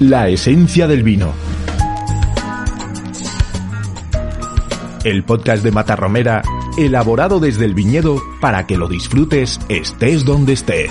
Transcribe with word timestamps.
La 0.00 0.28
esencia 0.28 0.86
del 0.86 1.02
vino. 1.02 1.32
El 5.04 5.24
podcast 5.24 5.64
de 5.64 5.70
Mata 5.70 5.96
Romera, 5.96 6.42
elaborado 6.76 7.40
desde 7.40 7.64
el 7.64 7.72
viñedo 7.72 8.22
para 8.38 8.66
que 8.66 8.76
lo 8.76 8.88
disfrutes 8.88 9.58
estés 9.70 10.26
donde 10.26 10.52
estés. 10.52 10.90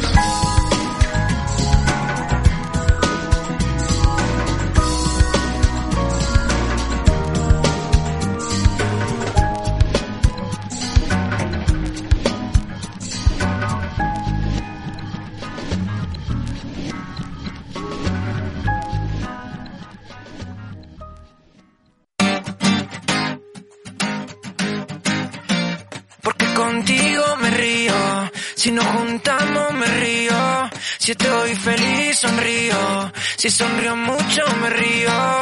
Si 33.46 33.52
sonrío 33.52 33.96
mucho 33.96 34.42
me 34.60 34.70
río. 34.72 35.35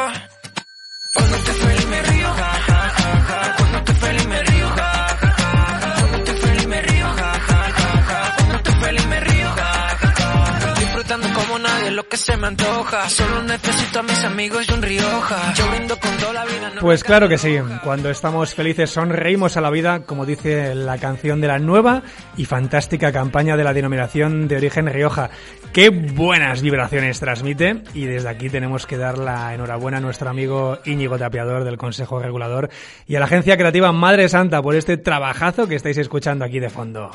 Nadie 11.64 11.90
lo 11.90 12.06
que 12.08 12.16
se 12.16 12.36
me 12.36 12.46
antoja. 12.46 13.08
Solo 13.08 13.42
necesito 13.42 14.00
a 14.00 14.02
mis 14.02 14.22
amigos 14.24 14.66
y 14.68 14.72
un 14.72 14.82
Rioja. 14.82 15.54
Yo 15.54 15.68
brindo 15.70 15.98
con 15.98 16.16
toda 16.18 16.32
la 16.32 16.44
vida. 16.44 16.70
no 16.74 16.80
Pues 16.80 17.02
claro 17.02 17.28
que 17.28 17.38
sí, 17.38 17.56
cuando 17.82 18.10
estamos 18.10 18.54
felices 18.54 18.90
sonreímos 18.90 19.56
a 19.56 19.60
la 19.60 19.70
vida, 19.70 20.00
como 20.00 20.26
dice 20.26 20.74
la 20.74 20.98
canción 20.98 21.40
de 21.40 21.48
la 21.48 21.58
nueva 21.58 22.02
y 22.36 22.44
fantástica 22.44 23.12
campaña 23.12 23.56
de 23.56 23.64
la 23.64 23.72
denominación 23.72 24.46
de 24.46 24.56
origen 24.56 24.86
Rioja. 24.86 25.30
Qué 25.72 25.88
buenas 25.88 26.62
vibraciones 26.62 27.18
transmite 27.18 27.82
y 27.94 28.04
desde 28.04 28.28
aquí 28.28 28.48
tenemos 28.48 28.86
que 28.86 28.98
dar 28.98 29.18
la 29.18 29.54
enhorabuena 29.54 29.98
a 29.98 30.00
nuestro 30.00 30.30
amigo 30.30 30.78
Íñigo 30.84 31.18
Tapiador 31.18 31.64
del 31.64 31.78
Consejo 31.78 32.20
Regulador 32.20 32.70
y 33.08 33.16
a 33.16 33.18
la 33.18 33.26
agencia 33.26 33.56
creativa 33.56 33.90
Madre 33.90 34.28
Santa 34.28 34.62
por 34.62 34.76
este 34.76 34.98
trabajazo 34.98 35.66
que 35.66 35.74
estáis 35.74 35.98
escuchando 35.98 36.44
aquí 36.44 36.60
de 36.60 36.70
fondo. 36.70 37.10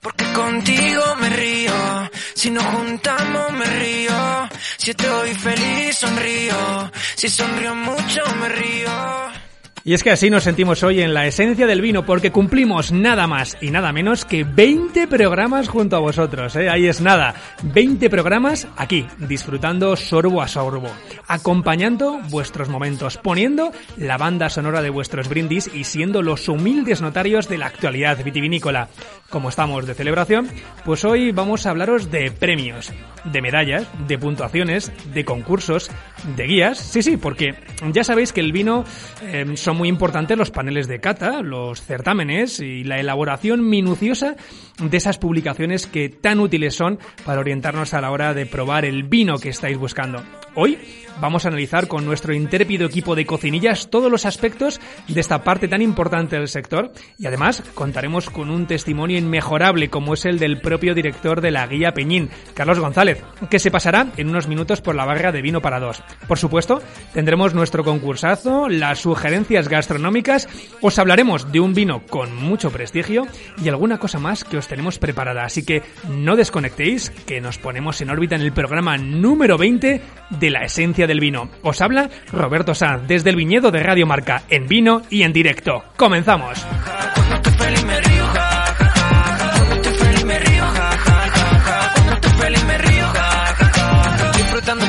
Porque 0.00 0.24
contigo 0.32 1.02
me 1.20 1.28
río, 1.28 2.10
si 2.34 2.50
nos 2.50 2.64
juntamos 2.64 3.52
me 3.52 3.66
río, 3.66 4.48
si 4.78 4.90
estoy 4.90 5.34
feliz 5.34 5.96
sonrío, 5.96 6.90
si 7.16 7.28
sonrío 7.28 7.74
mucho 7.74 8.22
me 8.40 8.48
río. 8.48 9.49
Y 9.82 9.94
es 9.94 10.02
que 10.02 10.10
así 10.10 10.28
nos 10.28 10.44
sentimos 10.44 10.82
hoy 10.82 11.00
en 11.00 11.14
la 11.14 11.26
esencia 11.26 11.66
del 11.66 11.80
vino, 11.80 12.04
porque 12.04 12.30
cumplimos 12.30 12.92
nada 12.92 13.26
más 13.26 13.56
y 13.62 13.70
nada 13.70 13.92
menos 13.92 14.26
que 14.26 14.44
20 14.44 15.06
programas 15.06 15.68
junto 15.68 15.96
a 15.96 16.00
vosotros. 16.00 16.54
¿eh? 16.56 16.68
Ahí 16.68 16.86
es 16.86 17.00
nada, 17.00 17.34
20 17.62 18.10
programas 18.10 18.68
aquí, 18.76 19.06
disfrutando 19.18 19.96
sorbo 19.96 20.42
a 20.42 20.48
sorbo, 20.48 20.90
acompañando 21.26 22.20
vuestros 22.28 22.68
momentos, 22.68 23.16
poniendo 23.16 23.72
la 23.96 24.18
banda 24.18 24.50
sonora 24.50 24.82
de 24.82 24.90
vuestros 24.90 25.28
brindis 25.28 25.70
y 25.72 25.84
siendo 25.84 26.20
los 26.20 26.48
humildes 26.48 27.00
notarios 27.00 27.48
de 27.48 27.58
la 27.58 27.66
actualidad 27.66 28.22
vitivinícola. 28.22 28.88
Como 29.30 29.48
estamos 29.48 29.86
de 29.86 29.94
celebración, 29.94 30.48
pues 30.84 31.04
hoy 31.04 31.32
vamos 31.32 31.64
a 31.64 31.70
hablaros 31.70 32.10
de 32.10 32.30
premios, 32.32 32.92
de 33.24 33.42
medallas, 33.42 33.86
de 34.06 34.18
puntuaciones, 34.18 34.92
de 35.12 35.24
concursos, 35.24 35.90
de 36.36 36.44
guías. 36.44 36.78
Sí, 36.78 37.02
sí, 37.02 37.16
porque 37.16 37.54
ya 37.92 38.04
sabéis 38.04 38.32
que 38.32 38.40
el 38.40 38.52
vino 38.52 38.84
eh, 39.22 39.44
son 39.56 39.76
muy 39.76 39.88
importantes 39.88 40.36
los 40.36 40.50
paneles 40.50 40.88
de 40.88 41.00
cata, 41.00 41.42
los 41.42 41.82
certámenes 41.82 42.60
y 42.60 42.84
la 42.84 42.98
elaboración 42.98 43.68
minuciosa 43.68 44.36
de 44.78 44.96
esas 44.96 45.18
publicaciones 45.18 45.86
que 45.86 46.08
tan 46.08 46.40
útiles 46.40 46.74
son 46.74 46.98
para 47.24 47.40
orientarnos 47.40 47.94
a 47.94 48.00
la 48.00 48.10
hora 48.10 48.34
de 48.34 48.46
probar 48.46 48.84
el 48.84 49.04
vino 49.04 49.38
que 49.38 49.50
estáis 49.50 49.76
buscando. 49.76 50.22
Hoy 50.54 50.78
vamos 51.20 51.44
a 51.44 51.48
analizar 51.48 51.88
con 51.88 52.04
nuestro 52.04 52.34
intrépido 52.34 52.86
equipo 52.86 53.14
de 53.14 53.26
cocinillas 53.26 53.88
todos 53.90 54.10
los 54.10 54.26
aspectos 54.26 54.80
de 55.06 55.20
esta 55.20 55.44
parte 55.44 55.68
tan 55.68 55.82
importante 55.82 56.36
del 56.36 56.48
sector 56.48 56.92
y 57.18 57.26
además 57.26 57.62
contaremos 57.74 58.30
con 58.30 58.50
un 58.50 58.66
testimonio 58.66 59.18
inmejorable 59.18 59.90
como 59.90 60.14
es 60.14 60.24
el 60.24 60.38
del 60.38 60.60
propio 60.60 60.94
director 60.94 61.40
de 61.40 61.50
la 61.50 61.66
guía 61.66 61.92
Peñín, 61.92 62.30
Carlos 62.54 62.78
González, 62.78 63.22
que 63.50 63.58
se 63.58 63.70
pasará 63.70 64.08
en 64.16 64.28
unos 64.28 64.48
minutos 64.48 64.80
por 64.80 64.94
la 64.94 65.04
barra 65.04 65.32
de 65.32 65.42
vino 65.42 65.60
para 65.60 65.80
dos. 65.80 66.02
Por 66.26 66.38
supuesto, 66.38 66.82
tendremos 67.12 67.54
nuestro 67.54 67.84
concursazo, 67.84 68.68
las 68.68 69.00
sugerencias 69.00 69.68
gastronómicas, 69.68 70.48
os 70.80 70.98
hablaremos 70.98 71.52
de 71.52 71.60
un 71.60 71.74
vino 71.74 72.02
con 72.08 72.34
mucho 72.34 72.70
prestigio 72.70 73.26
y 73.62 73.68
alguna 73.68 73.98
cosa 73.98 74.18
más 74.18 74.44
que 74.44 74.56
os 74.56 74.68
tenemos 74.68 74.98
preparada. 74.98 75.44
Así 75.44 75.64
que 75.64 75.82
no 76.08 76.36
desconectéis, 76.36 77.10
que 77.10 77.40
nos 77.40 77.58
ponemos 77.58 78.00
en 78.00 78.10
órbita 78.10 78.36
en 78.36 78.42
el 78.42 78.52
programa 78.52 78.96
número 78.96 79.58
20 79.58 80.00
de 80.30 80.50
la 80.50 80.64
esencia 80.64 81.06
del 81.10 81.20
vino. 81.20 81.50
Os 81.62 81.80
habla 81.80 82.08
Roberto 82.32 82.72
Sanz 82.72 83.08
desde 83.08 83.30
el 83.30 83.36
viñedo 83.36 83.72
de 83.72 83.82
Radio 83.82 84.06
Marca, 84.06 84.44
en 84.48 84.68
vino 84.68 85.02
y 85.10 85.24
en 85.24 85.32
directo. 85.32 85.82
¡Comenzamos! 85.96 86.64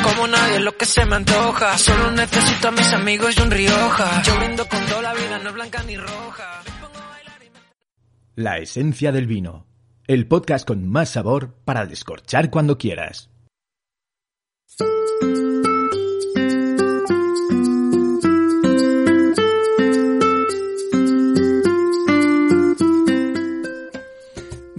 Como 0.04 0.28
nadie 0.28 0.60
lo 0.60 0.78
que 0.78 0.86
se 0.86 1.04
me 1.06 1.16
antoja. 1.16 1.76
Solo 1.78 2.12
necesito 2.12 2.68
a 2.68 2.72
mis 2.72 2.94
amigos 2.94 3.36
y 3.36 3.42
un 3.42 3.50
Rioja. 3.50 4.22
Yo 4.22 4.38
brindo 4.38 4.68
con 4.68 4.86
toda 4.86 5.02
la 5.02 5.14
vida, 5.14 5.40
no 5.40 5.50
es 5.50 5.56
blanca 5.56 5.84
ni 5.84 5.98
roja. 5.98 6.62
La 8.36 8.60
esencia 8.60 9.12
del 9.12 9.26
vino. 9.26 9.66
El 10.06 10.28
podcast 10.28 10.68
con 10.68 10.88
más 10.88 11.10
sabor 11.10 11.56
para 11.66 11.88
descorchar 11.88 12.52
cuando 12.52 12.78
quieras. 12.78 13.31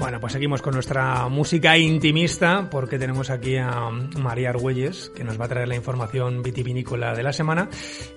Bueno, 0.03 0.19
pues 0.19 0.33
seguimos 0.33 0.61
con 0.63 0.75
nuestra 0.75 1.29
música 1.29 1.79
intimista 1.79 2.69
porque 2.69 2.99
tenemos 2.99 3.31
aquí 3.31 3.57
a 3.57 3.89
María 4.19 4.51
Argüelles 4.51 5.13
que 5.15 5.23
nos 5.23 5.41
va 5.41 5.45
a 5.45 5.49
traer 5.49 5.69
la 5.69 5.77
información 5.77 6.43
vitivinícola 6.43 7.15
de 7.15 7.23
la 7.23 7.33
semana 7.33 7.69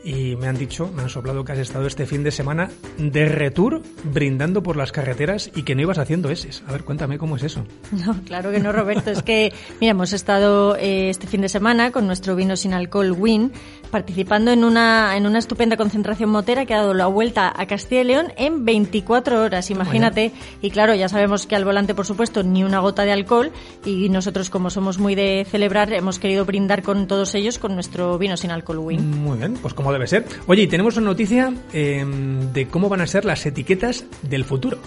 y 0.04 0.36
me 0.36 0.48
han 0.48 0.58
dicho, 0.58 0.92
me 0.92 1.04
han 1.04 1.10
soplado 1.10 1.46
que 1.46 1.52
has 1.52 1.60
estado 1.60 1.86
este 1.86 2.08
fin 2.08 2.24
de 2.24 2.32
semana 2.32 2.72
de 2.98 3.30
retour 3.30 3.84
brindando 4.04 4.64
por 4.64 4.78
las 4.78 4.92
carreteras 4.92 5.52
y 5.54 5.62
que 5.62 5.76
no 5.76 5.84
ibas 5.84 6.00
haciendo 6.00 6.32
eses. 6.32 6.64
A 6.66 6.72
ver, 6.72 6.86
cuéntame 6.86 7.20
cómo 7.20 7.36
es 7.36 7.44
eso. 7.44 7.64
No, 8.06 8.20
claro 8.24 8.52
que 8.52 8.60
no, 8.60 8.72
Roberto. 8.72 9.12
Es 9.12 9.22
que, 9.22 9.54
mira, 9.80 9.92
hemos 9.92 10.12
estado 10.12 10.76
eh, 10.76 11.10
este 11.10 11.28
fin 11.28 11.42
de 11.42 11.50
semana 11.50 11.92
con 11.92 12.08
nuestro 12.08 12.36
vino 12.36 12.56
sin 12.56 12.74
alcohol 12.74 13.12
Win, 13.12 13.52
participando 13.96 14.52
en 14.52 14.66
una, 14.66 15.16
en 15.16 15.26
una 15.26 15.40
estupenda 15.40 15.78
concentración 15.78 16.30
motera 16.30 16.66
que 16.66 16.74
ha 16.74 16.80
dado 16.80 16.94
la 16.94 17.08
vuelta 17.08 17.54
a 17.56 17.66
Castilla 17.66 18.02
y 18.02 18.04
León 18.04 18.34
en 18.36 18.66
24 18.66 19.42
horas, 19.42 19.72
imagínate. 19.72 20.34
Y 20.62 20.70
claro, 20.70 20.94
ya 20.96 21.08
sabemos 21.08 21.48
que 21.48 21.56
al 21.56 21.64
volante, 21.64 21.96
por 21.96 22.06
supuesto, 22.06 22.44
ni 22.44 22.66
una 22.66 22.80
gota 22.80 23.06
de 23.06 23.14
alcohol 23.14 23.54
y 23.86 24.10
nosotros, 24.10 24.50
como 24.50 24.70
somos 24.70 25.00
muy 25.00 25.16
de 25.16 25.48
celebrar, 25.50 25.94
hemos 25.94 26.20
querido 26.20 26.44
brindar 26.44 26.84
con 26.84 27.08
todos 27.08 27.36
ellos 27.36 27.58
con 27.58 27.74
nuestro 27.74 28.18
vino 28.18 28.36
sin 28.36 28.52
alcohol 28.52 28.80
Win. 28.80 29.12
Muy 29.12 29.38
bien, 29.38 29.54
pues 29.62 29.74
como 29.74 29.94
debe 29.94 30.08
ser. 30.08 30.26
Oye, 30.46 30.64
y 30.64 30.68
tenemos 30.68 30.98
una 30.98 31.06
noticia 31.06 31.54
eh, 31.72 32.04
de 32.52 32.68
cómo 32.68 32.90
van 32.90 33.00
a 33.00 33.08
ser 33.08 33.24
las 33.24 33.46
etiquetas 33.46 34.04
del 34.24 34.44
futuro. 34.44 34.78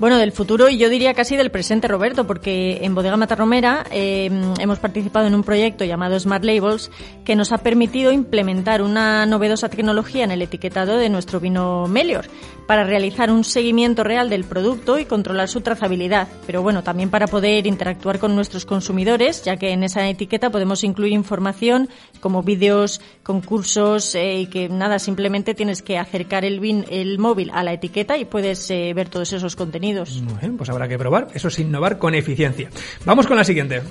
Bueno, 0.00 0.18
del 0.18 0.32
futuro 0.32 0.68
y 0.68 0.76
yo 0.76 0.88
diría 0.88 1.14
casi 1.14 1.36
del 1.36 1.52
presente, 1.52 1.86
Roberto, 1.86 2.26
porque 2.26 2.80
en 2.82 2.96
Bodega 2.96 3.16
Matarromera 3.16 3.84
eh, 3.92 4.28
hemos 4.58 4.80
participado 4.80 5.28
en 5.28 5.36
un 5.36 5.44
proyecto 5.44 5.84
llamado 5.84 6.18
Smart 6.18 6.44
Labels 6.44 6.90
que 7.24 7.36
nos 7.36 7.52
ha 7.52 7.58
permitido 7.58 8.10
implementar 8.10 8.82
una 8.82 9.24
novedosa 9.24 9.68
tecnología 9.68 10.24
en 10.24 10.32
el 10.32 10.42
etiquetado 10.42 10.96
de 10.96 11.08
nuestro 11.10 11.38
vino 11.38 11.86
Melior 11.86 12.26
para 12.66 12.82
realizar 12.82 13.30
un 13.30 13.44
seguimiento 13.44 14.02
real 14.02 14.30
del 14.30 14.42
producto 14.42 14.98
y 14.98 15.04
controlar 15.04 15.48
su 15.48 15.60
trazabilidad. 15.60 16.26
Pero 16.44 16.60
bueno, 16.60 16.82
también 16.82 17.10
para 17.10 17.28
poder 17.28 17.64
interactuar 17.66 18.18
con 18.18 18.34
nuestros 18.34 18.64
consumidores, 18.64 19.44
ya 19.44 19.56
que 19.58 19.70
en 19.70 19.84
esa 19.84 20.08
etiqueta 20.08 20.50
podemos 20.50 20.82
incluir 20.82 21.12
información 21.12 21.88
como 22.18 22.42
vídeos, 22.42 23.00
concursos 23.22 24.16
eh, 24.16 24.40
y 24.40 24.46
que 24.46 24.68
nada, 24.68 24.98
simplemente 24.98 25.54
tienes 25.54 25.82
que 25.82 25.98
acercar 25.98 26.44
el, 26.44 26.58
vin, 26.58 26.84
el 26.90 27.20
móvil 27.20 27.52
a 27.54 27.62
la 27.62 27.74
etiqueta 27.74 28.18
y 28.18 28.24
puedes 28.24 28.68
eh, 28.72 28.92
ver 28.92 29.08
todos 29.08 29.32
esos 29.32 29.54
contenidos 29.54 29.83
bueno, 29.92 30.56
pues 30.56 30.70
habrá 30.70 30.88
que 30.88 30.98
probar. 30.98 31.28
Eso 31.34 31.48
es 31.48 31.58
innovar 31.58 31.98
con 31.98 32.14
eficiencia. 32.14 32.70
Vamos 33.04 33.26
con 33.26 33.36
la 33.36 33.44
siguiente. 33.44 33.82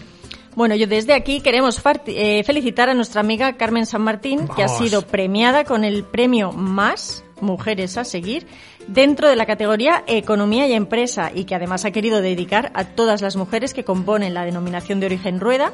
Bueno, 0.55 0.75
yo 0.75 0.85
desde 0.85 1.13
aquí 1.13 1.41
queremos 1.41 1.81
eh, 2.05 2.43
felicitar 2.43 2.89
a 2.89 2.93
nuestra 2.93 3.21
amiga 3.21 3.53
Carmen 3.53 3.85
San 3.85 4.01
Martín, 4.01 4.47
que 4.55 4.63
ha 4.63 4.67
sido 4.67 5.01
premiada 5.01 5.63
con 5.63 5.83
el 5.83 6.03
premio 6.03 6.51
Más 6.51 7.23
Mujeres 7.41 7.97
a 7.97 8.03
Seguir 8.03 8.45
dentro 8.87 9.27
de 9.27 9.35
la 9.35 9.45
categoría 9.45 10.03
Economía 10.07 10.67
y 10.67 10.73
Empresa 10.73 11.31
y 11.33 11.45
que 11.45 11.55
además 11.55 11.85
ha 11.85 11.91
querido 11.91 12.21
dedicar 12.21 12.71
a 12.75 12.85
todas 12.85 13.21
las 13.21 13.35
mujeres 13.35 13.73
que 13.73 13.83
componen 13.83 14.33
la 14.33 14.45
denominación 14.45 14.99
de 14.99 15.07
origen 15.07 15.39
rueda, 15.39 15.71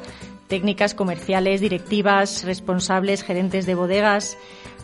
técnicas 0.48 0.94
comerciales, 0.94 1.60
directivas, 1.60 2.44
responsables, 2.44 3.22
gerentes 3.22 3.66
de 3.66 3.74
bodegas, 3.74 4.38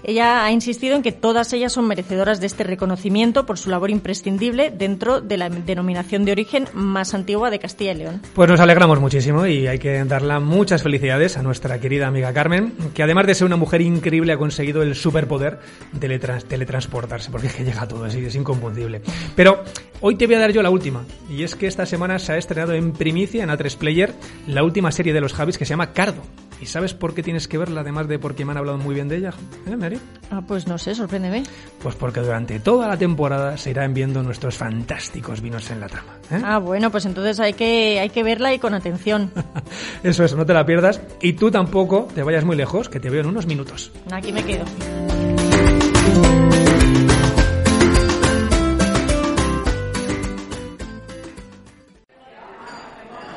ella 0.07 0.45
ha 0.45 0.53
insistido 0.53 0.95
en 0.95 1.03
que 1.03 1.11
todas 1.11 1.53
ellas 1.53 1.73
son 1.73 1.89
merecedoras 1.89 2.41
de 2.41 2.47
este 2.47 2.63
reconocimiento 2.63 3.45
por 3.45 3.59
su 3.59 3.71
labor 3.71 3.91
imprescindible 3.91 4.71
dentro 4.71 5.21
de 5.21 5.37
la 5.37 5.51
denominación 5.51 6.25
de 6.25 6.31
origen 6.31 6.69
más 6.75 7.13
antigua 7.13 7.51
de 7.51 7.59
Castilla 7.59 7.91
y 7.91 7.97
León. 7.97 8.23
Pues 8.33 8.49
nos 8.49 8.61
alegramos 8.61 9.01
muchísimo 9.01 9.47
y 9.47 9.67
hay 9.67 9.81
que 9.81 10.05
darle 10.05 10.39
muchas 10.39 10.85
felicidades 10.85 11.37
a 11.37 11.43
nuestra 11.43 11.81
querida 11.81 12.07
amiga 12.07 12.33
Carmen, 12.33 12.73
que 12.95 13.03
además 13.03 13.27
de 13.27 13.35
ser 13.35 13.47
una 13.47 13.57
mujer 13.57 13.81
increíble 13.81 14.33
ha 14.33 14.39
conseguido 14.39 14.83
el 14.83 14.95
superpoder 14.95 15.59
de 15.93 16.21
teletransportarse, 16.49 17.31
porque 17.33 17.49
es 17.49 17.55
que 17.55 17.65
llega 17.65 17.89
todo 17.89 18.05
así, 18.05 18.25
es 18.25 18.35
inconfundible. 18.37 19.03
Pero 19.35 19.65
hoy 20.01 20.15
te 20.15 20.27
voy 20.27 20.37
a 20.37 20.41
dar 20.41 20.53
yo 20.53 20.63
la 20.63 20.71
última, 20.71 21.05
y 21.29 21.43
es 21.43 21.57
que 21.57 21.67
esta 21.67 21.85
semana 21.85 22.21
se 22.21 22.33
ha 22.33 22.37
estrenado 22.37 22.75
en 22.75 22.93
primicia 22.93 23.43
en 23.43 23.51
A3 23.51 23.77
Player 23.77 24.15
la 24.47 24.63
última 24.63 24.93
serie 24.93 25.13
de 25.13 25.21
los 25.21 25.33
Javis 25.33 25.59
que 25.59 25.65
se 25.65 25.71
llama 25.71 25.93
Cardo. 25.93 26.23
¿Y 26.61 26.67
sabes 26.67 26.95
por 26.95 27.15
qué 27.15 27.23
tienes 27.23 27.49
que 27.49 27.59
verla, 27.59 27.83
además 27.83 28.09
de 28.09 28.19
porque 28.19 28.45
me 28.45 28.53
han 28.53 28.59
hablado 28.59 28.79
muy 28.79 28.95
bien 28.95 29.09
de 29.09 29.17
ella, 29.17 29.35
¿Eh, 29.67 29.77
Mary? 29.77 29.96
Ah, 30.31 30.43
pues 30.47 30.67
no 30.67 30.77
sé, 30.77 30.95
sorpréndeme. 30.95 31.45
Pues 31.81 31.95
porque 31.95 32.21
durante 32.21 32.59
toda 32.59 32.89
la 32.89 32.97
temporada 32.97 33.57
se 33.57 33.71
irán 33.71 33.95
viendo 33.95 34.23
nuestros 34.23 34.57
fantásticos 34.57 35.41
vinos 35.41 35.71
en 35.71 35.81
la 35.81 35.87
trama. 35.87 36.17
¿eh? 36.31 36.41
Ah, 36.45 36.59
bueno, 36.59 36.91
pues 36.91 37.07
entonces 37.07 37.39
hay 37.39 37.53
que, 37.53 38.01
hay 38.01 38.11
que 38.11 38.23
verla 38.23 38.53
y 38.53 38.59
con 38.59 38.75
atención. 38.75 39.31
eso 40.03 40.25
es, 40.25 40.35
no 40.35 40.45
te 40.45 40.53
la 40.53 40.67
pierdas. 40.67 41.01
Y 41.21 41.35
tú 41.35 41.51
tampoco 41.51 42.09
te 42.15 42.23
vayas 42.23 42.45
muy 42.45 42.57
lejos, 42.57 42.89
que 42.89 42.99
te 42.99 43.09
veo 43.09 43.21
en 43.21 43.27
unos 43.27 43.47
minutos. 43.47 43.93
Aquí 44.11 44.33
me 44.33 44.43
quedo. 44.43 44.65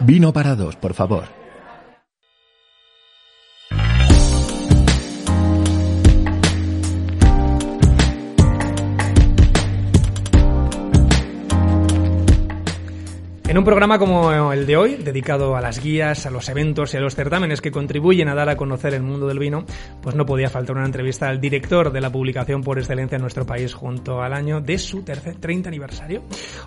Vino 0.02 0.34
para 0.34 0.56
dos, 0.56 0.76
por 0.76 0.94
favor. 0.94 1.39
En 13.50 13.58
un 13.58 13.64
programa 13.64 13.98
como 13.98 14.54
el 14.54 14.68
de 14.68 14.78
hoy, 14.78 14.96
dedicado 14.98 15.56
a 15.56 15.62
las 15.62 15.82
guías, 15.82 16.28
a 16.28 16.30
los 16.30 16.48
eventos 16.50 16.94
y 16.94 16.98
a 16.98 17.00
los 17.00 17.16
certámenes 17.16 17.62
que 17.62 17.72
contribuyen 17.72 18.28
a 18.28 18.36
dar 18.36 18.48
a 18.48 18.56
conocer 18.56 18.94
el 18.94 19.02
mundo 19.02 19.26
del 19.26 19.40
vino, 19.40 19.66
pues 20.04 20.16
no 20.16 20.24
podía 20.24 20.52
faltar 20.52 20.76
una 20.76 20.86
entrevista 20.86 21.28
al 21.28 21.42
director 21.42 21.92
de 21.92 22.00
la 22.00 22.12
publicación 22.12 22.62
por 22.62 22.78
excelencia 22.78 23.16
en 23.16 23.24
nuestro 23.24 23.48
país 23.48 23.74
junto 23.74 24.22
al 24.22 24.34
año 24.34 24.62
de 24.62 24.78
su 24.78 25.02
tercer 25.02 25.38
30 25.38 25.68
aniversario. 25.68 26.22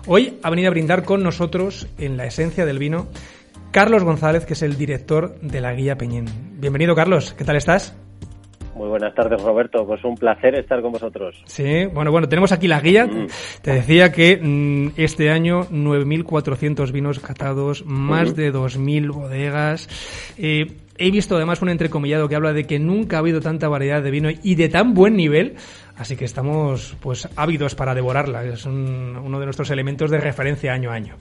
Hoy 0.07 0.41
ha 0.43 0.49
venido 0.49 0.67
a 0.67 0.71
brindar 0.71 1.05
con 1.05 1.23
nosotros 1.23 1.87
en 1.97 2.17
la 2.17 2.25
esencia 2.25 2.65
del 2.65 2.79
vino 2.79 3.07
Carlos 3.71 4.03
González, 4.03 4.45
que 4.45 4.51
es 4.51 4.61
el 4.61 4.75
director 4.75 5.39
de 5.39 5.61
la 5.61 5.71
guía 5.73 5.97
Peñín. 5.97 6.25
Bienvenido, 6.59 6.95
Carlos. 6.95 7.33
¿Qué 7.37 7.45
tal 7.45 7.55
estás? 7.55 7.95
Muy 8.75 8.87
buenas 8.87 9.13
tardes, 9.13 9.41
Roberto. 9.41 9.85
Pues 9.85 10.03
un 10.03 10.15
placer 10.15 10.55
estar 10.55 10.81
con 10.81 10.91
vosotros. 10.91 11.41
Sí, 11.45 11.85
bueno, 11.85 12.11
bueno, 12.11 12.27
tenemos 12.27 12.51
aquí 12.51 12.67
la 12.67 12.79
guía. 12.79 13.05
Mm. 13.05 13.27
Te 13.61 13.71
decía 13.71 14.11
que 14.11 14.37
mm, 14.41 14.99
este 14.99 15.29
año 15.29 15.61
9.400 15.65 16.91
vinos 16.91 17.19
catados, 17.19 17.85
más 17.85 18.35
de 18.35 18.51
2.000 18.51 19.13
bodegas. 19.13 19.87
Eh, 20.37 20.67
he 20.97 21.11
visto 21.11 21.35
además 21.35 21.61
un 21.61 21.69
entrecomillado 21.69 22.27
que 22.27 22.35
habla 22.35 22.53
de 22.53 22.65
que 22.65 22.79
nunca 22.79 23.17
ha 23.17 23.19
habido 23.19 23.41
tanta 23.41 23.67
variedad 23.67 24.01
de 24.01 24.11
vino 24.11 24.29
y 24.41 24.55
de 24.55 24.69
tan 24.69 24.93
buen 24.93 25.15
nivel. 25.15 25.55
Así 25.97 26.15
que 26.15 26.25
estamos 26.25 26.97
pues 27.01 27.29
ávidos 27.35 27.75
para 27.75 27.93
devorarla. 27.93 28.43
Es 28.43 28.65
uno 28.65 29.39
de 29.39 29.45
nuestros 29.45 29.69
elementos 29.69 30.09
de 30.09 30.19
referencia 30.19 30.73
año 30.73 30.89
a 30.89 30.95
año. 30.95 31.15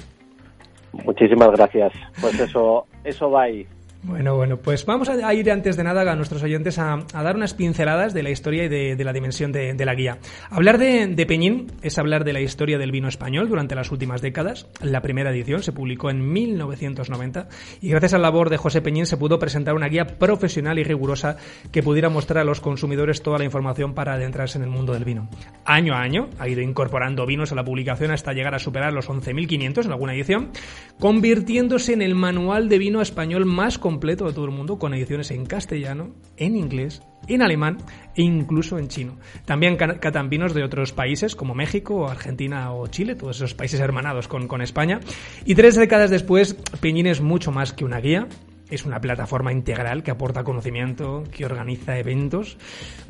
Muchísimas 0.93 1.51
gracias. 1.53 1.93
Pues 2.21 2.39
eso, 2.39 2.87
eso 3.05 3.31
va 3.31 3.45
ahí. 3.45 3.67
Bueno, 4.05 4.35
bueno, 4.35 4.57
pues 4.57 4.85
vamos 4.85 5.09
a 5.09 5.33
ir 5.33 5.49
antes 5.53 5.77
de 5.77 5.85
nada 5.85 6.11
a 6.11 6.17
nuestros 6.17 6.43
oyentes 6.43 6.77
a, 6.81 7.05
dar 7.13 7.37
unas 7.37 7.55
pinceladas 7.55 8.13
de 8.13 8.25
la 8.25 8.31
historia 8.31 8.65
y 8.65 8.69
de, 8.69 9.05
la 9.05 9.13
dimensión 9.13 9.53
de, 9.53 9.77
la 9.85 9.95
guía. 9.95 10.19
Hablar 10.51 10.79
de, 10.79 11.25
Peñín 11.25 11.69
es 11.83 11.99
hablar 11.99 12.25
de 12.25 12.33
la 12.33 12.41
historia 12.41 12.79
del 12.79 12.91
vino 12.91 13.07
español 13.07 13.49
durante 13.49 13.77
las 13.77 13.93
últimas 13.93 14.21
décadas. 14.21 14.67
La 14.81 15.03
primera 15.03 15.31
edición 15.31 15.63
se 15.63 15.71
publicó 15.71 16.11
en 16.11 16.33
1990 16.33 17.49
y 17.81 17.91
gracias 17.91 18.15
a 18.15 18.19
la 18.19 18.23
labor 18.23 18.51
de 18.51 18.57
José 18.57 18.83
Peñín 18.83 19.07
se 19.07 19.17
pudo 19.17 19.39
presentar 19.39 19.77
una 19.77 19.87
guía 19.87 20.05
profesional 20.05 20.81
y 20.81 20.83
rigurosa 20.83 21.37
que 21.71 21.85
pudiera 21.85 22.09
mostrar 22.09 22.43
a 22.43 22.45
los 22.45 22.61
consumidores 22.61 23.23
toda 23.23 23.39
la 23.39 23.45
información 23.45 23.95
para 23.95 24.15
adentrarse 24.15 24.59
en 24.59 24.65
el 24.65 24.71
mundo 24.71 24.95
del 24.95 25.05
vino. 25.05 25.29
Año 25.65 25.95
a 25.95 26.01
año 26.01 26.29
ha 26.41 26.49
ido 26.49 26.61
incorporando 26.61 27.25
vinos 27.25 27.53
a 27.53 27.55
la 27.55 27.65
publicación 27.65 28.11
hasta 28.11 28.33
llegar 28.33 28.57
a 28.57 28.59
superar 28.59 28.93
los 28.93 29.09
11.500 29.09 29.85
en 29.85 29.93
alguna 29.93 30.15
edición, 30.15 30.51
convirtiéndose 30.99 31.93
en 31.93 32.03
el 32.03 32.17
manual 32.17 32.69
de 32.69 32.79
vino 32.79 33.01
español 33.01 33.47
más 33.47 33.79
completo 33.79 33.92
completo 33.93 34.27
de 34.27 34.33
todo 34.33 34.47
el 34.47 34.53
mundo 34.53 34.79
con 34.79 34.95
ediciones 34.95 35.31
en 35.31 35.45
castellano, 35.45 36.15
en 36.39 36.57
inglés, 36.57 37.03
en 37.29 37.43
alemán 37.43 37.77
e 38.17 38.23
incluso 38.23 38.79
en 38.79 38.89
chino. 38.89 39.19
También 39.45 39.77
catan 39.77 40.31
vinos 40.31 40.55
de 40.55 40.65
otros 40.65 40.93
países 40.93 41.37
como 41.37 41.55
México, 41.55 42.09
Argentina 42.09 42.73
o 42.73 42.87
Chile, 42.87 43.17
todos 43.17 43.37
esos 43.37 43.53
países 43.53 43.81
hermanados 43.81 44.29
con, 44.29 44.49
con 44.49 44.63
España. 44.63 45.01
Y 45.45 45.55
tres 45.55 45.77
décadas 45.77 46.11
después, 46.11 46.55
Peñín 46.81 47.07
es 47.07 47.21
mucho 47.21 47.53
más 47.53 47.75
que 47.75 47.85
una 47.85 48.01
guía, 48.01 48.29
es 48.73 48.87
una 48.87 49.01
plataforma 49.01 49.53
integral 49.53 50.03
que 50.03 50.11
aporta 50.11 50.45
conocimiento, 50.45 51.25
que 51.31 51.45
organiza 51.45 51.99
eventos. 51.99 52.57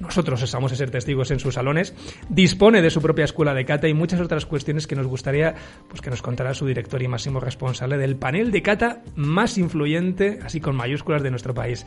Nosotros 0.01 0.43
estamos 0.43 0.73
a 0.73 0.77
ser 0.77 0.91
testigos 0.91 1.31
en 1.31 1.39
sus 1.39 1.55
salones. 1.55 1.95
Dispone 2.29 2.83
de 2.83 2.91
su 2.91 3.01
propia 3.01 3.25
escuela 3.25 3.55
de 3.55 3.65
cata 3.65 3.89
y 3.89 3.95
muchas 3.95 4.21
otras 4.21 4.45
cuestiones 4.45 4.87
que 4.87 4.97
nos 4.97 5.07
gustaría 5.07 5.55
pues, 5.89 6.01
que 6.01 6.11
nos 6.11 6.21
contara 6.21 6.53
su 6.55 6.67
director 6.67 7.01
y 7.03 7.09
máximo 7.09 7.39
responsable 7.39 7.97
del 7.97 8.17
panel 8.17 8.51
de 8.51 8.63
cata 8.63 9.03
más 9.15 9.57
influyente, 9.57 10.41
así 10.45 10.61
con 10.61 10.75
mayúsculas, 10.75 11.23
de 11.23 11.31
nuestro 11.31 11.55
país. 11.55 11.87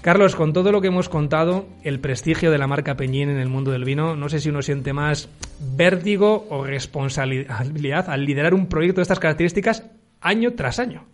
Carlos, 0.00 0.34
con 0.34 0.52
todo 0.52 0.72
lo 0.72 0.80
que 0.80 0.88
hemos 0.88 1.08
contado, 1.08 1.66
el 1.84 2.00
prestigio 2.00 2.50
de 2.50 2.58
la 2.58 2.66
marca 2.66 2.96
Peñín 2.96 3.30
en 3.30 3.38
el 3.38 3.48
mundo 3.48 3.70
del 3.70 3.84
vino, 3.84 4.16
no 4.16 4.28
sé 4.28 4.40
si 4.40 4.48
uno 4.48 4.62
siente 4.62 4.92
más 4.92 5.28
vértigo 5.60 6.46
o 6.50 6.64
responsabilidad 6.64 8.10
al 8.10 8.24
liderar 8.24 8.54
un 8.54 8.66
proyecto 8.66 9.00
de 9.00 9.02
estas 9.02 9.20
características 9.20 9.84
año 10.20 10.54
tras 10.54 10.78
año. 10.78 11.04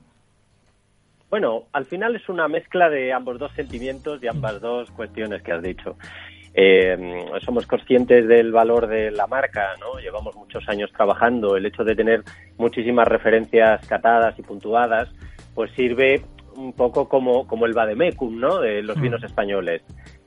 Bueno, 1.31 1.65
al 1.73 1.85
final 1.85 2.17
es 2.17 2.29
una 2.29 2.49
mezcla 2.49 2.89
de 2.89 3.13
ambos 3.13 3.39
dos 3.39 3.53
sentimientos 3.53 4.23
y 4.23 4.29
ambas 4.29 4.61
dos 4.61 4.91
cuestiones 4.93 5.43
que 5.43 5.53
has 5.53 5.63
dicho. 5.63 5.97
Eh, 6.55 7.27
somos 7.45 7.67
conscientes 7.67 8.27
del 8.27 8.51
valor 8.51 8.87
de 8.87 9.11
la 9.11 9.27
marca, 9.27 9.75
¿no? 9.79 10.01
Llevamos 10.01 10.35
muchos 10.35 10.69
años 10.69 10.91
trabajando. 10.93 11.57
El 11.57 11.67
hecho 11.67 11.85
de 11.85 11.95
tener 11.95 12.25
muchísimas 12.57 13.07
referencias 13.07 13.87
catadas 13.87 14.39
y 14.39 14.43
puntuadas, 14.43 15.09
pues 15.55 15.71
sirve 15.73 16.23
un 16.57 16.73
poco 16.73 17.09
como, 17.09 17.47
como 17.47 17.67
el 17.67 17.75
vademecum, 17.75 18.41
¿no? 18.41 18.59
De 18.59 18.83
los 18.83 18.97
mm. 18.97 19.03
vinos 19.03 19.23
españoles. 19.23 19.83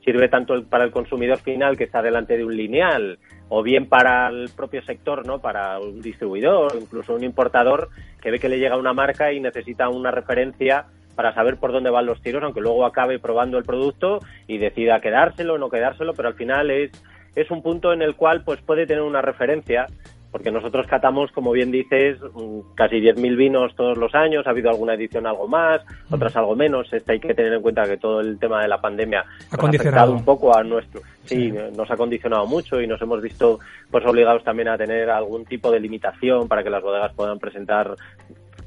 Sirve 0.06 0.30
tanto 0.30 0.64
para 0.66 0.84
el 0.84 0.92
consumidor 0.92 1.40
final 1.40 1.78
que 1.78 1.84
está 1.84 2.02
delante 2.02 2.38
de 2.38 2.46
un 2.46 2.56
lineal, 2.56 3.20
o 3.54 3.62
bien 3.64 3.86
para 3.86 4.30
el 4.30 4.50
propio 4.56 4.82
sector, 4.82 5.28
¿no? 5.28 5.40
Para 5.40 5.78
un 5.78 6.02
distribuidor, 6.02 6.72
incluso 6.80 7.14
un 7.14 7.22
importador 7.26 7.90
que 8.22 8.32
ve 8.32 8.40
que 8.40 8.48
le 8.48 8.60
llega 8.60 8.78
una 8.78 8.94
marca 8.94 9.34
y 9.34 9.42
necesita 9.42 9.90
una 9.90 10.10
referencia 10.10 10.86
para 11.16 11.34
saber 11.34 11.58
por 11.58 11.74
dónde 11.74 11.90
van 11.90 12.06
los 12.06 12.22
tiros, 12.22 12.42
aunque 12.44 12.62
luego 12.62 12.86
acabe 12.86 13.20
probando 13.20 13.58
el 13.58 13.66
producto 13.66 14.20
y 14.48 14.58
decida 14.58 15.02
quedárselo 15.02 15.56
o 15.56 15.58
no 15.58 15.70
quedárselo, 15.70 16.14
pero 16.14 16.30
al 16.30 16.36
final 16.36 16.72
es, 16.72 16.92
es 17.36 17.52
un 17.52 17.62
punto 17.62 17.92
en 17.92 18.02
el 18.02 18.16
cual 18.16 18.46
pues 18.46 18.62
puede 18.62 18.88
tener 18.88 19.04
una 19.04 19.22
referencia 19.22 19.88
porque 20.32 20.50
nosotros 20.50 20.88
catamos, 20.88 21.32
como 21.32 21.52
bien 21.52 21.72
dices, 21.72 22.18
mm, 22.22 22.74
casi 22.76 23.02
10.000 23.02 23.36
vinos 23.36 23.76
todos 23.76 23.98
los 23.98 24.16
años, 24.16 24.48
ha 24.48 24.52
habido 24.52 24.70
alguna 24.70 24.94
edición 24.94 25.28
algo 25.28 25.48
más, 25.48 25.82
otras 26.10 26.36
algo 26.38 26.56
menos, 26.56 26.92
este 26.94 27.14
hay 27.14 27.20
que 27.20 27.34
tener 27.34 27.54
en 27.54 27.62
cuenta 27.62 27.84
que 27.84 27.98
todo 27.98 28.22
el 28.22 28.40
tema 28.40 28.62
de 28.62 28.70
la 28.70 28.80
pandemia 28.80 29.26
ha 29.52 29.58
condicionado 29.58 30.14
un 30.14 30.24
poco 30.24 30.56
a 30.56 30.64
nuestro, 30.64 31.02
sí, 31.26 31.52
nos 31.76 31.92
ha 31.92 31.98
condicionado 31.98 32.46
mucho 32.48 32.82
y 32.82 32.88
nos 32.88 33.02
hemos 33.02 33.22
visto 33.22 33.60
pues 33.90 34.06
obligados 34.06 34.44
también 34.44 34.70
a 34.70 34.78
tener 34.78 35.10
algún 35.10 35.46
tipo 35.46 35.70
de 35.70 35.80
limitación 35.80 36.48
para 36.48 36.64
que 36.64 36.70
las 36.70 36.82
bodegas 36.82 37.14
puedan 37.14 37.40
presentar 37.40 37.96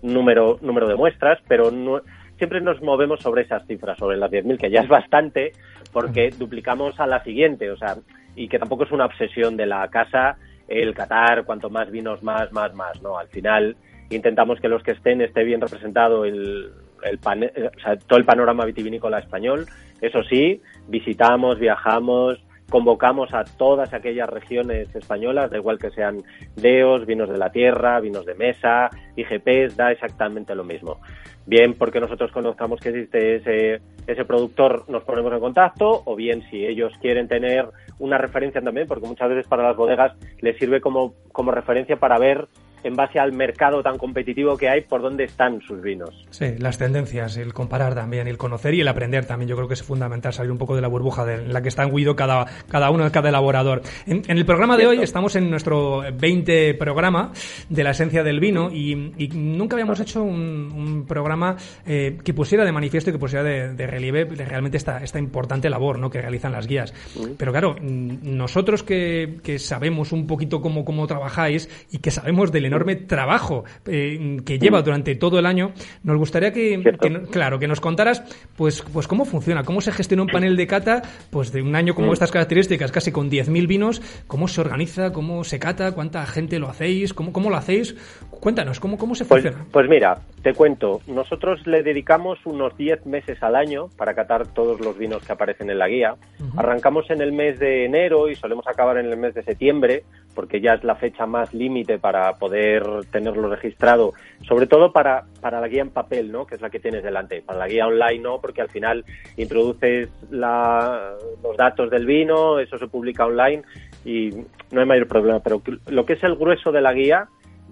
número, 0.02 0.58
número 0.60 0.86
de 0.86 0.96
muestras, 0.96 1.38
pero 1.48 1.70
no, 1.70 2.02
siempre 2.36 2.60
nos 2.60 2.82
movemos 2.82 3.20
sobre 3.20 3.42
esas 3.42 3.66
cifras, 3.66 3.96
sobre 3.96 4.18
las 4.18 4.30
10.000, 4.30 4.58
que 4.58 4.70
ya 4.70 4.80
es 4.80 4.88
bastante, 4.88 5.52
porque 5.92 6.30
duplicamos 6.30 7.00
a 7.00 7.06
la 7.06 7.22
siguiente, 7.24 7.70
o 7.70 7.76
sea, 7.76 7.96
y 8.36 8.48
que 8.48 8.58
tampoco 8.58 8.84
es 8.84 8.92
una 8.92 9.06
obsesión 9.06 9.56
de 9.56 9.66
la 9.66 9.88
casa 9.88 10.36
el 10.68 10.94
Qatar, 10.94 11.44
cuanto 11.44 11.70
más 11.70 11.90
vinos, 11.90 12.22
más, 12.22 12.52
más, 12.52 12.74
más, 12.74 13.02
¿no? 13.02 13.18
Al 13.18 13.28
final 13.28 13.76
intentamos 14.10 14.60
que 14.60 14.68
los 14.68 14.82
que 14.82 14.92
estén 14.92 15.20
esté 15.20 15.44
bien 15.44 15.60
representado 15.60 16.24
el, 16.24 16.72
el 17.02 17.18
o 17.18 17.80
sea, 17.80 17.96
todo 17.96 18.18
el 18.18 18.24
panorama 18.24 18.64
vitivinícola 18.64 19.18
español. 19.18 19.66
Eso 20.00 20.22
sí, 20.24 20.60
visitamos, 20.88 21.58
viajamos, 21.58 22.38
convocamos 22.74 23.32
a 23.32 23.44
todas 23.44 23.94
aquellas 23.94 24.28
regiones 24.28 24.92
españolas, 24.96 25.48
da 25.48 25.58
igual 25.58 25.78
que 25.78 25.92
sean 25.92 26.24
DEOs, 26.56 27.06
vinos 27.06 27.28
de 27.30 27.38
la 27.38 27.52
tierra, 27.52 28.00
vinos 28.00 28.26
de 28.26 28.34
mesa, 28.34 28.90
IGPs, 29.14 29.76
da 29.76 29.92
exactamente 29.92 30.56
lo 30.56 30.64
mismo. 30.64 30.98
Bien 31.46 31.74
porque 31.74 32.00
nosotros 32.00 32.32
conozcamos 32.32 32.80
que 32.80 32.88
existe 32.88 33.36
ese, 33.36 33.80
ese 34.08 34.24
productor, 34.24 34.90
nos 34.90 35.04
ponemos 35.04 35.32
en 35.32 35.38
contacto, 35.38 36.02
o 36.04 36.16
bien 36.16 36.42
si 36.50 36.66
ellos 36.66 36.92
quieren 37.00 37.28
tener 37.28 37.68
una 38.00 38.18
referencia 38.18 38.60
también, 38.60 38.88
porque 38.88 39.06
muchas 39.06 39.28
veces 39.28 39.46
para 39.46 39.62
las 39.62 39.76
bodegas 39.76 40.16
les 40.40 40.58
sirve 40.58 40.80
como, 40.80 41.14
como 41.30 41.52
referencia 41.52 41.94
para 41.94 42.18
ver 42.18 42.48
en 42.84 42.94
base 42.94 43.18
al 43.18 43.32
mercado 43.32 43.82
tan 43.82 43.98
competitivo 43.98 44.56
que 44.56 44.68
hay, 44.68 44.82
por 44.82 45.02
dónde 45.02 45.24
están 45.24 45.60
sus 45.62 45.80
vinos. 45.82 46.10
Sí, 46.30 46.54
las 46.58 46.78
tendencias, 46.78 47.36
el 47.36 47.52
comparar 47.52 47.94
también, 47.94 48.28
el 48.28 48.38
conocer 48.38 48.74
y 48.74 48.80
el 48.80 48.88
aprender 48.88 49.24
también. 49.24 49.48
Yo 49.48 49.56
creo 49.56 49.68
que 49.68 49.74
es 49.74 49.82
fundamental 49.82 50.32
salir 50.32 50.52
un 50.52 50.58
poco 50.58 50.76
de 50.76 50.82
la 50.82 50.88
burbuja 50.88 51.24
de, 51.24 51.34
en 51.34 51.52
la 51.52 51.62
que 51.62 51.68
está 51.68 51.82
engüido 51.82 52.14
cada, 52.14 52.46
cada 52.68 52.90
uno, 52.90 53.10
cada 53.10 53.30
elaborador. 53.30 53.82
En, 54.06 54.22
el 54.28 54.44
programa 54.44 54.76
de 54.76 54.86
hoy 54.86 54.98
estamos 55.00 55.34
en 55.36 55.50
nuestro 55.50 56.02
20 56.12 56.74
programa 56.74 57.32
de 57.68 57.84
la 57.84 57.90
esencia 57.90 58.22
del 58.22 58.40
vino 58.40 58.70
y, 58.70 58.94
nunca 59.34 59.76
habíamos 59.76 59.98
hecho 60.00 60.22
un, 60.22 61.04
programa 61.08 61.56
eh, 61.86 62.18
que 62.22 62.34
pusiera 62.34 62.64
de 62.64 62.72
manifiesto 62.72 63.10
y 63.10 63.12
que 63.12 63.18
pusiera 63.18 63.42
de, 63.44 63.86
relieve 63.86 64.24
realmente 64.24 64.76
esta, 64.76 65.02
esta 65.02 65.18
importante 65.18 65.68
labor 65.70 65.98
¿no? 65.98 66.10
que 66.10 66.20
realizan 66.20 66.52
las 66.52 66.66
guías. 66.66 66.92
Pero 67.36 67.52
claro, 67.52 67.76
nosotros 67.80 68.82
que, 68.82 69.38
que 69.42 69.58
sabemos 69.58 70.12
un 70.12 70.26
poquito 70.26 70.60
cómo, 70.60 70.84
cómo 70.84 71.06
trabajáis 71.06 71.68
y 71.90 71.98
que 71.98 72.10
sabemos 72.10 72.52
del 72.52 72.66
enorme 72.74 72.96
trabajo 72.96 73.64
eh, 73.86 74.38
que 74.44 74.58
lleva 74.58 74.82
durante 74.82 75.14
todo 75.14 75.38
el 75.38 75.46
año. 75.46 75.72
Nos 76.02 76.16
gustaría 76.18 76.52
que, 76.52 76.82
claro, 77.30 77.58
que 77.58 77.68
nos 77.68 77.80
contaras, 77.80 78.22
pues, 78.56 78.82
pues 78.92 79.06
cómo 79.06 79.24
funciona, 79.24 79.62
cómo 79.62 79.80
se 79.80 79.92
gestiona 79.92 80.22
un 80.22 80.28
panel 80.28 80.56
de 80.56 80.66
cata, 80.66 81.02
pues 81.30 81.52
de 81.52 81.62
un 81.62 81.76
año 81.76 81.94
como 81.94 82.12
estas 82.12 82.30
características, 82.30 82.92
casi 82.92 83.12
con 83.12 83.30
10.000 83.30 83.66
vinos, 83.66 84.02
cómo 84.26 84.48
se 84.48 84.60
organiza, 84.60 85.12
cómo 85.12 85.44
se 85.44 85.58
cata, 85.58 85.92
cuánta 85.92 86.24
gente 86.26 86.58
lo 86.58 86.68
hacéis, 86.68 87.14
cómo, 87.14 87.32
cómo 87.32 87.50
lo 87.50 87.56
hacéis. 87.56 87.96
Cuéntanos, 88.30 88.80
¿cómo, 88.80 88.98
cómo 88.98 89.14
se 89.14 89.24
pues, 89.24 89.42
funciona? 89.42 89.66
Pues, 89.70 89.88
mira, 89.88 90.18
te 90.42 90.52
cuento, 90.52 91.00
nosotros 91.06 91.66
le 91.66 91.82
dedicamos 91.82 92.38
unos 92.44 92.76
10 92.76 93.06
meses 93.06 93.42
al 93.42 93.56
año 93.56 93.88
para 93.96 94.14
catar 94.14 94.46
todos 94.48 94.80
los 94.80 94.98
vinos 94.98 95.24
que 95.24 95.32
aparecen 95.32 95.70
en 95.70 95.78
la 95.78 95.88
guía. 95.88 96.14
Arrancamos 96.56 97.10
en 97.10 97.20
el 97.20 97.32
mes 97.32 97.58
de 97.58 97.84
enero 97.86 98.28
y 98.28 98.34
solemos 98.34 98.66
acabar 98.66 98.98
en 98.98 99.06
el 99.06 99.16
mes 99.16 99.34
de 99.34 99.42
septiembre, 99.42 100.04
porque 100.34 100.60
ya 100.60 100.74
es 100.74 100.84
la 100.84 100.96
fecha 100.96 101.26
más 101.26 101.54
límite 101.54 101.98
para 101.98 102.32
poder 102.34 102.82
tenerlo 103.10 103.48
registrado, 103.48 104.12
sobre 104.46 104.66
todo 104.66 104.92
para, 104.92 105.24
para 105.40 105.60
la 105.60 105.68
guía 105.68 105.82
en 105.82 105.90
papel, 105.90 106.32
¿no? 106.32 106.46
que 106.46 106.56
es 106.56 106.60
la 106.60 106.70
que 106.70 106.80
tienes 106.80 107.02
delante. 107.02 107.42
Para 107.42 107.60
la 107.60 107.68
guía 107.68 107.86
online 107.86 108.18
no, 108.18 108.40
porque 108.40 108.60
al 108.60 108.70
final 108.70 109.04
introduces 109.36 110.10
la, 110.30 111.14
los 111.42 111.56
datos 111.56 111.90
del 111.90 112.06
vino, 112.06 112.58
eso 112.58 112.78
se 112.78 112.88
publica 112.88 113.26
online 113.26 113.62
y 114.04 114.30
no 114.70 114.80
hay 114.80 114.86
mayor 114.86 115.08
problema. 115.08 115.40
Pero 115.40 115.62
lo 115.86 116.04
que 116.04 116.14
es 116.14 116.22
el 116.24 116.36
grueso 116.36 116.72
de 116.72 116.80
la 116.80 116.92
guía 116.92 117.28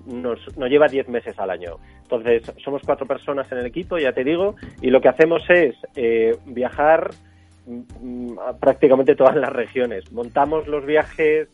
nos, 0.06 0.56
nos 0.56 0.68
lleva 0.68 0.88
10 0.88 1.08
meses 1.08 1.38
al 1.38 1.50
año. 1.50 1.76
Entonces, 2.02 2.42
somos 2.62 2.82
cuatro 2.84 3.06
personas 3.06 3.50
en 3.52 3.58
el 3.58 3.66
equipo, 3.66 3.98
ya 3.98 4.12
te 4.12 4.24
digo, 4.24 4.56
y 4.80 4.90
lo 4.90 5.00
que 5.00 5.08
hacemos 5.08 5.42
es 5.48 5.74
eh, 5.96 6.36
viajar 6.44 7.10
mm, 7.66 8.38
a 8.38 8.52
prácticamente 8.58 9.14
todas 9.14 9.36
las 9.36 9.50
regiones. 9.50 10.12
Montamos 10.12 10.66
los 10.66 10.84
viajes 10.84 11.48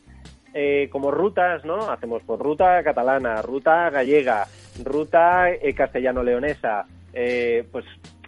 eh, 0.55 0.89
como 0.91 1.11
rutas, 1.11 1.65
¿no? 1.65 1.91
Hacemos 1.91 2.23
por 2.23 2.41
ruta 2.41 2.83
catalana, 2.83 3.43
ruta 3.43 3.91
gallega, 3.91 4.47
ruta 4.85 5.51
eh, 5.51 5.75
castellano-leonesa. 5.75 6.87
Eh, 7.13 7.65
pues, 7.71 7.85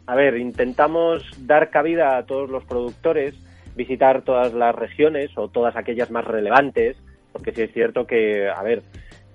a 0.07 0.15
ver, 0.15 0.37
intentamos 0.37 1.23
dar 1.47 1.71
cabida 1.71 2.17
a 2.17 2.27
todos 2.27 2.51
los 2.51 2.65
productores, 2.65 3.35
visitar 3.77 4.23
todas 4.23 4.53
las 4.53 4.75
regiones 4.75 5.31
o 5.37 5.49
todas 5.49 5.77
aquellas 5.77 6.11
más 6.11 6.25
relevantes, 6.25 6.97
porque 7.33 7.53
sí 7.53 7.63
es 7.63 7.73
cierto 7.73 8.07
que, 8.07 8.49
a 8.49 8.63
ver, 8.63 8.83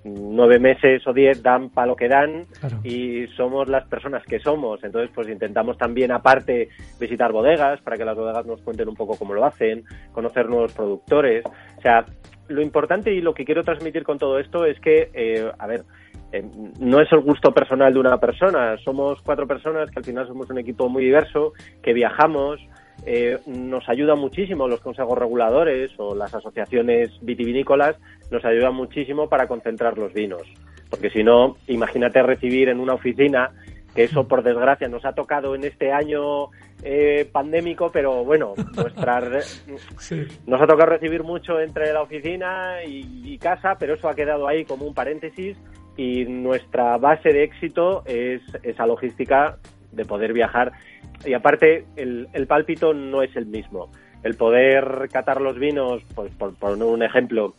nueve 0.04 0.58
meses 0.58 1.04
o 1.06 1.12
diez 1.12 1.42
dan 1.42 1.70
para 1.70 1.88
lo 1.88 1.96
que 1.96 2.08
dan 2.08 2.44
y 2.84 3.26
somos 3.36 3.68
las 3.68 3.86
personas 3.88 4.24
que 4.24 4.38
somos. 4.38 4.82
Entonces, 4.84 5.10
pues 5.14 5.28
intentamos 5.28 5.76
también, 5.78 6.12
aparte, 6.12 6.68
visitar 7.00 7.32
bodegas 7.32 7.80
para 7.80 7.96
que 7.96 8.04
las 8.04 8.16
bodegas 8.16 8.46
nos 8.46 8.60
cuenten 8.60 8.88
un 8.88 8.94
poco 8.94 9.16
cómo 9.16 9.34
lo 9.34 9.44
hacen, 9.44 9.84
conocer 10.12 10.48
nuevos 10.48 10.72
productores. 10.72 11.44
O 11.44 11.80
sea, 11.80 12.04
lo 12.48 12.62
importante 12.62 13.12
y 13.12 13.20
lo 13.20 13.34
que 13.34 13.44
quiero 13.44 13.64
transmitir 13.64 14.04
con 14.04 14.18
todo 14.18 14.38
esto 14.38 14.64
es 14.64 14.78
que, 14.80 15.10
eh, 15.12 15.50
a 15.58 15.66
ver, 15.66 15.84
eh, 16.32 16.44
no 16.80 17.00
es 17.00 17.10
el 17.12 17.20
gusto 17.20 17.52
personal 17.52 17.92
de 17.92 18.00
una 18.00 18.18
persona, 18.18 18.76
somos 18.78 19.20
cuatro 19.22 19.46
personas 19.46 19.90
que 19.90 19.98
al 19.98 20.04
final 20.04 20.26
somos 20.26 20.50
un 20.50 20.58
equipo 20.58 20.88
muy 20.88 21.04
diverso, 21.04 21.52
que 21.82 21.92
viajamos, 21.92 22.60
eh, 23.04 23.38
nos 23.46 23.88
ayuda 23.88 24.14
muchísimo 24.14 24.68
los 24.68 24.80
consejos 24.80 25.18
reguladores 25.18 25.92
o 25.98 26.14
las 26.14 26.34
asociaciones 26.34 27.10
vitivinícolas, 27.22 27.96
nos 28.30 28.44
ayudan 28.44 28.74
muchísimo 28.74 29.28
para 29.28 29.46
concentrar 29.46 29.98
los 29.98 30.12
vinos. 30.12 30.42
Porque 30.90 31.10
si 31.10 31.22
no, 31.22 31.56
imagínate 31.66 32.22
recibir 32.22 32.68
en 32.68 32.80
una 32.80 32.94
oficina 32.94 33.50
que 33.96 34.04
eso 34.04 34.28
por 34.28 34.42
desgracia 34.42 34.88
nos 34.88 35.06
ha 35.06 35.14
tocado 35.14 35.54
en 35.54 35.64
este 35.64 35.90
año 35.90 36.50
eh, 36.82 37.26
pandémico, 37.32 37.90
pero 37.90 38.24
bueno, 38.24 38.52
nuestra 38.76 39.20
nos 40.46 40.60
ha 40.60 40.66
tocado 40.66 40.90
recibir 40.90 41.22
mucho 41.22 41.58
entre 41.58 41.94
la 41.94 42.02
oficina 42.02 42.84
y, 42.86 43.38
casa, 43.38 43.76
pero 43.78 43.94
eso 43.94 44.08
ha 44.08 44.14
quedado 44.14 44.46
ahí 44.46 44.64
como 44.64 44.86
un 44.86 44.94
paréntesis 44.94 45.56
y 45.96 46.24
nuestra 46.26 46.98
base 46.98 47.32
de 47.32 47.44
éxito 47.44 48.02
es 48.06 48.42
esa 48.62 48.86
logística 48.86 49.56
de 49.92 50.04
poder 50.04 50.32
viajar 50.34 50.72
y 51.24 51.32
aparte 51.32 51.86
el, 51.96 52.28
el 52.34 52.46
pálpito 52.46 52.92
no 52.92 53.22
es 53.22 53.34
el 53.34 53.46
mismo. 53.46 53.90
El 54.22 54.34
poder 54.34 55.08
catar 55.10 55.40
los 55.40 55.58
vinos, 55.58 56.02
pues 56.14 56.32
por, 56.32 56.54
por 56.54 56.76
un 56.76 57.02
ejemplo, 57.02 57.54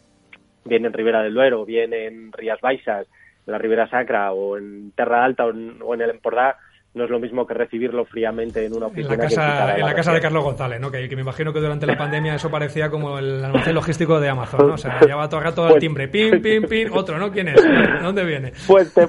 bien 0.65 0.86
en 0.86 0.94
Ribera 0.94 1.24
del 1.24 1.34
Duero, 1.34 1.65
bien 1.65 1.94
en 1.94 2.32
Rías 2.32 2.60
Baixas, 2.62 3.08
la 3.48 3.58
Ribera 3.58 3.89
Sacra 3.89 4.32
o 4.32 4.58
en 4.58 4.92
Terra 4.92 5.24
Alta 5.24 5.46
o 5.46 5.51
en, 5.51 6.01
el 6.01 6.10
Empordà, 6.10 6.58
no 6.98 7.06
es 7.06 7.10
lo 7.10 7.20
mismo 7.20 7.46
que 7.46 7.54
recibirlo 7.54 8.06
fríamente 8.06 8.66
en 8.66 8.75
una 8.75 8.88
oficina. 8.88 9.13
En 9.13 9.20
la 9.20 9.24
casa, 9.24 9.77
en 9.77 9.86
la 9.86 9.94
casa 9.94 10.13
de 10.13 10.20
Carlos 10.20 10.44
González, 10.44 10.80
¿no? 10.80 10.92
Que, 10.92 11.08
me 11.16 11.22
imagino 11.22 11.54
que 11.54 11.60
durante 11.60 11.86
la 11.86 11.98
pandemia 11.98 12.36
eso 12.36 12.50
parecía 12.50 12.89
como 12.89 13.18
el 13.20 13.44
almacén 13.44 13.75
logístico 13.75 14.20
de 14.20 14.30
Amazon, 14.30 14.68
¿no? 14.68 14.74
O 14.74 14.77
sea, 14.77 15.00
lleva 15.01 15.27
todo 15.30 15.39
el 15.39 15.46
rato 15.46 15.63
el 15.66 15.72
pues 15.72 15.82
timbre, 15.82 16.08
pim, 16.08 16.42
pim, 16.42 16.63
pim, 16.63 16.89
otro, 16.94 17.18
¿no? 17.18 17.32
¿Quién 17.32 17.50
es? 17.50 17.63
¿De 17.63 18.00
dónde 18.01 18.25
viene? 18.25 18.51
Pues 18.66 18.94
te, 18.94 19.08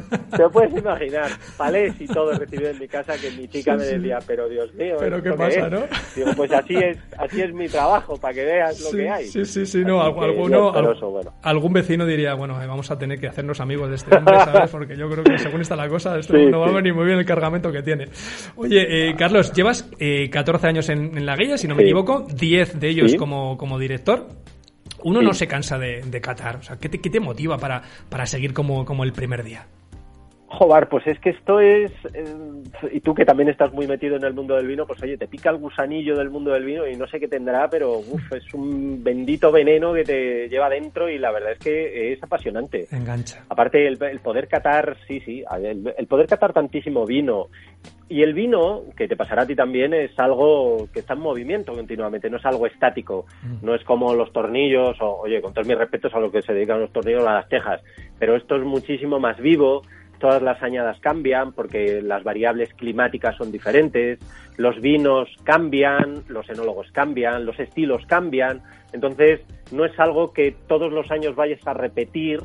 puedes 0.52 0.76
imaginar, 0.76 1.30
palés 1.57 2.00
y 2.00 2.07
todo 2.07 2.33
recibido 2.33 2.71
en 2.71 2.78
mi 2.78 2.88
casa 2.88 3.14
que 3.16 3.30
mi 3.30 3.49
chica 3.49 3.76
me 3.76 3.85
decía, 3.85 4.18
pero 4.26 4.49
Dios 4.49 4.73
mío, 4.75 4.97
¿pero 4.99 5.23
qué 5.23 5.33
pasa, 5.33 5.68
no? 5.68 5.80
Digo, 6.14 6.30
pues 6.37 6.52
así 6.52 6.76
es, 6.76 6.99
así 7.18 7.42
es 7.42 7.52
mi 7.52 7.68
trabajo, 7.68 8.16
para 8.16 8.35
que 8.35 8.45
veas 8.45 8.80
lo 8.80 8.97
que 8.97 9.09
hay. 9.09 9.26
Sí, 9.26 9.45
sí, 9.45 9.66
sí, 9.66 9.85
no, 9.85 10.02
alguno, 10.02 10.73
algún 11.42 11.73
vecino 11.73 12.07
diría, 12.07 12.35
bueno, 12.35 12.62
eh, 12.62 12.66
vamos 12.66 12.90
a 12.90 12.99
tener 12.99 13.18
que 13.18 13.28
hacernos 13.28 13.61
amigos 13.61 13.88
de 13.88 13.97
este 13.97 14.16
hombre, 14.16 14.37
¿sabes? 14.38 14.71
Porque 14.71 14.97
yo 14.97 15.09
creo 15.09 15.25
que 15.25 15.38
según 15.38 15.61
está 15.61 15.76
la 15.76 15.88
cosa, 15.88 16.18
esto 16.18 16.37
no 16.50 16.61
va 16.61 16.68
a 16.68 16.73
venir 16.73 16.95
muy 16.95 17.07
bien 17.07 17.18
el 17.18 17.25
cargamento 17.25 17.73
que 17.73 17.77
tiene. 17.82 18.06
Oye, 18.56 19.11
eh, 19.11 19.14
Carlos, 19.16 19.52
llevas 19.52 19.88
eh, 19.99 20.28
14 20.30 20.66
años 20.66 20.88
en, 20.88 21.25
la 21.25 21.37
guía, 21.37 21.58
si 21.58 21.68
no 21.68 21.75
me 21.75 21.82
equivoco, 21.82 22.26
10 22.32 22.80
de 22.80 22.88
ellos 22.88 23.14
como, 23.14 23.56
como 23.56 23.78
director. 23.78 24.28
Uno 25.04 25.23
no 25.23 25.32
se 25.32 25.47
cansa 25.47 25.78
de, 25.78 26.02
de 26.02 26.20
catar. 26.20 26.56
O 26.56 26.62
sea, 26.62 26.76
¿qué 26.76 26.88
te, 26.88 27.00
qué 27.00 27.11
te 27.11 27.20
motiva 27.20 27.56
para, 27.56 27.82
para 28.08 28.26
seguir 28.26 28.52
como, 28.52 28.85
como 28.85 29.04
el 29.04 29.12
primer 29.12 29.44
día? 29.44 29.66
Jobar, 30.50 30.88
pues 30.88 31.07
es 31.07 31.19
que 31.21 31.31
esto 31.31 31.61
es, 31.61 31.93
eh, 32.14 32.35
y 32.90 33.00
tú 33.00 33.14
que 33.14 33.26
también 33.26 33.50
estás 33.50 33.71
muy 33.73 33.87
metido 33.87 34.17
en 34.17 34.25
el 34.25 34.33
mundo 34.33 34.57
del 34.57 34.67
vino, 34.67 34.87
pues 34.87 35.02
oye, 35.02 35.19
te 35.19 35.28
pica 35.28 35.50
el 35.50 35.59
gusanillo 35.59 36.17
del 36.17 36.31
mundo 36.31 36.52
del 36.52 36.64
vino 36.64 36.87
y 36.87 36.97
no 36.97 37.07
sé 37.07 37.21
qué 37.21 37.28
tendrá, 37.28 37.69
pero 37.69 37.99
uf, 37.99 38.33
es 38.33 38.55
un 38.55 39.05
bendito 39.05 39.52
veneno 39.52 39.93
que 39.93 40.05
te 40.05 40.49
lleva 40.49 40.71
dentro 40.71 41.11
y 41.11 41.19
la 41.19 41.33
verdad 41.33 41.52
es 41.52 41.59
que 41.59 42.12
es 42.12 42.23
apasionante. 42.23 42.87
Engancha. 42.90 43.45
Aparte, 43.50 43.87
el, 43.87 43.99
poder 44.21 44.49
catar, 44.49 44.97
sí, 45.07 45.21
sí, 45.21 45.45
el, 45.62 46.07
poder 46.07 46.26
catar 46.26 46.55
tantísimo 46.55 47.05
vino 47.05 47.49
y 48.09 48.23
el 48.23 48.33
vino, 48.33 48.85
que 48.97 49.07
te 49.07 49.17
pasará 49.17 49.43
a 49.43 49.47
ti 49.47 49.55
también, 49.55 49.93
es 49.93 50.19
algo 50.19 50.88
que 50.95 51.00
está 51.00 51.12
en 51.12 51.21
movimiento 51.21 51.75
continuamente, 51.75 52.31
no 52.31 52.38
es 52.38 52.47
algo 52.47 52.67
estático, 52.67 53.26
mm. 53.43 53.67
no 53.67 53.75
es 53.75 53.85
como 53.85 54.14
los 54.14 54.33
tornillos, 54.33 54.97
o 55.02 55.19
oye, 55.21 55.43
con 55.43 55.52
todos 55.52 55.69
mis 55.69 55.76
respetos 55.76 56.14
a 56.14 56.21
lo 56.21 56.31
que 56.31 56.40
se 56.40 56.55
dedican 56.55 56.81
los 56.81 56.90
tornillos 56.90 57.26
a 57.26 57.35
las 57.35 57.49
tejas, 57.50 57.83
pero 58.19 58.35
esto 58.35 58.57
es 58.57 58.64
muchísimo 58.64 59.21
más 59.21 59.37
vivo, 59.38 59.83
todas 60.18 60.42
las 60.42 60.62
añadas 60.62 60.98
cambian 61.00 61.52
porque 61.52 62.02
las 62.02 62.25
variables 62.25 62.72
climáticas 62.75 63.37
son 63.37 63.52
diferentes, 63.52 64.18
los 64.56 64.80
vinos 64.80 65.28
cambian, 65.44 66.25
los 66.28 66.48
enólogos 66.50 66.90
cambian, 66.92 67.46
los 67.46 67.58
estilos 67.58 68.04
cambian, 68.06 68.62
entonces 68.92 69.40
no 69.72 69.84
es 69.84 69.98
algo 69.98 70.32
que 70.32 70.54
todos 70.66 70.92
los 70.92 71.10
años 71.10 71.37
vayas 71.37 71.64
a 71.66 71.75
repetir, 71.75 72.40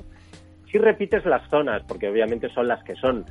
si 0.72 0.78
repites 0.78 1.26
las 1.26 1.48
zonas, 1.50 1.84
porque 1.88 2.10
obviamente 2.10 2.50
son 2.50 2.68
las 2.68 2.84
que 2.84 2.96
son, 2.96 3.26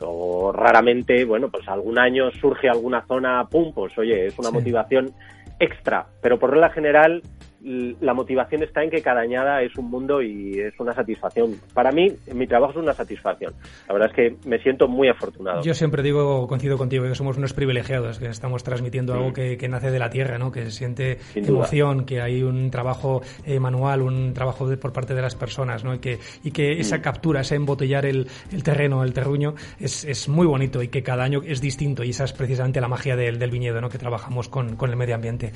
o 0.00 0.52
raramente, 0.52 1.24
bueno, 1.24 1.50
pues 1.50 1.68
algún 1.68 1.98
año 1.98 2.30
surge 2.32 2.68
alguna 2.68 3.04
zona, 3.06 3.46
pum, 3.48 3.72
pues 3.72 3.96
oye, 3.98 4.26
es 4.26 4.38
una 4.38 4.50
motivación 4.50 5.12
extra, 5.58 6.06
pero 6.22 6.38
por 6.38 6.50
regla 6.50 6.70
general 6.70 7.22
la 7.62 8.14
motivación 8.14 8.62
está 8.62 8.82
en 8.82 8.90
que 8.90 9.02
cada 9.02 9.20
añada 9.20 9.62
es 9.62 9.76
un 9.76 9.90
mundo 9.90 10.22
y 10.22 10.58
es 10.58 10.78
una 10.78 10.94
satisfacción. 10.94 11.56
Para 11.74 11.92
mí, 11.92 12.08
mi 12.34 12.46
trabajo 12.46 12.72
es 12.72 12.78
una 12.78 12.94
satisfacción. 12.94 13.52
La 13.86 13.94
verdad 13.94 14.10
es 14.10 14.16
que 14.16 14.48
me 14.48 14.58
siento 14.58 14.88
muy 14.88 15.08
afortunado. 15.08 15.62
Yo 15.62 15.74
siempre 15.74 16.02
digo, 16.02 16.46
coincido 16.46 16.78
contigo, 16.78 17.04
que 17.04 17.14
somos 17.14 17.36
unos 17.36 17.52
privilegiados, 17.52 18.18
que 18.18 18.26
estamos 18.26 18.64
transmitiendo 18.64 19.12
algo 19.12 19.30
mm. 19.30 19.32
que, 19.32 19.68
nace 19.68 19.90
de 19.90 19.98
la 19.98 20.10
tierra, 20.10 20.38
¿no? 20.38 20.50
que 20.50 20.64
se 20.64 20.70
siente 20.70 21.18
emoción, 21.34 22.04
que 22.04 22.20
hay 22.20 22.42
un 22.42 22.70
trabajo 22.70 23.20
eh, 23.44 23.60
manual, 23.60 24.02
un 24.02 24.32
trabajo 24.32 24.68
por 24.80 24.92
parte 24.92 25.14
de 25.14 25.22
las 25.22 25.36
personas, 25.36 25.84
¿no? 25.84 25.94
y 25.94 25.98
que, 25.98 26.18
y 26.42 26.50
que 26.50 26.80
esa 26.80 26.98
mm. 26.98 27.02
captura, 27.02 27.40
ese 27.42 27.56
embotellar 27.56 28.06
el, 28.06 28.26
el, 28.52 28.62
terreno, 28.62 29.04
el 29.04 29.12
terruño, 29.12 29.54
es, 29.78 30.04
es, 30.04 30.28
muy 30.28 30.46
bonito 30.46 30.82
y 30.82 30.88
que 30.88 31.02
cada 31.02 31.24
año 31.24 31.40
es 31.44 31.60
distinto 31.60 32.04
y 32.04 32.10
esa 32.10 32.24
es 32.24 32.32
precisamente 32.32 32.80
la 32.80 32.88
magia 32.88 33.16
del, 33.16 33.38
del 33.38 33.50
viñedo, 33.50 33.80
¿no? 33.80 33.88
que 33.88 33.98
trabajamos 33.98 34.48
con, 34.48 34.76
con 34.76 34.90
el 34.90 34.96
medio 34.96 35.14
ambiente. 35.14 35.52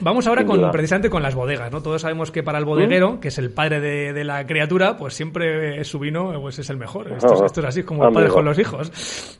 Vamos 0.00 0.26
ahora 0.26 0.44
con, 0.44 0.70
precisamente 0.70 1.10
con 1.10 1.22
las 1.22 1.34
bodegas, 1.42 1.72
¿no? 1.72 1.82
Todos 1.82 2.02
sabemos 2.02 2.30
que 2.30 2.44
para 2.44 2.58
el 2.58 2.64
bodeguero, 2.64 3.18
que 3.18 3.28
es 3.28 3.38
el 3.38 3.50
padre 3.50 3.80
de, 4.12 4.24
la 4.24 4.46
criatura, 4.46 4.96
pues 4.96 5.14
siempre 5.14 5.82
su 5.84 5.98
vino 5.98 6.40
pues 6.40 6.58
es 6.60 6.70
el 6.70 6.76
mejor. 6.76 7.10
Esto, 7.12 7.44
es 7.44 7.66
así 7.66 7.82
como 7.82 8.06
el 8.06 8.12
padre 8.12 8.28
con 8.28 8.44
los 8.44 8.58
hijos. 8.58 8.92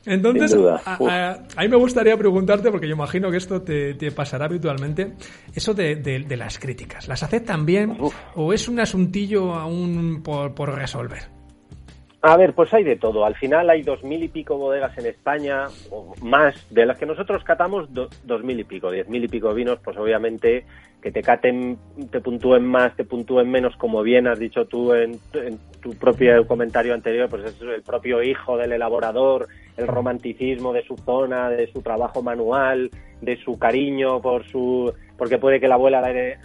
Entonces, 0.05 0.53
a, 0.85 1.39
mí 1.61 1.67
me 1.69 1.77
gustaría 1.77 2.17
preguntarte, 2.17 2.71
porque 2.71 2.87
yo 2.87 2.93
imagino 2.93 3.31
que 3.31 3.37
esto 3.37 3.61
te, 3.61 4.11
pasará 4.11 4.45
habitualmente, 4.45 5.13
eso 5.55 5.73
de, 5.73 6.25
las 6.37 6.59
críticas. 6.59 7.07
¿Las 7.07 7.23
aceptan 7.23 7.65
bien 7.65 7.97
o 8.35 8.53
es 8.53 8.67
un 8.67 8.79
asuntillo 8.79 9.53
aún 9.53 10.21
por 10.23 10.75
resolver? 10.75 11.32
A 12.25 12.37
ver, 12.37 12.53
pues 12.53 12.73
hay 12.73 12.85
de 12.85 12.95
todo. 12.95 13.25
Al 13.25 13.35
final 13.35 13.69
hay 13.69 13.81
dos 13.81 14.01
mil 14.01 14.23
y 14.23 14.29
pico 14.29 14.57
bodegas 14.57 14.97
en 14.97 15.07
España, 15.07 15.65
o 15.91 16.15
más, 16.21 16.55
de 16.69 16.85
las 16.85 16.97
que 16.97 17.05
nosotros 17.05 17.43
catamos 17.43 17.89
dos 17.93 18.43
mil 18.45 18.57
y 18.57 18.63
pico, 18.63 18.91
diez 18.91 19.09
mil 19.09 19.25
y 19.25 19.27
pico 19.27 19.53
vinos, 19.53 19.79
pues 19.83 19.97
obviamente 19.97 20.63
que 21.01 21.11
te 21.11 21.21
caten, 21.21 21.77
te 22.11 22.21
puntúen 22.21 22.65
más, 22.65 22.95
te 22.95 23.03
puntúen 23.03 23.51
menos, 23.51 23.75
como 23.75 24.03
bien 24.03 24.25
has 24.25 24.39
dicho 24.39 24.65
tú 24.67 24.93
en, 24.93 25.19
tu 25.81 25.89
propio 25.95 26.47
comentario 26.47 26.93
anterior, 26.93 27.27
pues 27.29 27.43
es 27.43 27.61
el 27.61 27.81
propio 27.81 28.23
hijo 28.23 28.55
del 28.55 28.71
elaborador, 28.71 29.49
el 29.75 29.85
romanticismo 29.85 30.71
de 30.71 30.83
su 30.83 30.95
zona, 30.95 31.49
de 31.49 31.69
su 31.73 31.81
trabajo 31.81 32.23
manual, 32.23 32.89
de 33.19 33.35
su 33.43 33.59
cariño 33.59 34.21
por 34.21 34.45
su, 34.45 34.93
porque 35.17 35.39
puede 35.39 35.59
que 35.59 35.67
la 35.67 35.75
abuela 35.75 35.99
la 35.99 36.11
herede, 36.11 36.39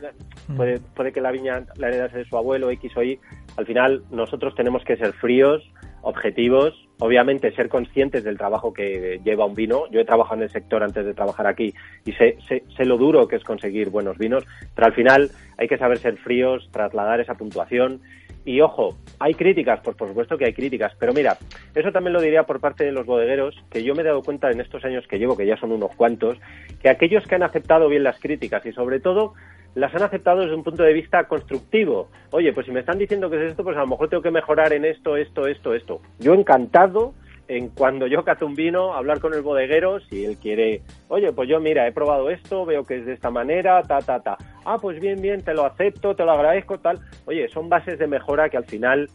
puede, 0.56 0.80
puede 0.80 1.12
que 1.12 1.20
la 1.20 1.30
viña 1.30 1.64
la 1.76 1.86
heredase 1.86 2.18
de 2.18 2.24
su 2.24 2.36
abuelo, 2.36 2.68
X 2.68 2.96
o 2.96 3.02
Y. 3.04 3.20
Al 3.58 3.66
final, 3.66 4.04
nosotros 4.12 4.54
tenemos 4.54 4.84
que 4.84 4.96
ser 4.96 5.14
fríos, 5.14 5.68
objetivos, 6.02 6.74
obviamente 7.00 7.50
ser 7.56 7.68
conscientes 7.68 8.22
del 8.22 8.38
trabajo 8.38 8.72
que 8.72 9.20
lleva 9.24 9.46
un 9.46 9.56
vino. 9.56 9.90
Yo 9.90 9.98
he 9.98 10.04
trabajado 10.04 10.36
en 10.36 10.42
el 10.44 10.50
sector 10.50 10.80
antes 10.84 11.04
de 11.04 11.12
trabajar 11.12 11.48
aquí 11.48 11.74
y 12.04 12.12
sé, 12.12 12.38
sé, 12.46 12.84
lo 12.84 12.96
duro 12.96 13.26
que 13.26 13.34
es 13.34 13.42
conseguir 13.42 13.90
buenos 13.90 14.16
vinos, 14.16 14.44
pero 14.76 14.86
al 14.86 14.92
final 14.92 15.32
hay 15.56 15.66
que 15.66 15.76
saber 15.76 15.98
ser 15.98 16.18
fríos, 16.18 16.68
trasladar 16.70 17.18
esa 17.18 17.34
puntuación. 17.34 18.00
Y 18.44 18.60
ojo, 18.60 18.96
hay 19.18 19.34
críticas, 19.34 19.80
pues 19.82 19.96
por 19.96 20.06
supuesto 20.06 20.38
que 20.38 20.44
hay 20.44 20.52
críticas, 20.52 20.92
pero 20.96 21.12
mira, 21.12 21.36
eso 21.74 21.90
también 21.90 22.12
lo 22.12 22.20
diría 22.20 22.44
por 22.44 22.60
parte 22.60 22.84
de 22.84 22.92
los 22.92 23.06
bodegueros, 23.06 23.56
que 23.70 23.82
yo 23.82 23.92
me 23.96 24.02
he 24.02 24.06
dado 24.06 24.22
cuenta 24.22 24.52
en 24.52 24.60
estos 24.60 24.84
años 24.84 25.04
que 25.08 25.18
llevo, 25.18 25.36
que 25.36 25.46
ya 25.46 25.56
son 25.56 25.72
unos 25.72 25.94
cuantos, 25.96 26.38
que 26.80 26.88
aquellos 26.88 27.26
que 27.26 27.34
han 27.34 27.42
aceptado 27.42 27.88
bien 27.88 28.04
las 28.04 28.20
críticas 28.20 28.64
y 28.64 28.72
sobre 28.72 29.00
todo 29.00 29.34
las 29.78 29.94
han 29.94 30.02
aceptado 30.02 30.40
desde 30.40 30.54
un 30.54 30.64
punto 30.64 30.82
de 30.82 30.92
vista 30.92 31.24
constructivo. 31.24 32.08
Oye, 32.32 32.52
pues 32.52 32.66
si 32.66 32.72
me 32.72 32.80
están 32.80 32.98
diciendo 32.98 33.30
que 33.30 33.36
es 33.36 33.50
esto, 33.50 33.62
pues 33.62 33.76
a 33.76 33.80
lo 33.80 33.86
mejor 33.86 34.08
tengo 34.08 34.22
que 34.22 34.30
mejorar 34.30 34.72
en 34.72 34.84
esto, 34.84 35.16
esto, 35.16 35.46
esto, 35.46 35.72
esto. 35.72 36.00
Yo 36.18 36.34
encantado 36.34 37.14
en 37.46 37.68
cuando 37.68 38.06
yo 38.06 38.24
cato 38.24 38.44
un 38.44 38.54
vino, 38.54 38.92
hablar 38.94 39.20
con 39.20 39.32
el 39.34 39.40
bodeguero, 39.40 40.00
si 40.00 40.24
él 40.24 40.36
quiere, 40.36 40.82
oye, 41.08 41.32
pues 41.32 41.48
yo 41.48 41.60
mira, 41.60 41.86
he 41.86 41.92
probado 41.92 42.28
esto, 42.28 42.66
veo 42.66 42.84
que 42.84 42.98
es 42.98 43.06
de 43.06 43.14
esta 43.14 43.30
manera, 43.30 43.82
ta, 43.82 44.00
ta, 44.00 44.20
ta. 44.20 44.36
Ah, 44.64 44.78
pues 44.80 45.00
bien, 45.00 45.22
bien, 45.22 45.42
te 45.42 45.54
lo 45.54 45.64
acepto, 45.64 46.14
te 46.14 46.24
lo 46.24 46.32
agradezco, 46.32 46.78
tal. 46.78 46.98
Oye, 47.24 47.48
son 47.48 47.68
bases 47.68 47.98
de 47.98 48.06
mejora 48.06 48.50
que 48.50 48.56
al 48.56 48.66
final 48.66 49.08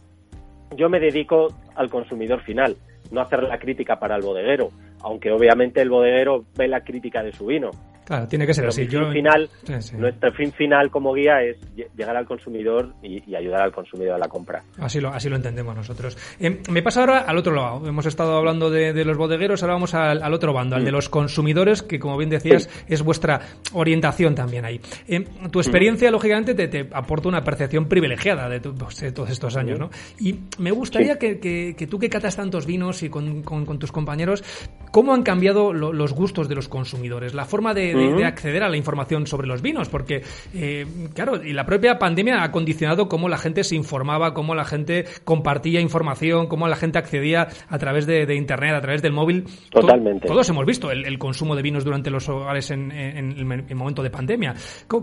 yo 0.74 0.88
me 0.88 0.98
dedico 0.98 1.48
al 1.76 1.90
consumidor 1.90 2.40
final, 2.40 2.76
no 3.12 3.20
hacer 3.20 3.42
la 3.42 3.58
crítica 3.58 4.00
para 4.00 4.16
el 4.16 4.22
bodeguero, 4.22 4.70
aunque 5.02 5.30
obviamente 5.30 5.82
el 5.82 5.90
bodeguero 5.90 6.44
ve 6.56 6.68
la 6.68 6.82
crítica 6.82 7.22
de 7.22 7.32
su 7.32 7.46
vino. 7.46 7.70
Claro, 8.04 8.28
tiene 8.28 8.46
que 8.46 8.54
ser 8.54 8.66
así. 8.66 8.86
Yo... 8.86 9.10
final, 9.10 9.48
Nuestro 9.96 10.32
fin 10.32 10.52
final 10.52 10.90
como 10.90 11.14
guía 11.14 11.42
es 11.42 11.56
llegar 11.96 12.16
al 12.16 12.26
consumidor 12.26 12.92
y, 13.02 13.34
ayudar 13.34 13.62
al 13.62 13.72
consumidor 13.72 14.14
a 14.14 14.18
la 14.18 14.28
compra. 14.28 14.62
Así 14.78 15.00
lo, 15.00 15.08
así 15.08 15.28
lo 15.28 15.36
entendemos 15.36 15.74
nosotros. 15.74 16.16
Eh, 16.38 16.62
me 16.70 16.82
pasa 16.82 17.00
ahora 17.00 17.18
al 17.20 17.38
otro 17.38 17.54
lado. 17.54 17.86
Hemos 17.86 18.06
estado 18.06 18.36
hablando 18.36 18.70
de, 18.70 19.04
los 19.04 19.16
bodegueros, 19.16 19.62
ahora 19.62 19.74
vamos 19.74 19.94
al, 19.94 20.34
otro 20.34 20.52
bando, 20.52 20.76
al 20.76 20.84
de 20.84 20.90
mm. 20.90 20.94
los 20.94 21.08
consumidores, 21.08 21.82
que 21.82 21.98
como 21.98 22.16
bien 22.16 22.30
decías, 22.30 22.68
es 22.88 23.02
vuestra 23.02 23.40
orientación 23.72 24.34
también 24.34 24.64
ahí. 24.64 24.80
Eh, 25.08 25.24
tu 25.50 25.60
experiencia, 25.60 26.10
mm. 26.10 26.12
lógicamente, 26.12 26.54
te, 26.54 26.88
aporta 26.92 27.28
una 27.28 27.42
percepción 27.42 27.86
privilegiada 27.88 28.48
de, 28.48 28.60
pues, 28.60 29.14
todos 29.14 29.30
estos 29.30 29.56
años, 29.56 29.78
¿no? 29.78 29.90
Y 30.18 30.40
me 30.58 30.70
gustaría 30.70 31.18
que, 31.18 31.86
tú 31.88 31.98
que 31.98 32.10
catas 32.10 32.36
tantos 32.36 32.66
vinos 32.66 33.02
y 33.02 33.08
con, 33.08 33.42
tus 33.78 33.92
compañeros, 33.92 34.44
¿cómo 34.90 35.14
han 35.14 35.22
cambiado 35.22 35.72
los 35.72 36.12
gustos 36.12 36.48
de 36.48 36.54
los 36.54 36.68
consumidores? 36.68 37.34
La 37.34 37.44
forma 37.44 37.74
de 37.74 37.93
de, 37.94 38.24
acceder 38.24 38.62
a 38.62 38.68
la 38.68 38.76
información 38.76 39.26
sobre 39.26 39.46
los 39.46 39.62
vinos, 39.62 39.88
porque, 39.88 40.22
eh, 40.54 40.86
claro, 41.14 41.42
y 41.42 41.52
la 41.52 41.64
propia 41.66 41.98
pandemia 41.98 42.42
ha 42.42 42.50
condicionado 42.50 43.08
cómo 43.08 43.28
la 43.28 43.38
gente 43.38 43.64
se 43.64 43.76
informaba, 43.76 44.34
cómo 44.34 44.54
la 44.54 44.64
gente 44.64 45.04
compartía 45.24 45.80
información, 45.80 46.46
cómo 46.46 46.68
la 46.68 46.76
gente 46.76 46.98
accedía 46.98 47.48
a 47.68 47.78
través 47.78 48.06
de, 48.06 48.34
Internet, 48.34 48.74
a 48.74 48.80
través 48.80 49.02
del 49.02 49.12
móvil. 49.12 49.44
Totalmente. 49.70 50.26
todos 50.26 50.48
hemos 50.48 50.66
visto 50.66 50.90
el, 50.90 51.18
consumo 51.18 51.54
de 51.56 51.62
vinos 51.62 51.84
durante 51.84 52.10
los 52.10 52.28
hogares 52.28 52.70
en, 52.70 52.90
el 52.90 53.76
momento 53.76 54.02
de 54.02 54.10
pandemia. 54.10 54.54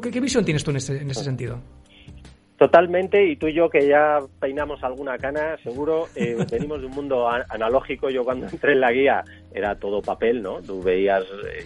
¿Qué, 0.02 0.20
visión 0.20 0.46
tienes 0.46 0.64
tú 0.64 0.72
en 0.72 0.78
ese, 0.78 0.98
en 0.98 1.10
ese 1.10 1.24
sentido? 1.24 1.62
Totalmente, 2.62 3.26
y 3.26 3.38
tú 3.38 3.48
y 3.48 3.54
yo 3.54 3.72
que 3.72 3.88
ya 3.88 4.20
peinamos 4.40 4.84
alguna 4.84 5.18
cana, 5.18 5.58
seguro, 5.64 6.06
eh, 6.16 6.38
venimos 6.52 6.80
de 6.80 6.86
un 6.86 6.94
mundo 6.94 7.28
analógico. 7.28 8.12
Yo 8.12 8.24
cuando 8.24 8.46
entré 8.46 8.74
en 8.74 8.82
la 8.82 8.92
guía 8.92 9.24
era 9.52 9.74
todo 9.80 10.04
papel, 10.04 10.44
¿no? 10.44 10.62
Tú 10.62 10.80
veías 10.80 11.24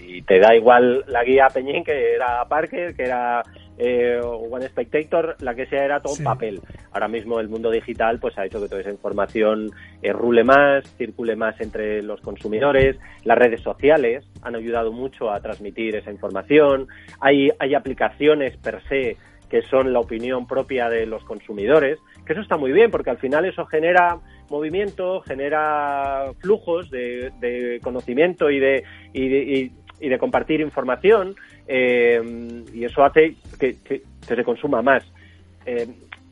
y 0.08 0.22
te 0.22 0.40
da 0.40 0.56
igual 0.56 1.04
la 1.08 1.26
guía 1.26 1.50
Peñín, 1.54 1.84
que 1.84 2.14
era 2.14 2.46
Parker, 2.46 2.96
que 2.96 3.04
era 3.04 3.44
eh, 3.78 4.22
One 4.24 4.70
Spectator, 4.70 5.36
la 5.42 5.54
que 5.54 5.66
sea, 5.66 5.84
era 5.84 6.00
todo 6.00 6.16
papel. 6.24 6.62
Ahora 6.94 7.10
mismo 7.10 7.42
el 7.42 7.50
mundo 7.50 7.70
digital 7.72 8.18
pues 8.18 8.38
ha 8.38 8.46
hecho 8.46 8.62
que 8.62 8.70
toda 8.70 8.80
esa 8.80 8.92
información 8.92 9.72
eh, 10.02 10.14
rule 10.14 10.46
más, 10.46 10.86
circule 10.98 11.36
más 11.36 11.60
entre 11.60 12.04
los 12.04 12.22
consumidores. 12.22 12.96
Las 13.26 13.38
redes 13.38 13.60
sociales 13.60 14.24
han 14.44 14.56
ayudado 14.56 14.94
mucho 14.94 15.30
a 15.30 15.42
transmitir 15.42 15.98
esa 15.98 16.12
información. 16.12 16.88
Hay, 17.20 17.52
hay 17.60 17.76
aplicaciones 17.76 18.56
per 18.56 18.82
se 18.88 19.18
que 19.56 19.62
son 19.70 19.94
la 19.94 20.02
opinión 20.02 20.46
propia 20.46 20.90
de 20.90 21.06
los 21.06 21.24
consumidores, 21.24 21.98
que 22.26 22.34
eso 22.34 22.42
está 22.42 22.58
muy 22.58 22.74
bien 22.74 22.92
porque 22.92 23.10
al 23.10 23.18
final 23.20 23.46
eso 23.46 23.66
genera 23.66 24.18
movimiento, 24.50 25.22
genera 25.22 26.26
flujos 26.40 26.92
de, 26.92 27.80
conocimiento 27.82 28.52
y 28.52 28.60
de, 28.60 28.84
y 29.14 30.10
de, 30.10 30.18
compartir 30.18 30.60
información 30.60 31.38
eh, 31.70 32.22
y 32.74 32.84
eso 32.84 33.06
hace 33.06 33.36
que, 33.58 33.78
se 34.28 34.44
consuma 34.44 34.82
más. 34.82 35.10
Eh, 35.66 35.88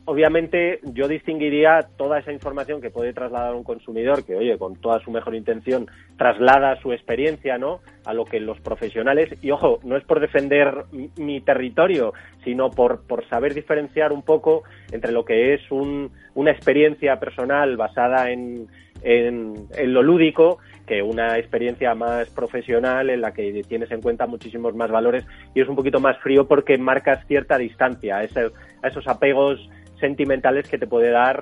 obviamente 0.06 0.80
yo 0.82 1.08
distinguiría 1.08 1.88
toda 1.96 2.18
esa 2.18 2.32
información 2.32 2.80
que 2.80 2.90
puede 2.90 3.12
trasladar 3.12 3.54
un 3.54 3.64
consumidor 3.64 4.24
que, 4.24 4.36
oye, 4.36 4.58
con 4.58 4.76
toda 4.76 5.00
su 5.00 5.10
mejor 5.10 5.34
intención 5.34 5.86
traslada 6.18 6.80
su 6.82 6.92
experiencia, 6.92 7.58
¿no? 7.58 7.80
A 8.04 8.12
lo 8.12 8.24
que 8.24 8.40
los 8.40 8.60
profesionales, 8.60 9.34
y 9.40 9.50
ojo, 9.50 9.80
no 9.82 9.96
es 9.96 10.04
por 10.04 10.20
defender 10.20 10.84
mi 11.16 11.40
territorio, 11.40 12.12
sino 12.44 12.70
por, 12.70 13.06
por 13.06 13.26
saber 13.28 13.54
diferenciar 13.54 14.12
un 14.12 14.22
poco 14.22 14.64
entre 14.92 15.12
lo 15.12 15.24
que 15.24 15.54
es 15.54 15.70
un, 15.70 16.10
una 16.34 16.50
experiencia 16.50 17.18
personal 17.18 17.76
basada 17.76 18.30
en, 18.30 18.68
en, 19.02 19.68
lo 19.86 20.02
lúdico 20.02 20.58
que 20.86 21.02
una 21.02 21.38
experiencia 21.38 21.94
más 21.94 22.28
profesional 22.28 23.08
en 23.08 23.22
la 23.22 23.32
que 23.32 23.62
tienes 23.66 23.90
en 23.90 24.02
cuenta 24.02 24.26
muchísimos 24.26 24.74
más 24.74 24.90
valores 24.90 25.26
y 25.54 25.62
es 25.62 25.68
un 25.68 25.76
poquito 25.76 25.98
más 25.98 26.18
frío 26.18 26.46
porque 26.46 26.76
marcas 26.76 27.26
cierta 27.26 27.56
distancia 27.56 28.18
a, 28.18 28.20
a 28.20 28.88
esos 28.88 29.08
apegos 29.08 29.66
sentimentales 30.00 30.68
que 30.68 30.78
te 30.78 30.86
puede 30.86 31.10
dar 31.10 31.40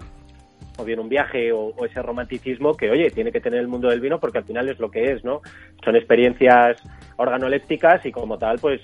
o 0.78 0.84
bien 0.84 1.00
un 1.00 1.08
viaje 1.08 1.52
o, 1.52 1.74
ese 1.84 2.02
romanticismo 2.02 2.76
que, 2.76 2.90
oye, 2.90 3.10
tiene 3.10 3.32
que 3.32 3.40
tener 3.40 3.60
el 3.60 3.68
mundo 3.68 3.88
del 3.88 4.00
vino 4.00 4.18
porque 4.18 4.38
al 4.38 4.44
final 4.44 4.68
es 4.68 4.78
lo 4.78 4.90
que 4.90 5.12
es, 5.12 5.24
¿no? 5.24 5.42
Son 5.84 5.96
experiencias 5.96 6.82
organolépticas 7.16 8.04
y 8.06 8.12
como 8.12 8.38
tal, 8.38 8.58
pues, 8.58 8.80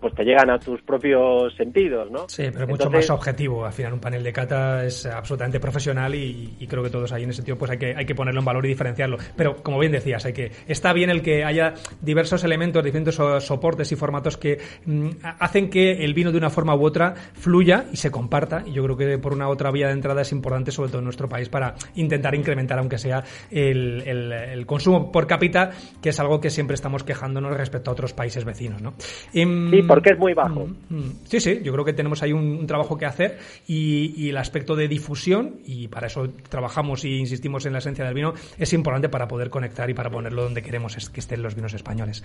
pues 0.00 0.14
te 0.14 0.24
llegan 0.24 0.50
a 0.50 0.58
tus 0.58 0.80
propios 0.82 1.54
sentidos, 1.56 2.10
¿no? 2.10 2.28
Sí, 2.28 2.44
pero 2.52 2.66
mucho 2.66 2.90
más 2.90 3.08
objetivo. 3.10 3.64
Al 3.64 3.72
final 3.72 3.94
un 3.94 4.00
panel 4.00 4.22
de 4.22 4.32
cata 4.32 4.84
es 4.84 5.06
absolutamente 5.06 5.60
profesional 5.60 6.14
y, 6.14 6.66
creo 6.68 6.84
que 6.84 6.90
todos 6.90 7.10
ahí 7.12 7.24
en 7.24 7.30
ese 7.30 7.38
sentido 7.38 7.58
pues 7.58 7.70
hay 7.72 7.78
que, 7.78 7.94
hay 7.96 8.06
que 8.06 8.14
ponerlo 8.14 8.40
en 8.40 8.44
valor 8.44 8.64
y 8.66 8.68
diferenciarlo. 8.68 9.18
Pero 9.36 9.56
como 9.56 9.78
bien 9.78 9.92
decías, 9.92 10.24
hay 10.24 10.32
que 10.32 10.52
está 10.68 10.92
bien 10.92 11.10
el 11.10 11.22
que 11.22 11.44
haya 11.44 11.74
diversos 12.00 12.44
elementos, 12.44 12.84
diferentes 12.84 13.14
soportes 13.14 13.90
y 13.92 13.96
formatos 13.96 14.36
que 14.36 14.58
mm, 14.84 15.08
hacen 15.38 15.68
que 15.68 16.04
el 16.04 16.14
vino 16.14 16.30
de 16.30 16.38
una 16.38 16.50
forma 16.50 16.74
u 16.74 16.84
otra 16.84 17.14
fluya 17.14 17.86
y 17.92 17.96
se 17.96 18.10
comparta. 18.10 18.62
Y 18.66 18.72
yo 18.72 18.84
creo 18.84 18.96
que 18.96 19.18
por 19.18 19.32
una 19.32 19.48
otra 19.48 19.70
vía 19.70 19.88
de 19.88 19.94
entrada 19.94 20.22
es 20.22 20.32
importante, 20.32 20.70
sobre 20.70 20.90
todo 20.90 20.98
en 20.98 21.04
nuestro 21.04 21.28
país, 21.28 21.48
para 21.48 21.74
intentar 21.94 22.34
incrementar, 22.34 22.78
aunque 22.78 22.98
sea 22.98 23.24
el, 23.50 24.02
el 24.06 24.66
consumo 24.66 25.10
por 25.10 25.26
cápita, 25.26 25.70
que 26.00 26.10
es 26.10 26.20
algo 26.20 26.40
que 26.40 26.50
siempre 26.50 26.74
estamos 26.74 27.04
quejándonos 27.04 27.56
respecto 27.60 27.90
a 27.90 27.92
otros 27.92 28.12
países 28.12 28.44
vecinos, 28.44 28.82
¿no? 28.82 28.94
Em, 29.32 29.70
sí, 29.70 29.82
porque 29.82 30.10
es 30.10 30.18
muy 30.18 30.34
bajo. 30.34 30.66
Mm, 30.66 30.96
mm. 30.96 31.12
sí, 31.24 31.40
sí, 31.40 31.60
yo 31.62 31.72
creo 31.72 31.84
que 31.84 31.92
tenemos 31.92 32.22
ahí 32.22 32.32
un, 32.32 32.66
trabajo 32.66 32.96
que 32.96 33.06
hacer 33.06 33.38
y, 33.66 34.28
el 34.28 34.36
aspecto 34.36 34.76
de 34.76 34.86
difusión, 34.86 35.60
y 35.64 35.88
para 35.88 36.06
eso 36.06 36.28
trabajamos 36.48 37.04
y 37.04 37.16
insistimos 37.16 37.66
en 37.66 37.72
la 37.72 37.78
esencia 37.78 38.04
del 38.04 38.14
vino, 38.14 38.34
es 38.58 38.72
importante 38.72 39.08
para 39.08 39.26
poder 39.26 39.50
conectar 39.50 39.90
y 39.90 39.94
para 39.94 40.10
ponerlo 40.10 40.44
donde 40.44 40.62
queremos 40.62 40.96
que 41.10 41.20
estén 41.20 41.42
los 41.42 41.54
vinos 41.54 41.74
españoles. 41.74 42.22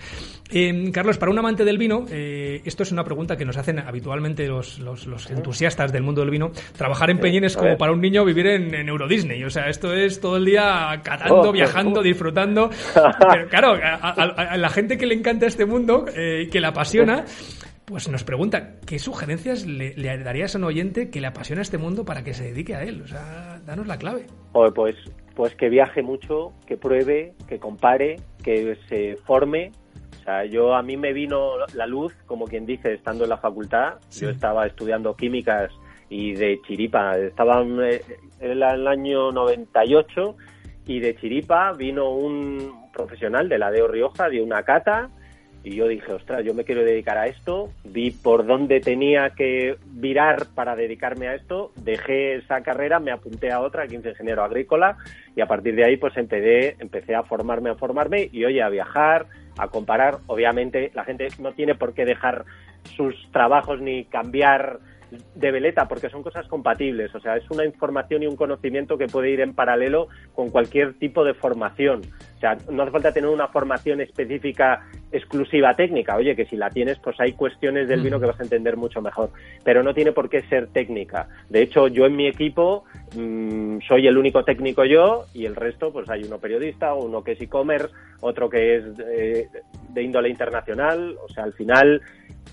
Em, 0.50 0.90
Carlos, 0.92 1.18
para 1.18 1.32
un 1.32 1.38
amante 1.38 1.64
del 1.64 1.78
vino, 1.78 2.06
eh, 2.10 2.62
esto 2.64 2.82
es 2.82 2.92
una 2.92 3.04
pregunta 3.04 3.36
que 3.36 3.44
nos 3.44 3.56
hacen 3.56 3.78
habitualmente 3.78 4.46
los, 4.46 4.80
entusiastas 5.28 5.92
del 5.92 6.02
mundo 6.02 6.20
del 6.20 6.30
vino. 6.30 6.52
Trabajar 6.76 7.10
en 7.10 7.18
Peñín 7.18 7.44
es 7.44 7.56
como 7.56 7.76
para 7.76 7.92
un 7.92 8.00
niño 8.00 8.24
vivir 8.24 8.46
en, 8.46 8.88
Euro 8.88 9.08
Disney. 9.08 9.42
O 9.44 9.50
sea, 9.50 9.68
esto 9.68 9.92
es 9.92 10.20
todo 10.20 10.36
el 10.36 10.44
día 10.44 11.00
catando, 11.02 11.50
oh, 11.50 11.52
viajando, 11.52 12.02
disfrutando. 12.02 12.70
Pero 13.32 13.48
claro, 13.48 13.78
a 13.82 14.56
la 14.56 14.68
gente 14.70 14.96
que 14.96 15.06
le 15.06 15.14
encanta 15.16 15.46
este 15.46 15.66
mundo, 15.66 16.06
eh, 16.14 16.48
que 16.50 16.60
le 16.60 16.66
apasiona, 16.66 17.24
pues 17.86 18.08
nos 18.08 18.24
pregunta, 18.24 18.80
¿qué 18.84 18.98
sugerencias 18.98 19.64
le, 19.64 19.94
darías 20.18 20.54
a 20.54 20.58
un 20.58 20.64
oyente 20.64 21.08
que 21.08 21.20
le 21.20 21.28
apasiona 21.28 21.62
este 21.62 21.78
mundo 21.78 22.04
para 22.04 22.24
que 22.24 22.34
se 22.34 22.44
dedique 22.44 22.74
a 22.74 22.82
él? 22.82 23.02
O 23.02 23.06
sea, 23.06 23.60
danos 23.64 23.86
la 23.86 23.96
clave. 23.96 24.26
Pues, 24.52 24.96
pues 25.34 25.54
que 25.54 25.68
viaje 25.68 26.02
mucho, 26.02 26.52
que 26.66 26.76
pruebe, 26.76 27.34
que 27.48 27.58
compare, 27.58 28.16
que 28.42 28.76
se 28.88 29.16
forme. 29.24 29.70
O 30.20 30.24
sea, 30.24 30.44
yo 30.44 30.74
a 30.74 30.82
mí 30.82 30.96
me 30.96 31.12
vino 31.12 31.52
la 31.74 31.86
luz, 31.86 32.12
como 32.26 32.46
quien 32.46 32.66
dice, 32.66 32.94
estando 32.94 33.22
en 33.24 33.30
la 33.30 33.38
facultad. 33.38 33.94
Yo 34.10 34.30
estaba 34.30 34.66
estudiando 34.66 35.14
químicas 35.14 35.70
y 36.08 36.34
de 36.34 36.60
chiripa. 36.66 37.16
Estaba 37.16 37.62
en 37.62 37.80
el 38.40 38.62
año 38.62 39.30
98 39.30 40.36
y 40.86 41.00
de 41.00 41.16
chiripa 41.16 41.72
vino 41.72 42.10
un 42.10 42.85
profesional 42.96 43.48
de 43.48 43.58
la 43.58 43.70
DEO 43.70 43.88
Rioja, 43.88 44.28
de 44.28 44.40
una 44.40 44.62
cata, 44.62 45.10
y 45.62 45.74
yo 45.74 45.88
dije, 45.88 46.12
ostras, 46.12 46.44
yo 46.44 46.54
me 46.54 46.62
quiero 46.62 46.84
dedicar 46.84 47.18
a 47.18 47.26
esto, 47.26 47.70
vi 47.84 48.12
por 48.12 48.46
dónde 48.46 48.80
tenía 48.80 49.30
que 49.30 49.76
virar 49.84 50.46
para 50.54 50.76
dedicarme 50.76 51.26
a 51.26 51.34
esto, 51.34 51.72
dejé 51.74 52.36
esa 52.36 52.62
carrera, 52.62 53.00
me 53.00 53.10
apunté 53.10 53.50
a 53.50 53.60
otra, 53.60 53.86
que 53.88 53.96
ingeniero 53.96 54.44
agrícola, 54.44 54.96
y 55.34 55.40
a 55.40 55.46
partir 55.46 55.74
de 55.74 55.84
ahí 55.84 55.96
pues 55.96 56.16
empecé, 56.16 56.76
empecé 56.78 57.16
a 57.16 57.24
formarme, 57.24 57.70
a 57.70 57.74
formarme, 57.74 58.28
y 58.30 58.44
oye, 58.44 58.62
a 58.62 58.68
viajar, 58.68 59.26
a 59.58 59.66
comparar, 59.66 60.18
obviamente 60.28 60.92
la 60.94 61.04
gente 61.04 61.28
no 61.40 61.52
tiene 61.52 61.74
por 61.74 61.94
qué 61.94 62.04
dejar 62.04 62.44
sus 62.96 63.14
trabajos 63.32 63.80
ni 63.80 64.04
cambiar 64.04 64.78
de 65.34 65.50
veleta, 65.50 65.86
porque 65.88 66.08
son 66.08 66.22
cosas 66.22 66.46
compatibles, 66.48 67.14
o 67.14 67.20
sea, 67.20 67.36
es 67.36 67.48
una 67.50 67.64
información 67.64 68.22
y 68.22 68.26
un 68.26 68.36
conocimiento 68.36 68.98
que 68.98 69.06
puede 69.06 69.30
ir 69.30 69.40
en 69.40 69.54
paralelo 69.54 70.08
con 70.34 70.50
cualquier 70.50 70.94
tipo 70.94 71.24
de 71.24 71.34
formación. 71.34 72.02
O 72.36 72.38
sea, 72.38 72.58
no 72.70 72.82
hace 72.82 72.92
falta 72.92 73.12
tener 73.12 73.30
una 73.30 73.48
formación 73.48 74.00
específica 74.00 74.86
exclusiva 75.10 75.74
técnica. 75.74 76.16
Oye, 76.16 76.36
que 76.36 76.44
si 76.44 76.56
la 76.56 76.70
tienes, 76.70 76.98
pues 76.98 77.18
hay 77.20 77.32
cuestiones 77.32 77.88
del 77.88 78.02
vino 78.02 78.20
que 78.20 78.26
vas 78.26 78.38
a 78.38 78.42
entender 78.42 78.76
mucho 78.76 79.00
mejor. 79.00 79.30
Pero 79.64 79.82
no 79.82 79.94
tiene 79.94 80.12
por 80.12 80.28
qué 80.28 80.42
ser 80.42 80.66
técnica. 80.68 81.28
De 81.48 81.62
hecho, 81.62 81.88
yo 81.88 82.04
en 82.06 82.16
mi 82.16 82.26
equipo 82.26 82.84
mm, 83.16 83.78
soy 83.86 84.06
el 84.06 84.18
único 84.18 84.44
técnico 84.44 84.84
yo 84.84 85.24
y 85.32 85.46
el 85.46 85.56
resto, 85.56 85.92
pues 85.92 86.10
hay 86.10 86.24
uno 86.24 86.38
periodista, 86.38 86.94
uno 86.94 87.24
que 87.24 87.32
es 87.32 87.40
e-commerce, 87.40 87.94
otro 88.20 88.50
que 88.50 88.76
es 88.76 88.84
eh, 88.98 89.48
de 89.90 90.02
índole 90.02 90.28
internacional. 90.28 91.16
O 91.24 91.32
sea, 91.32 91.44
al 91.44 91.52
final, 91.54 92.02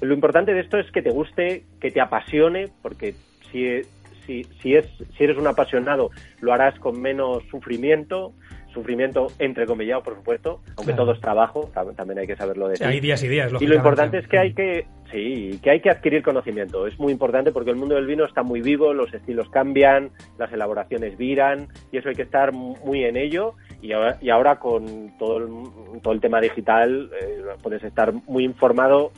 lo 0.02 0.14
importante 0.14 0.54
de 0.54 0.62
esto 0.62 0.78
es 0.78 0.90
que 0.92 1.02
te 1.02 1.12
guste, 1.12 1.64
que 1.80 1.92
te 1.92 2.02
apasione, 2.02 2.70
porque 2.82 3.16
si, 3.52 3.82
si, 4.26 4.44
si, 4.62 4.76
es, 4.76 4.86
si 5.18 5.24
eres 5.24 5.38
un 5.38 5.48
apasionado, 5.48 6.12
lo 6.42 6.54
harás 6.54 6.78
con 6.80 7.02
menos 7.02 7.44
sufrimiento 7.50 8.34
sufrimiento 8.74 9.28
entrecomillado, 9.40 10.04
por 10.04 10.16
supuesto, 10.16 10.62
aunque 10.78 10.94
todo 10.94 11.14
es 11.14 11.22
trabajo, 11.22 11.70
también 11.96 12.20
hay 12.20 12.28
que 12.28 12.36
saberlo 12.36 12.68
decir. 12.68 12.86
hay 12.86 13.00
días 13.00 13.24
y 13.24 13.28
días. 13.28 13.52
Y 13.60 13.68
lo 13.68 13.76
importante 13.76 14.18
es 14.18 14.28
que 14.28 14.38
hay 14.38 14.54
que, 14.54 14.86
sí, 15.12 15.60
que 15.62 15.70
hay 15.70 15.80
que 15.80 15.90
adquirir 15.90 16.24
conocimiento. 16.24 16.88
Es 16.88 17.00
muy 17.00 17.14
importante 17.14 17.52
porque 17.52 17.70
el 17.70 17.76
mundo 17.76 17.96
del 17.96 18.08
vino 18.08 18.26
está 18.26 18.44
muy 18.44 18.62
vivo, 18.62 18.94
los 18.94 19.14
estilos 19.14 19.50
cambian, 19.50 20.10
las 20.38 20.52
elaboraciones 20.52 21.18
viran 21.18 21.68
y 21.92 21.98
eso 21.98 22.10
hay 22.10 22.16
que 22.16 22.24
estar 22.24 22.52
muy 22.52 23.06
en 23.06 23.16
ello. 23.16 23.54
Y 23.82 23.92
ahora, 23.92 24.18
y 24.22 24.30
ahora 24.30 24.60
con 24.60 25.12
todo 25.20 25.38
el, 25.38 26.02
todo 26.02 26.14
el 26.14 26.22
tema 26.22 26.42
digital 26.42 27.12
eh, 27.22 27.42
puedes 27.62 27.84
estar 27.84 28.14
muy 28.28 28.44
informado 28.44 29.12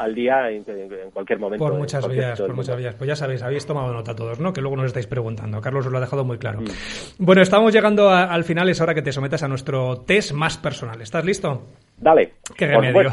al 0.00 0.14
día 0.14 0.50
en, 0.50 0.64
cualquier 1.12 1.38
momento. 1.38 1.62
Por 1.62 1.76
muchas 1.76 2.08
vías, 2.08 2.40
por 2.40 2.54
muchas 2.54 2.76
vías. 2.76 2.94
Pues 2.94 3.06
ya 3.06 3.14
sabéis, 3.14 3.42
habéis 3.42 3.66
tomado 3.66 3.92
nota 3.92 4.16
todos, 4.16 4.40
¿no? 4.40 4.50
Que 4.50 4.62
luego 4.62 4.76
nos 4.76 4.86
estáis 4.86 5.06
preguntando. 5.06 5.60
Carlos 5.60 5.84
os 5.84 5.92
lo 5.92 5.98
ha 5.98 6.00
dejado 6.00 6.24
muy 6.24 6.38
claro. 6.38 6.62
Mm. 6.62 6.66
Bueno, 7.18 7.42
estamos 7.42 7.70
llegando 7.74 8.08
al 8.08 8.44
final, 8.44 8.70
es 8.70 8.80
hora 8.80 8.94
que 8.94 9.02
te 9.02 9.12
sometas 9.12 9.42
a 9.42 9.48
nuestro 9.48 9.98
test 10.06 10.32
más 10.32 10.56
personal. 10.56 11.02
¿Estás 11.02 11.22
listo? 11.26 11.66
Dale. 11.98 12.32
Qué 12.56 12.66
remedio. 12.66 13.12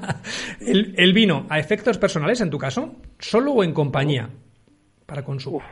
el, 0.60 0.94
el, 0.96 1.12
vino, 1.12 1.46
¿a 1.48 1.58
efectos 1.58 1.98
personales 1.98 2.40
en 2.40 2.50
tu 2.50 2.58
caso? 2.58 2.94
¿Solo 3.18 3.50
o 3.50 3.64
en 3.64 3.72
compañía? 3.72 4.30
Para 5.06 5.24
consumo. 5.24 5.62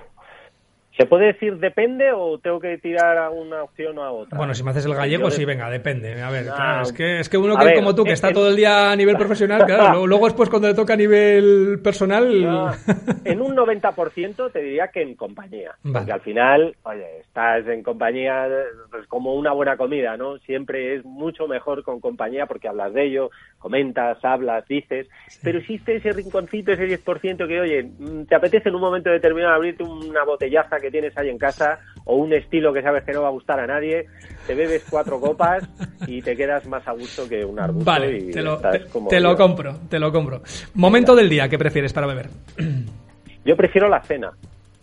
¿Se 0.98 1.06
puede 1.06 1.26
decir 1.26 1.58
depende 1.58 2.11
o 2.12 2.38
tengo 2.38 2.58
que 2.58 2.76
tirar 2.78 3.16
a 3.18 3.30
una 3.30 3.62
opción 3.62 3.96
o 3.98 4.02
a 4.02 4.11
otra? 4.11 4.37
Bueno, 4.37 4.52
si 4.52 4.64
me 4.64 4.72
haces 4.72 4.84
el 4.84 4.96
gallego, 4.96 5.30
sí, 5.30 5.44
venga, 5.44 5.70
depende. 5.70 6.20
A 6.20 6.28
ver, 6.28 6.46
claro, 6.46 6.82
es, 6.82 6.92
que, 6.92 7.20
es 7.20 7.28
que 7.28 7.38
uno 7.38 7.56
que 7.56 7.74
como 7.74 7.94
tú, 7.94 8.02
que 8.02 8.14
está 8.14 8.32
todo 8.32 8.48
el 8.48 8.56
día 8.56 8.90
a 8.90 8.96
nivel 8.96 9.16
profesional, 9.16 9.64
claro, 9.64 10.04
luego, 10.08 10.24
después 10.24 10.50
cuando 10.50 10.66
le 10.66 10.74
toca 10.74 10.94
a 10.94 10.96
nivel 10.96 11.78
personal... 11.84 12.26
en 13.24 13.40
un 13.40 13.56
90% 13.56 14.50
te 14.50 14.58
diría 14.58 14.88
que 14.88 15.02
en 15.02 15.14
compañía. 15.14 15.76
Porque 15.84 16.11
al 16.11 16.20
final, 16.20 16.74
oye, 16.82 17.20
estás 17.20 17.64
en 17.68 17.84
compañía 17.84 18.48
pues, 18.90 19.06
como 19.06 19.34
una 19.34 19.52
buena 19.52 19.76
comida, 19.76 20.16
¿no? 20.16 20.38
Siempre 20.38 20.96
es 20.96 21.04
mucho 21.04 21.46
mejor 21.46 21.84
con 21.84 22.00
compañía 22.00 22.46
porque 22.46 22.66
hablas 22.66 22.92
de 22.92 23.06
ello, 23.06 23.30
comentas, 23.59 24.25
hablas, 24.25 24.66
dices, 24.68 25.09
pero 25.42 25.59
existe 25.59 25.97
ese 25.97 26.12
rinconcito, 26.12 26.73
ese 26.73 26.87
10% 26.87 27.47
que, 27.47 27.61
oye, 27.61 27.90
te 28.29 28.35
apetece 28.35 28.68
en 28.68 28.77
un 28.77 28.81
momento 28.81 29.11
determinado 29.11 29.55
abrirte 29.55 29.83
una 29.83 30.25
botellaza 30.25 30.79
que 30.81 30.90
tienes 30.90 31.16
ahí 31.18 31.29
en 31.29 31.38
casa 31.38 31.81
o 32.05 32.16
un 32.16 32.33
estilo 32.33 32.73
que 32.73 32.83
sabes 32.83 33.05
que 33.05 33.12
no 33.12 33.23
va 33.23 33.29
a 33.29 33.33
gustar 33.33 33.61
a 33.61 33.66
nadie, 33.66 34.07
te 34.47 34.55
bebes 34.55 34.87
cuatro 34.88 35.21
copas 35.21 35.68
y 36.07 36.23
te 36.23 36.37
quedas 36.37 36.66
más 36.66 36.87
a 36.87 36.92
gusto 36.92 37.29
que 37.29 37.44
un 37.44 37.59
arbusto. 37.59 37.85
Vale, 37.85 38.31
te, 38.33 38.42
lo, 38.42 38.59
te, 39.09 39.21
lo 39.21 39.37
compro, 39.37 39.77
te 39.88 39.99
lo 39.99 40.12
compro. 40.12 40.42
Momento 40.75 41.16
del 41.16 41.29
día, 41.29 41.49
¿qué 41.49 41.59
prefieres 41.59 41.92
para 41.92 42.07
beber? 42.07 42.29
Yo 43.44 43.57
prefiero 43.57 43.88
la 43.88 44.03
cena. 44.03 44.31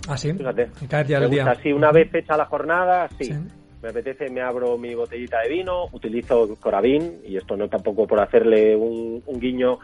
¿Ah, 0.07 0.17
sí? 0.17 0.33
Fíjate. 0.33 0.69
Me 0.81 1.73
una 1.73 1.91
vez 1.91 2.13
hecha 2.13 2.37
la 2.37 2.45
jornada, 2.45 3.07
sí 3.19 3.33
me 3.85 3.91
apetece, 3.91 4.31
me 4.31 4.41
abro 4.41 4.79
mi 4.79 4.95
botellita 4.95 5.41
de 5.41 5.49
vino, 5.49 5.85
utilizo 5.91 6.55
Coravin, 6.59 7.21
y 7.23 7.37
esto 7.37 7.55
no 7.55 7.69
tampoco 7.69 8.07
por 8.07 8.19
hacerle 8.19 8.75
un, 8.75 9.21
guiño 9.39 9.77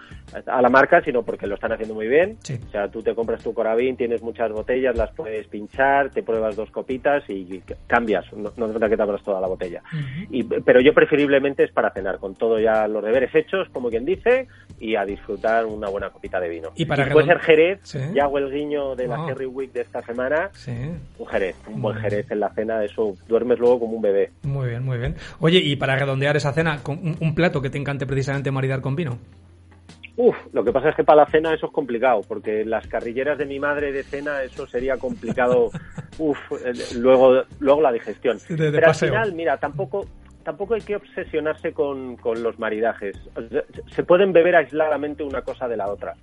a 0.47 0.61
la 0.61 0.69
marca, 0.69 1.03
sino 1.03 1.21
porque 1.21 1.45
lo 1.45 1.53
están 1.53 1.73
haciendo 1.73 1.93
muy 1.93 2.07
bien. 2.07 2.37
O 2.67 2.71
sea, 2.71 2.87
tú 2.89 3.03
te 3.03 3.13
compras 3.13 3.43
tu 3.43 3.53
Coravin, 3.53 3.95
tienes 3.95 4.23
muchas 4.23 4.51
botellas, 4.51 4.97
las 4.97 5.11
puedes 5.11 5.45
pinchar, 5.47 6.09
te 6.09 6.23
pruebas 6.23 6.55
dos 6.55 6.71
copitas 6.71 7.23
y 7.29 7.61
cambias, 7.85 8.25
no, 8.33 8.51
no 8.57 8.89
que 8.89 8.97
te 8.97 9.03
abras 9.03 9.21
toda 9.21 9.39
la 9.39 9.47
botella. 9.47 9.83
y, 10.31 10.43
pero 10.43 10.81
yo 10.81 10.95
preferiblemente 10.95 11.63
es 11.63 11.71
para 11.71 11.91
cenar, 11.91 12.17
con 12.17 12.33
todo 12.33 12.59
ya 12.59 12.87
los 12.87 13.03
deberes 13.03 13.35
hechos, 13.35 13.69
como 13.69 13.89
quien 13.89 14.03
dice, 14.03 14.47
y 14.79 14.95
a 14.95 15.05
disfrutar 15.05 15.67
una 15.67 15.89
buena 15.89 16.09
copita 16.09 16.39
de 16.39 16.49
vino. 16.49 16.71
Y 16.73 16.85
para 16.85 17.07
puede 17.07 17.27
ser 17.27 17.39
Jerez, 17.39 17.81
ya 18.15 18.23
hago 18.23 18.39
el 18.39 18.51
guiño 18.51 18.95
de 18.95 19.07
la 19.07 19.27
Cherry 19.27 19.45
Week 19.45 19.71
de 19.71 19.81
esta 19.81 20.01
semana, 20.01 20.49
un 21.19 21.27
Jerez, 21.27 21.55
un 21.67 21.83
buen 21.83 21.97
Jerez 21.97 22.31
en 22.31 22.39
la 22.39 22.49
cena, 22.49 22.83
eso 22.83 23.15
duermes 23.27 23.59
luego 23.59 23.81
como 23.81 23.90
un 23.97 24.01
bebé. 24.01 24.31
Muy 24.43 24.69
bien, 24.69 24.83
muy 24.83 24.97
bien. 24.97 25.15
Oye, 25.39 25.59
y 25.59 25.75
para 25.75 25.95
redondear 25.95 26.37
esa 26.37 26.53
cena, 26.53 26.79
un, 26.87 27.17
un 27.19 27.35
plato 27.35 27.61
que 27.61 27.69
te 27.69 27.77
encante 27.77 28.05
precisamente 28.05 28.51
maridar 28.51 28.81
con 28.81 28.95
vino. 28.95 29.17
Uf, 30.17 30.35
lo 30.53 30.63
que 30.63 30.71
pasa 30.71 30.89
es 30.89 30.95
que 30.95 31.03
para 31.03 31.23
la 31.23 31.31
cena 31.31 31.53
eso 31.53 31.67
es 31.67 31.71
complicado, 31.71 32.21
porque 32.27 32.65
las 32.65 32.85
carrilleras 32.87 33.37
de 33.37 33.45
mi 33.45 33.59
madre 33.59 33.91
de 33.91 34.03
cena 34.03 34.43
eso 34.43 34.67
sería 34.67 34.97
complicado. 34.97 35.71
Uf, 36.19 36.37
eh, 36.63 36.73
luego, 36.97 37.43
luego 37.59 37.81
la 37.81 37.91
digestión. 37.91 38.37
de 38.49 38.71
Pero 38.71 38.87
al 38.87 38.95
final, 38.95 39.33
mira, 39.33 39.57
tampoco, 39.57 40.05
tampoco 40.43 40.75
hay 40.75 40.81
que 40.81 40.97
obsesionarse 40.97 41.71
con, 41.73 42.17
con 42.17 42.43
los 42.43 42.59
maridajes. 42.59 43.17
Se 43.95 44.03
pueden 44.03 44.33
beber 44.33 44.57
aisladamente 44.57 45.23
una 45.23 45.41
cosa 45.41 45.67
de 45.67 45.77
la 45.77 45.87
otra. 45.87 46.13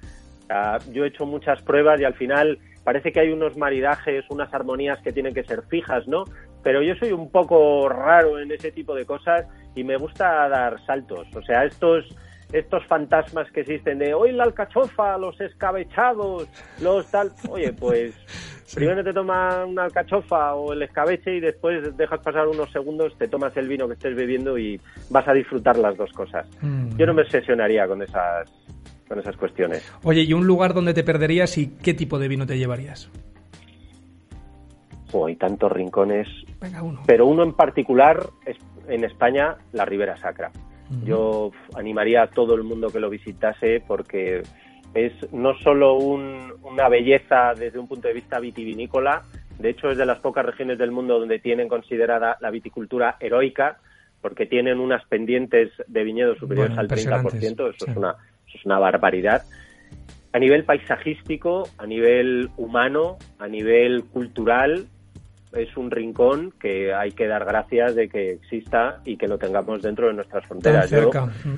Yo 0.93 1.05
he 1.05 1.09
hecho 1.09 1.27
muchas 1.27 1.61
pruebas 1.63 2.01
y 2.01 2.05
al 2.05 2.15
final 2.15 2.59
parece 2.85 3.13
que 3.13 3.21
hay 3.21 3.31
unos 3.31 3.57
maridajes, 3.57 4.25
unas 4.31 4.53
armonías 4.55 4.99
que 5.03 5.13
tienen 5.13 5.35
que 5.35 5.45
ser 5.45 5.63
fijas, 5.69 6.07
¿no? 6.09 6.25
Pero 6.63 6.83
yo 6.83 6.95
soy 6.97 7.13
un 7.13 7.31
poco 7.31 7.89
raro 7.89 8.39
en 8.39 8.51
ese 8.53 8.73
tipo 8.73 8.95
de 8.95 9.05
cosas 9.05 9.47
y 9.75 9.85
me 9.85 9.97
gusta 9.97 10.49
dar 10.49 10.85
saltos. 10.87 11.27
O 11.35 11.43
sea, 11.43 11.65
estos 11.65 12.05
estos 12.53 12.85
fantasmas 12.87 13.51
que 13.53 13.61
existen 13.61 13.99
de 13.99 14.15
hoy 14.15 14.33
la 14.33 14.45
alcachofa, 14.45 15.19
los 15.19 15.39
escabechados, 15.41 16.49
los 16.81 17.11
tal. 17.11 17.31
Oye, 17.49 17.73
pues 17.73 18.15
primero 18.75 19.05
te 19.05 19.13
tomas 19.13 19.67
una 19.67 19.85
alcachofa 19.85 20.55
o 20.55 20.73
el 20.73 20.83
escabeche 20.83 21.37
y 21.37 21.41
después 21.41 21.97
dejas 21.97 22.21
pasar 22.21 22.49
unos 22.49 22.71
segundos, 22.71 23.17
te 23.19 23.29
tomas 23.29 23.57
el 23.57 23.69
vino 23.69 23.87
que 23.87 23.95
estés 23.95 24.17
bebiendo 24.17 24.59
y 24.59 24.81
vas 25.11 25.27
a 25.29 25.33
disfrutar 25.33 25.77
las 25.77 25.97
dos 25.97 26.13
cosas. 26.13 26.47
Mm. 26.63 26.97
Yo 26.97 27.07
no 27.07 27.15
me 27.15 27.23
obsesionaría 27.23 27.87
con 27.87 28.03
esas 28.03 28.51
con 29.09 29.19
esas 29.19 29.37
cuestiones. 29.37 29.91
Oye, 30.03 30.23
¿y 30.23 30.35
un 30.35 30.47
lugar 30.47 30.75
donde 30.75 30.93
te 30.93 31.03
perderías 31.03 31.57
y 31.57 31.69
qué 31.83 31.95
tipo 31.95 32.19
de 32.19 32.29
vino 32.29 32.47
te 32.47 32.59
llevarías? 32.59 33.11
Jo, 35.11 35.27
hay 35.27 35.37
tantos 35.37 35.73
rincones, 35.73 36.29
uno. 36.83 37.03
pero 37.07 37.27
uno 37.27 37.43
en 37.43 37.53
particular 37.53 38.21
es 38.45 38.57
en 38.89 39.05
España, 39.05 39.57
la 39.73 39.85
Ribera 39.85 40.17
Sacra. 40.17 40.51
Yo 41.05 41.51
animaría 41.77 42.23
a 42.23 42.27
todo 42.29 42.55
el 42.55 42.63
mundo 42.63 42.89
que 42.89 42.99
lo 43.01 43.11
visitase 43.11 43.83
porque 43.87 44.43
es 44.95 45.13
no 45.33 45.53
solo 45.59 45.95
un- 45.99 46.55
una 46.63 46.89
belleza 46.89 47.53
desde 47.55 47.79
un 47.79 47.87
punto 47.87 48.09
de 48.09 48.15
vista 48.15 48.41
vitivinícola, 48.41 49.23
de 49.59 49.69
hecho 49.69 49.91
es 49.91 49.99
de 49.99 50.07
las 50.07 50.19
pocas 50.21 50.47
regiones 50.47 50.79
del 50.79 50.91
mundo 50.91 51.19
donde 51.19 51.39
tienen 51.41 51.69
considerada 51.69 52.39
la 52.41 52.51
viticultura 52.51 53.17
heroica, 53.21 53.77
porque 54.23 54.47
tienen 54.47 54.81
unas 54.81 55.05
pendientes 55.07 55.71
de 55.87 56.05
viñedos 56.05 56.39
superiores 56.39 56.75
Bueno, 56.75 56.81
al 56.81 56.89
30%, 56.89 57.23
impresionantes, 57.23 57.75
eso, 57.77 57.85
sí. 57.85 57.91
es 57.91 57.97
una, 57.97 58.11
eso 58.47 58.59
es 58.59 58.65
una 58.65 58.79
barbaridad. 58.79 59.43
A 60.33 60.39
nivel 60.39 60.65
paisajístico, 60.65 61.69
a 61.77 61.87
nivel 61.87 62.49
humano, 62.57 63.19
a 63.39 63.47
nivel 63.47 64.05
cultural, 64.05 64.87
es 65.53 65.77
un 65.77 65.91
rincón 65.91 66.53
que 66.61 66.93
hay 66.93 67.13
que 67.13 67.27
dar 67.27 67.45
gracias 67.45 67.95
de 67.95 68.09
que 68.09 68.33
exista 68.33 69.01
y 69.05 69.17
que 69.17 69.29
lo 69.29 69.39
tengamos 69.39 69.83
dentro 69.83 70.09
de 70.09 70.15
nuestras 70.15 70.43
Tan 70.43 70.49
fronteras. 70.49 70.91
Yo- 70.91 70.99
cerca. 71.05 71.27
Mm. 71.27 71.57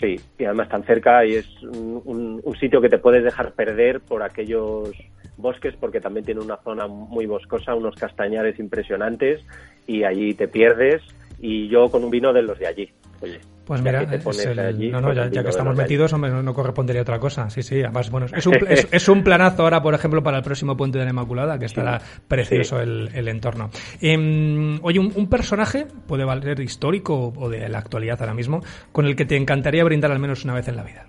Sí, 0.00 0.18
y 0.38 0.44
además 0.44 0.70
tan 0.70 0.82
cerca 0.84 1.26
y 1.26 1.34
es 1.34 1.62
un, 1.62 2.00
un- 2.06 2.40
un 2.42 2.56
sitio 2.56 2.80
que 2.80 2.88
te 2.88 2.96
puedes 2.98 3.22
dejar 3.22 3.52
perder 3.52 4.00
por 4.00 4.22
aquellos 4.22 4.90
bosques 5.36 5.74
porque 5.78 6.00
también 6.00 6.24
tiene 6.24 6.40
una 6.40 6.56
zona 6.58 6.86
muy 6.86 7.26
boscosa, 7.26 7.74
unos 7.74 7.96
castañares 7.96 8.58
impresionantes 8.58 9.44
y 9.86 10.04
allí 10.04 10.32
te 10.32 10.48
pierdes 10.48 11.02
y 11.38 11.68
yo 11.68 11.90
con 11.90 12.02
un 12.04 12.10
vino 12.10 12.32
de 12.32 12.42
los 12.42 12.58
de 12.58 12.66
allí. 12.66 12.90
Oye, 13.20 13.40
Pues 13.70 13.82
mira, 13.82 14.02
es 14.02 14.46
el- 14.46 14.58
allí, 14.58 14.90
no, 14.90 15.00
no, 15.00 15.12
ya, 15.12 15.30
que 15.30 15.48
estamos 15.48 15.76
metidos, 15.76 16.12
hombre, 16.12 16.28
no, 16.32 16.42
no 16.42 16.52
correspondería 16.52 17.02
otra 17.02 17.20
cosa. 17.20 17.48
Sí, 17.50 17.62
sí, 17.62 17.80
además, 17.80 18.10
bueno, 18.10 18.26
es 18.34 18.44
un, 18.44 18.54
es, 18.68 18.88
es 18.90 19.08
un 19.08 19.22
planazo 19.22 19.62
ahora, 19.62 19.80
por 19.80 19.94
ejemplo, 19.94 20.24
para 20.24 20.38
el 20.38 20.42
próximo 20.42 20.76
Puente 20.76 20.98
de 20.98 21.04
la 21.04 21.10
Inmaculada, 21.12 21.56
que 21.56 21.66
estará 21.66 22.00
precioso 22.26 22.78
Sí. 22.78 22.82
el, 22.82 23.10
el 23.14 23.28
entorno. 23.28 23.70
Em, 24.00 24.80
oye, 24.82 24.98
un, 24.98 25.12
un 25.14 25.28
personaje, 25.28 25.86
puede 26.08 26.24
valer 26.24 26.58
histórico 26.58 27.14
o, 27.14 27.44
o 27.44 27.48
de 27.48 27.68
la 27.68 27.78
actualidad 27.78 28.20
ahora 28.20 28.34
mismo, 28.34 28.60
con 28.90 29.06
el 29.06 29.14
que 29.14 29.24
te 29.24 29.36
encantaría 29.36 29.84
brindar 29.84 30.10
al 30.10 30.18
menos 30.18 30.42
una 30.44 30.54
vez 30.54 30.66
en 30.66 30.74
la 30.74 30.82
vida. 30.82 31.06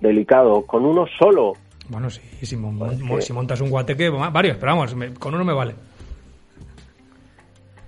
Delicado, 0.00 0.62
con 0.66 0.84
uno 0.84 1.06
solo. 1.20 1.52
Bueno, 1.88 2.10
sí, 2.10 2.20
si, 2.42 2.56
mon- 2.56 2.78
Pues 2.78 2.98
mon- 3.00 3.16
que- 3.18 3.22
si 3.22 3.32
montas 3.32 3.60
un 3.60 3.70
guateque, 3.70 4.08
va- 4.10 4.30
varios, 4.30 4.56
pero 4.56 4.72
vamos, 4.72 4.94
me- 4.94 5.14
con 5.14 5.34
uno 5.34 5.44
me 5.44 5.52
vale. 5.54 5.74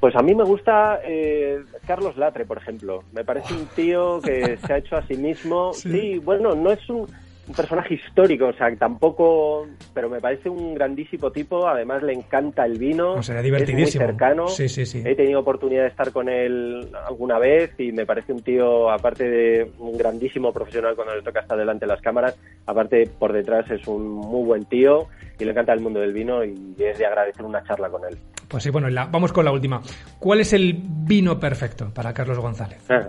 Pues 0.00 0.16
a 0.16 0.22
mí 0.22 0.34
me 0.34 0.44
gusta 0.44 1.00
eh, 1.04 1.62
Carlos 1.86 2.16
Latre, 2.16 2.46
por 2.46 2.56
ejemplo. 2.56 3.04
Me 3.12 3.22
parece 3.22 3.52
un 3.52 3.66
tío 3.76 4.20
que 4.22 4.56
se 4.66 4.72
ha 4.72 4.78
hecho 4.78 4.96
a 4.96 5.06
sí 5.06 5.14
mismo. 5.14 5.74
Sí. 5.74 5.90
Sí, 5.90 6.18
bueno, 6.18 6.54
no 6.54 6.72
es 6.72 6.88
un, 6.88 7.06
un 7.50 7.56
personaje 7.56 7.94
histórico, 7.94 8.46
o 8.46 8.52
sea, 8.52 8.74
tampoco. 8.76 9.66
Pero 9.92 10.08
me 10.08 10.20
parece 10.20 10.48
un 10.48 10.74
grandísimo 10.74 11.30
tipo. 11.30 11.66
Además, 11.66 12.02
le 12.02 12.12
encanta 12.12 12.64
el 12.64 12.78
vino. 12.78 13.14
O 13.14 13.22
sea, 13.22 13.40
Es 13.40 13.72
muy 13.72 13.86
cercano. 13.86 14.48
Sí, 14.48 14.68
sí, 14.68 14.86
sí. 14.86 15.02
He 15.04 15.14
tenido 15.16 15.40
oportunidad 15.40 15.82
de 15.82 15.88
estar 15.88 16.12
con 16.12 16.28
él 16.28 16.88
alguna 17.06 17.38
vez 17.38 17.72
y 17.78 17.92
me 17.92 18.06
parece 18.06 18.32
un 18.32 18.42
tío, 18.42 18.90
aparte 18.90 19.28
de 19.28 19.70
un 19.78 19.98
grandísimo 19.98 20.52
profesional 20.52 20.94
cuando 20.94 21.14
le 21.16 21.22
toca 21.22 21.40
estar 21.40 21.58
delante 21.58 21.86
de 21.86 21.92
las 21.92 22.00
cámaras, 22.00 22.36
aparte 22.66 23.08
por 23.18 23.32
detrás 23.32 23.68
es 23.70 23.86
un 23.88 24.08
muy 24.08 24.44
buen 24.46 24.64
tío 24.66 25.08
y 25.38 25.44
le 25.44 25.50
encanta 25.50 25.72
el 25.72 25.80
mundo 25.80 26.00
del 26.00 26.12
vino 26.12 26.44
y 26.44 26.74
es 26.78 26.98
de 26.98 27.06
agradecer 27.06 27.44
una 27.44 27.62
charla 27.64 27.88
con 27.88 28.02
él. 28.04 28.16
Pues 28.48 28.62
sí, 28.62 28.70
bueno, 28.70 28.88
la- 28.90 29.06
vamos 29.06 29.32
con 29.32 29.44
la 29.44 29.52
última. 29.52 29.80
¿Cuál 30.18 30.40
es 30.40 30.52
el 30.52 30.76
vino 30.82 31.38
perfecto 31.40 31.92
para 31.94 32.12
Carlos 32.12 32.38
González? 32.38 32.78
Ah, 32.90 33.08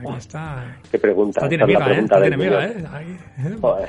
Ahí 0.00 0.16
está. 0.16 0.78
Qué 0.90 0.98
pregunta. 0.98 1.40
Esta 1.40 1.48
tiene 1.48 1.64
esta 1.72 1.72
es 1.72 1.78
la 1.80 1.86
miga, 1.86 1.90
¿eh? 1.90 1.94
pregunta 1.94 2.14
Esta 2.16 2.20
del 2.20 2.36
tiene 2.38 2.50
miga. 2.50 2.66
¿eh? 2.66 2.74
¿eh? 3.38 3.56
Joder. 3.60 3.88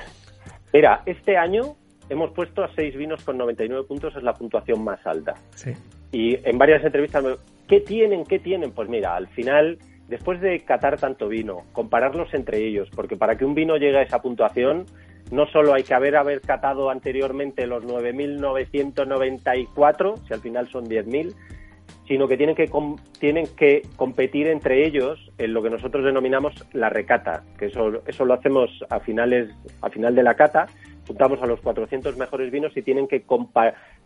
Mira, 0.73 1.01
este 1.05 1.37
año 1.37 1.75
hemos 2.09 2.31
puesto 2.31 2.63
a 2.63 2.69
seis 2.75 2.95
vinos 2.95 3.23
con 3.23 3.37
99 3.37 3.85
puntos, 3.87 4.15
es 4.15 4.23
la 4.23 4.33
puntuación 4.33 4.83
más 4.83 4.99
alta. 5.05 5.35
Sí. 5.55 5.71
Y 6.11 6.37
en 6.47 6.57
varias 6.57 6.83
entrevistas, 6.83 7.23
me- 7.23 7.35
¿qué 7.67 7.79
tienen? 7.81 8.25
¿Qué 8.25 8.39
tienen? 8.39 8.71
Pues 8.71 8.89
mira, 8.89 9.15
al 9.15 9.27
final, 9.29 9.77
después 10.07 10.41
de 10.41 10.63
catar 10.65 10.97
tanto 10.99 11.27
vino, 11.29 11.61
compararlos 11.71 12.33
entre 12.33 12.57
ellos, 12.65 12.89
porque 12.95 13.15
para 13.17 13.37
que 13.37 13.45
un 13.45 13.53
vino 13.55 13.77
llegue 13.77 13.97
a 13.97 14.01
esa 14.01 14.21
puntuación, 14.21 14.85
no 15.31 15.45
solo 15.47 15.73
hay 15.73 15.83
que 15.83 15.93
haber, 15.93 16.15
haber 16.17 16.41
catado 16.41 16.89
anteriormente 16.89 17.65
los 17.67 17.83
9.994, 17.85 20.17
si 20.27 20.33
al 20.33 20.41
final 20.41 20.67
son 20.69 20.85
10.000, 20.85 21.33
sino 22.11 22.27
que 22.27 22.35
tienen 22.35 22.57
que 22.57 22.67
com- 22.67 22.97
tienen 23.21 23.47
que 23.55 23.83
competir 23.95 24.47
entre 24.47 24.85
ellos 24.85 25.17
en 25.37 25.53
lo 25.53 25.63
que 25.63 25.69
nosotros 25.69 26.03
denominamos 26.03 26.53
la 26.73 26.89
recata, 26.89 27.45
que 27.57 27.67
eso 27.67 28.03
eso 28.05 28.25
lo 28.25 28.33
hacemos 28.33 28.69
a 28.89 28.99
finales 28.99 29.49
a 29.81 29.89
final 29.89 30.13
de 30.13 30.21
la 30.21 30.35
cata, 30.35 30.67
juntamos 31.07 31.41
a 31.41 31.45
los 31.45 31.61
400 31.61 32.17
mejores 32.17 32.51
vinos 32.51 32.75
y 32.75 32.81
tienen 32.81 33.07
que 33.07 33.23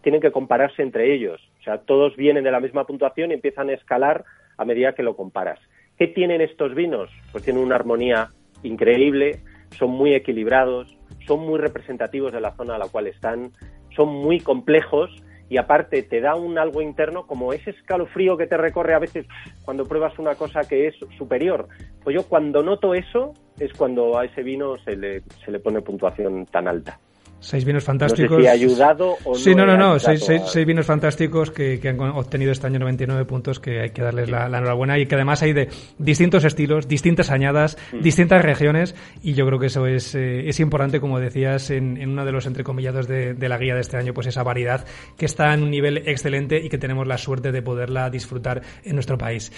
tienen 0.03 0.21
que 0.21 0.31
compararse 0.31 0.83
entre 0.83 1.15
ellos, 1.15 1.41
o 1.61 1.63
sea, 1.63 1.79
todos 1.79 2.15
vienen 2.15 2.43
de 2.43 2.51
la 2.51 2.59
misma 2.59 2.85
puntuación 2.85 3.31
y 3.31 3.33
empiezan 3.33 3.69
a 3.69 3.73
escalar 3.73 4.23
a 4.55 4.65
medida 4.65 4.93
que 4.93 5.01
lo 5.01 5.15
comparas. 5.15 5.57
¿Qué 5.97 6.05
tienen 6.05 6.41
estos 6.41 6.75
vinos? 6.75 7.09
Pues 7.31 7.43
tienen 7.43 7.63
una 7.63 7.73
armonía 7.73 8.29
increíble, 8.61 9.39
son 9.79 9.89
muy 9.89 10.13
equilibrados, 10.13 10.95
son 11.25 11.39
muy 11.39 11.57
representativos 11.57 12.31
de 12.33 12.41
la 12.41 12.51
zona 12.51 12.75
a 12.75 12.77
la 12.77 12.87
cual 12.87 13.07
están, 13.07 13.49
son 13.95 14.09
muy 14.09 14.41
complejos 14.41 15.09
y 15.49 15.57
aparte 15.57 16.03
te 16.03 16.21
da 16.21 16.35
un 16.35 16.57
algo 16.57 16.81
interno 16.81 17.27
como 17.27 17.53
ese 17.53 17.71
escalofrío 17.71 18.37
que 18.37 18.47
te 18.47 18.57
recorre 18.57 18.93
a 18.93 18.99
veces 18.99 19.25
cuando 19.63 19.85
pruebas 19.85 20.17
una 20.19 20.35
cosa 20.35 20.61
que 20.61 20.87
es 20.87 20.95
superior. 21.17 21.67
Pues 22.03 22.15
yo 22.15 22.23
cuando 22.27 22.63
noto 22.63 22.93
eso 22.93 23.33
es 23.59 23.71
cuando 23.73 24.17
a 24.17 24.25
ese 24.25 24.43
vino 24.43 24.77
se 24.77 24.95
le, 24.95 25.21
se 25.43 25.51
le 25.51 25.59
pone 25.59 25.81
puntuación 25.81 26.45
tan 26.45 26.67
alta. 26.67 26.99
Seis 27.47 27.63
vinos 27.63 27.83
No 27.83 27.85
fantásticos. 27.85 28.37
sé 28.37 28.41
si 28.41 28.47
ha 28.47 28.51
ayudado 28.51 29.17
o 29.23 29.29
no. 29.33 29.35
Sí, 29.35 29.53
no, 29.53 29.65
no, 29.67 29.77
no. 29.77 29.99
Seis, 29.99 30.23
seis- 30.25 30.41
a- 30.41 30.47
seis 30.47 30.65
vinos 30.65 30.85
fantásticos 30.85 31.51
que, 31.51 31.79
que 31.79 31.89
han 31.89 31.99
obtenido 31.99 32.51
este 32.51 32.65
año 32.65 32.79
99 32.79 33.23
puntos, 33.25 33.59
que 33.59 33.81
hay 33.81 33.89
que 33.91 34.01
darles 34.01 34.29
la, 34.31 34.49
la 34.49 34.57
enhorabuena 34.57 34.97
y 34.97 35.05
que 35.05 35.13
además 35.13 35.43
hay 35.43 35.53
de 35.53 35.69
distintos 35.99 36.43
estilos, 36.43 36.87
distintas 36.87 37.29
añadas, 37.29 37.77
Mm. 37.93 38.01
distintas 38.01 38.41
regiones 38.43 38.95
y 39.21 39.33
yo 39.33 39.45
creo 39.45 39.59
que 39.59 39.67
eso 39.67 39.85
es, 39.85 40.15
eh, 40.15 40.49
es 40.49 40.59
importante, 40.59 40.99
como 40.99 41.19
decías, 41.19 41.69
en, 41.69 41.97
en 41.97 42.09
uno 42.09 42.25
de 42.25 42.31
los 42.31 42.47
entrecomillados 42.47 43.07
de, 43.07 43.35
de 43.35 43.49
la 43.49 43.57
guía 43.59 43.75
de 43.75 43.81
este 43.81 43.97
año, 43.97 44.13
pues 44.13 44.25
esa 44.27 44.41
variedad 44.41 44.83
que 45.17 45.25
está 45.25 45.53
en 45.53 45.61
un 45.61 45.69
nivel 45.69 45.99
excelente 46.07 46.59
y 46.63 46.69
que 46.69 46.77
tenemos 46.79 47.05
la 47.07 47.17
suerte 47.19 47.51
de 47.51 47.61
poderla 47.61 48.09
disfrutar 48.09 48.61
en 48.83 48.95
nuestro 48.95 49.17
país. 49.19 49.51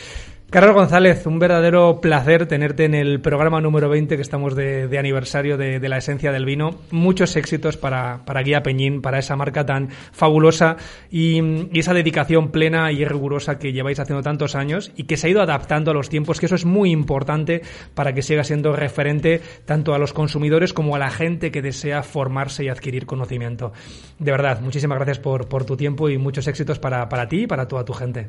Carlos 0.50 0.76
González, 0.76 1.26
un 1.28 1.40
verdadero 1.40 2.00
placer 2.02 2.46
tenerte 2.48 2.86
en 2.86 2.94
el 2.96 3.20
programa 3.20 3.60
número 3.60 3.90
20 3.90 4.16
que 4.16 4.22
estamos 4.22 4.56
de, 4.56 4.88
de 4.88 4.98
aniversario 4.98 5.58
de, 5.58 5.80
de 5.80 5.90
la 5.90 5.98
esencia 5.98 6.32
del 6.32 6.46
vino. 6.46 6.70
Muchos 6.92 7.36
éxitos 7.36 7.76
para, 7.78 8.26
para 8.26 8.42
Guía 8.42 8.64
Peñín, 8.64 9.02
para 9.02 9.20
esa 9.20 9.36
marca 9.36 9.66
tan 9.66 9.90
fabulosa 9.90 10.78
y, 11.10 11.42
y 11.72 11.80
esa 11.80 11.94
dedicación 11.94 12.52
plena 12.52 12.92
y 12.92 13.06
rigurosa 13.06 13.60
que 13.60 13.74
lleváis 13.74 14.00
haciendo 14.00 14.24
tantos 14.24 14.56
años 14.56 14.92
y 14.96 15.04
que 15.04 15.18
se 15.18 15.28
ha 15.28 15.30
ido 15.30 15.42
adaptando 15.42 15.92
a 15.92 15.94
los 15.94 16.10
tiempos, 16.10 16.40
que 16.40 16.48
eso 16.48 16.56
es 16.56 16.66
muy 16.66 16.92
importante 16.92 17.62
para 17.94 18.14
que 18.14 18.22
siga 18.22 18.44
siendo 18.44 18.74
referente 18.74 19.42
tanto 19.66 19.94
a 19.94 20.00
los 20.00 20.14
consumidores 20.14 20.74
como 20.74 20.96
a 20.96 21.00
la 21.00 21.10
gente 21.10 21.52
que 21.52 21.62
desea 21.62 22.04
formarse 22.04 22.66
y 22.66 22.70
adquirir 22.70 23.06
conocimiento. 23.06 23.72
De 24.20 24.32
verdad, 24.32 24.62
muchísimas 24.62 24.98
gracias 24.98 25.20
por, 25.20 25.48
por 25.48 25.66
tu 25.66 25.78
tiempo 25.78 26.10
y 26.10 26.18
muchos 26.18 26.48
éxitos 26.48 26.80
para, 26.80 27.08
para 27.10 27.28
ti 27.28 27.44
y 27.44 27.48
para 27.48 27.68
toda 27.68 27.86
tu 27.86 27.94
gente. 27.94 28.28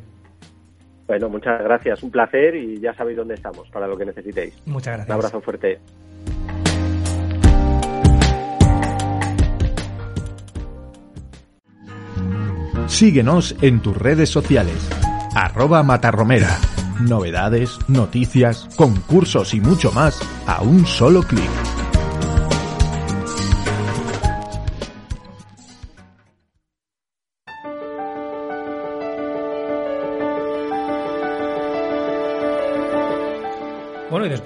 Bueno, 1.07 1.31
muchas 1.31 1.63
gracias, 1.63 2.03
un 2.03 2.11
placer 2.11 2.55
y 2.55 2.79
ya 2.81 2.93
sabéis 2.93 3.17
dónde 3.17 3.35
estamos 3.35 3.69
para 3.71 3.87
lo 3.87 3.97
que 3.97 4.05
necesitéis. 4.05 4.55
Muchas 4.67 4.95
gracias. 4.95 5.09
Un 5.09 5.15
abrazo 5.15 5.41
fuerte. 5.41 5.79
Síguenos 12.89 13.55
en 13.61 13.81
tus 13.81 13.97
redes 13.97 14.31
sociales. 14.31 14.89
Arroba 15.35 15.83
Matarromera. 15.83 16.59
Novedades, 17.01 17.79
noticias, 17.87 18.67
concursos 18.77 19.55
y 19.55 19.61
mucho 19.61 19.93
más 19.93 20.19
a 20.47 20.63
un 20.63 20.85
solo 20.87 21.23
clic. 21.23 21.68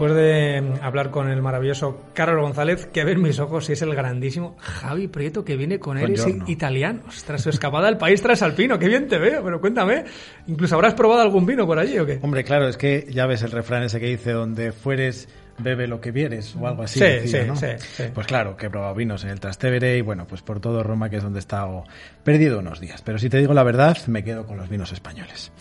Después 0.03 0.15
de 0.15 0.81
hablar 0.83 1.11
con 1.11 1.31
el 1.31 1.43
maravilloso 1.43 2.07
Carlos 2.13 2.43
González, 2.43 2.87
que 2.87 3.03
a 3.03 3.05
ver 3.05 3.19
mis 3.19 3.39
ojos 3.39 3.67
si 3.67 3.75
es 3.75 3.83
el 3.83 3.95
grandísimo 3.95 4.57
Javi 4.59 5.07
Prieto 5.07 5.45
que 5.45 5.57
viene 5.57 5.79
con 5.79 5.97
él, 5.97 6.15
es 6.15 6.27
italiano. 6.49 7.03
Ostras, 7.07 7.43
su 7.43 7.51
escapada 7.51 7.87
al 7.87 7.99
país 7.99 8.21
trasalpino, 8.21 8.81
qué 8.81 8.89
bien 8.89 9.07
te 9.07 9.19
veo, 9.19 9.45
pero 9.45 9.61
cuéntame, 9.61 10.05
¿incluso 10.49 10.75
habrás 10.75 10.95
probado 10.95 11.21
algún 11.21 11.47
vino 11.47 11.67
por 11.67 11.79
allí 11.79 11.99
o 11.99 12.07
qué? 12.07 12.19
Hombre, 12.21 12.43
claro, 12.43 12.67
es 12.67 12.77
que 12.77 13.07
ya 13.11 13.27
ves 13.27 13.43
el 13.43 13.53
refrán 13.53 13.85
ese 13.85 14.01
que 14.01 14.07
dice, 14.07 14.33
donde 14.33 14.73
fueres 14.73 15.29
bebe 15.59 15.87
lo 15.87 16.01
que 16.01 16.11
vieres 16.11 16.55
o 16.57 16.67
algo 16.67 16.83
así. 16.83 17.01
Sí, 17.01 17.29
sí, 17.29 17.39
sí, 17.81 18.05
Pues 18.15 18.27
claro, 18.27 18.57
que 18.57 18.67
he 18.67 18.71
probado 18.71 18.95
vinos 18.95 19.25
en 19.25 19.31
el 19.31 19.41
Trastevere 19.41 19.97
y 19.97 20.01
bueno, 20.01 20.27
pues 20.27 20.43
por 20.43 20.61
todo 20.61 20.83
Roma, 20.83 21.11
que 21.11 21.17
es 21.17 21.23
donde 21.23 21.39
he 21.39 21.41
estado 21.41 21.85
perdido 22.25 22.61
unos 22.61 22.81
días. 22.81 23.03
Pero 23.03 23.19
si 23.19 23.29
te 23.29 23.39
digo 23.39 23.55
la 23.55 23.63
verdad, 23.63 23.99
me 24.07 24.25
quedo 24.25 24.47
con 24.47 24.57
los 24.57 24.69
vinos 24.69 24.93
españoles. 24.93 25.53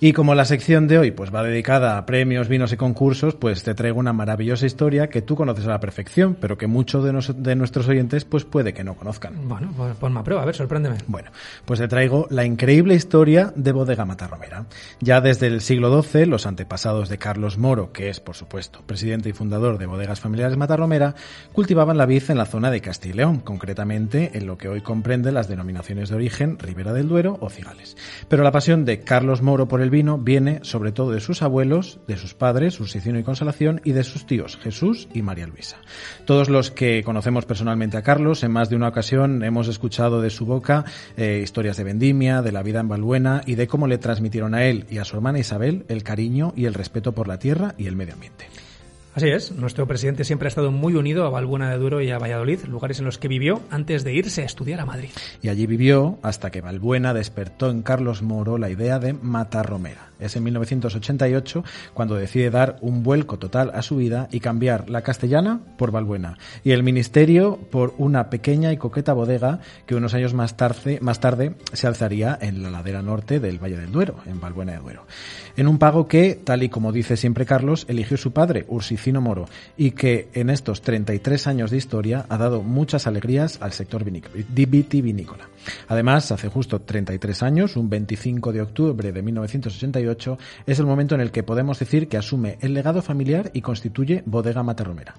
Y 0.00 0.12
como 0.12 0.34
la 0.34 0.44
sección 0.44 0.88
de 0.88 0.98
hoy 0.98 1.10
pues 1.10 1.34
va 1.34 1.42
dedicada 1.42 1.98
a 1.98 2.06
premios, 2.06 2.48
vinos 2.48 2.72
y 2.72 2.76
concursos, 2.76 3.34
pues 3.34 3.62
te 3.62 3.74
traigo 3.74 3.98
una 3.98 4.12
maravillosa 4.12 4.66
historia 4.66 5.08
que 5.08 5.22
tú 5.22 5.36
conoces 5.36 5.66
a 5.66 5.70
la 5.70 5.80
perfección, 5.80 6.36
pero 6.40 6.58
que 6.58 6.66
muchos 6.66 7.04
de, 7.04 7.34
de 7.36 7.56
nuestros 7.56 7.88
oyentes 7.88 8.24
pues 8.24 8.44
puede 8.44 8.74
que 8.74 8.84
no 8.84 8.94
conozcan. 8.94 9.48
Bueno, 9.48 9.72
pues 9.76 9.96
ponme 9.96 10.20
a 10.20 10.24
prueba, 10.24 10.42
a 10.42 10.46
ver, 10.46 10.54
sorpréndeme. 10.54 10.98
Bueno, 11.06 11.30
pues 11.64 11.80
te 11.80 11.88
traigo 11.88 12.26
la 12.30 12.44
increíble 12.44 12.94
historia 12.94 13.52
de 13.54 13.72
Bodega 13.72 14.04
Matarromera. 14.04 14.66
Ya 15.00 15.20
desde 15.20 15.46
el 15.46 15.60
siglo 15.60 16.02
XII, 16.02 16.26
los 16.26 16.46
antepasados 16.46 17.08
de 17.08 17.18
Carlos 17.18 17.58
Moro, 17.58 17.92
que 17.92 18.08
es 18.08 18.20
por 18.20 18.36
supuesto 18.36 18.82
presidente 18.86 19.28
y 19.28 19.32
fundador 19.38 19.78
de 19.78 19.86
Bodegas 19.86 20.20
Familiares 20.20 20.56
Matarromera, 20.56 21.14
cultivaban 21.52 21.96
la 21.96 22.06
vid 22.06 22.24
en 22.28 22.38
la 22.38 22.44
zona 22.44 22.72
de 22.72 22.80
Castilla 22.80 23.14
y 23.14 23.16
León, 23.16 23.38
concretamente 23.38 24.32
en 24.34 24.46
lo 24.46 24.58
que 24.58 24.68
hoy 24.68 24.80
comprende 24.80 25.30
las 25.30 25.48
denominaciones 25.48 26.08
de 26.08 26.16
origen 26.16 26.58
Ribera 26.58 26.92
del 26.92 27.08
Duero 27.08 27.38
o 27.40 27.48
Cigales. 27.48 27.96
Pero 28.28 28.42
la 28.42 28.50
pasión 28.50 28.84
de 28.84 29.00
Carlos 29.00 29.40
Moro 29.40 29.68
por 29.68 29.80
el 29.80 29.90
vino 29.90 30.18
viene 30.18 30.58
sobre 30.62 30.90
todo 30.90 31.12
de 31.12 31.20
sus 31.20 31.40
abuelos, 31.42 32.00
de 32.08 32.16
sus 32.16 32.34
padres, 32.34 32.80
Ursicino 32.80 33.18
y 33.18 33.22
Consolación, 33.22 33.80
y 33.84 33.92
de 33.92 34.02
sus 34.02 34.26
tíos, 34.26 34.56
Jesús 34.56 35.08
y 35.14 35.22
María 35.22 35.46
Luisa. 35.46 35.76
Todos 36.24 36.48
los 36.48 36.72
que 36.72 37.04
conocemos 37.04 37.46
personalmente 37.46 37.96
a 37.96 38.02
Carlos, 38.02 38.42
en 38.42 38.50
más 38.50 38.68
de 38.68 38.76
una 38.76 38.88
ocasión 38.88 39.44
hemos 39.44 39.68
escuchado 39.68 40.20
de 40.20 40.30
su 40.30 40.46
boca 40.46 40.84
eh, 41.16 41.40
historias 41.42 41.76
de 41.76 41.84
vendimia, 41.84 42.42
de 42.42 42.50
la 42.50 42.64
vida 42.64 42.80
en 42.80 42.88
Balbuena 42.88 43.42
y 43.46 43.54
de 43.54 43.68
cómo 43.68 43.86
le 43.86 43.98
transmitieron 43.98 44.54
a 44.54 44.64
él 44.64 44.86
y 44.90 44.98
a 44.98 45.04
su 45.04 45.16
hermana 45.16 45.38
Isabel 45.38 45.84
el 45.88 46.02
cariño 46.02 46.52
y 46.56 46.64
el 46.64 46.74
respeto 46.74 47.12
por 47.12 47.28
la 47.28 47.38
tierra 47.38 47.74
y 47.78 47.86
el 47.86 47.94
medio 47.94 48.14
ambiente. 48.14 48.46
Así 49.18 49.30
es, 49.30 49.50
nuestro 49.50 49.84
presidente 49.88 50.22
siempre 50.22 50.46
ha 50.46 50.48
estado 50.48 50.70
muy 50.70 50.94
unido 50.94 51.26
a 51.26 51.30
Valbuena 51.30 51.68
de 51.72 51.76
Duero 51.76 52.00
y 52.00 52.12
a 52.12 52.20
Valladolid, 52.20 52.60
lugares 52.66 53.00
en 53.00 53.04
los 53.04 53.18
que 53.18 53.26
vivió 53.26 53.60
antes 53.68 54.04
de 54.04 54.14
irse 54.14 54.42
a 54.42 54.44
estudiar 54.44 54.78
a 54.78 54.86
Madrid. 54.86 55.10
Y 55.42 55.48
allí 55.48 55.66
vivió 55.66 56.20
hasta 56.22 56.52
que 56.52 56.60
Valbuena 56.60 57.12
despertó 57.12 57.68
en 57.68 57.82
Carlos 57.82 58.22
Moro 58.22 58.58
la 58.58 58.70
idea 58.70 59.00
de 59.00 59.14
Matarromera. 59.14 60.07
Es 60.20 60.36
en 60.36 60.44
1988 60.44 61.64
cuando 61.94 62.16
decide 62.16 62.50
dar 62.50 62.76
un 62.80 63.02
vuelco 63.02 63.38
total 63.38 63.70
a 63.74 63.82
su 63.82 63.96
vida 63.96 64.28
y 64.30 64.40
cambiar 64.40 64.90
la 64.90 65.02
castellana 65.02 65.60
por 65.76 65.90
Valbuena 65.90 66.38
y 66.64 66.72
el 66.72 66.82
ministerio 66.82 67.58
por 67.70 67.94
una 67.98 68.30
pequeña 68.30 68.72
y 68.72 68.76
coqueta 68.76 69.12
bodega 69.12 69.60
que 69.86 69.94
unos 69.94 70.14
años 70.14 70.34
más 70.34 70.56
tarde, 70.56 70.98
más 71.00 71.20
tarde 71.20 71.54
se 71.72 71.86
alzaría 71.86 72.38
en 72.40 72.62
la 72.62 72.70
ladera 72.70 73.02
norte 73.02 73.40
del 73.40 73.62
Valle 73.62 73.78
del 73.78 73.92
Duero, 73.92 74.16
en 74.26 74.40
Valbuena 74.40 74.72
de 74.72 74.78
Duero. 74.78 75.06
En 75.56 75.68
un 75.68 75.78
pago 75.78 76.06
que, 76.06 76.40
tal 76.42 76.62
y 76.62 76.68
como 76.68 76.92
dice 76.92 77.16
siempre 77.16 77.46
Carlos, 77.46 77.84
eligió 77.88 78.16
su 78.16 78.32
padre, 78.32 78.64
Ursicino 78.68 79.20
Moro, 79.20 79.48
y 79.76 79.92
que 79.92 80.28
en 80.32 80.50
estos 80.50 80.82
33 80.82 81.46
años 81.46 81.70
de 81.70 81.76
historia 81.76 82.26
ha 82.28 82.38
dado 82.38 82.62
muchas 82.62 83.06
alegrías 83.06 83.58
al 83.60 83.72
sector 83.72 84.04
vitivinícola. 84.04 85.48
Además, 85.88 86.30
hace 86.32 86.48
justo 86.48 86.80
33 86.80 87.42
años, 87.42 87.76
un 87.76 87.90
25 87.90 88.52
de 88.52 88.62
octubre 88.62 89.12
de 89.12 89.22
1988, 89.22 90.07
es 90.66 90.78
el 90.78 90.86
momento 90.86 91.14
en 91.14 91.20
el 91.20 91.30
que 91.30 91.42
podemos 91.42 91.78
decir 91.78 92.08
que 92.08 92.16
asume 92.16 92.58
el 92.60 92.74
legado 92.74 93.02
familiar 93.02 93.50
y 93.52 93.60
constituye 93.60 94.22
Bodega 94.26 94.62
Matarromera. 94.62 95.14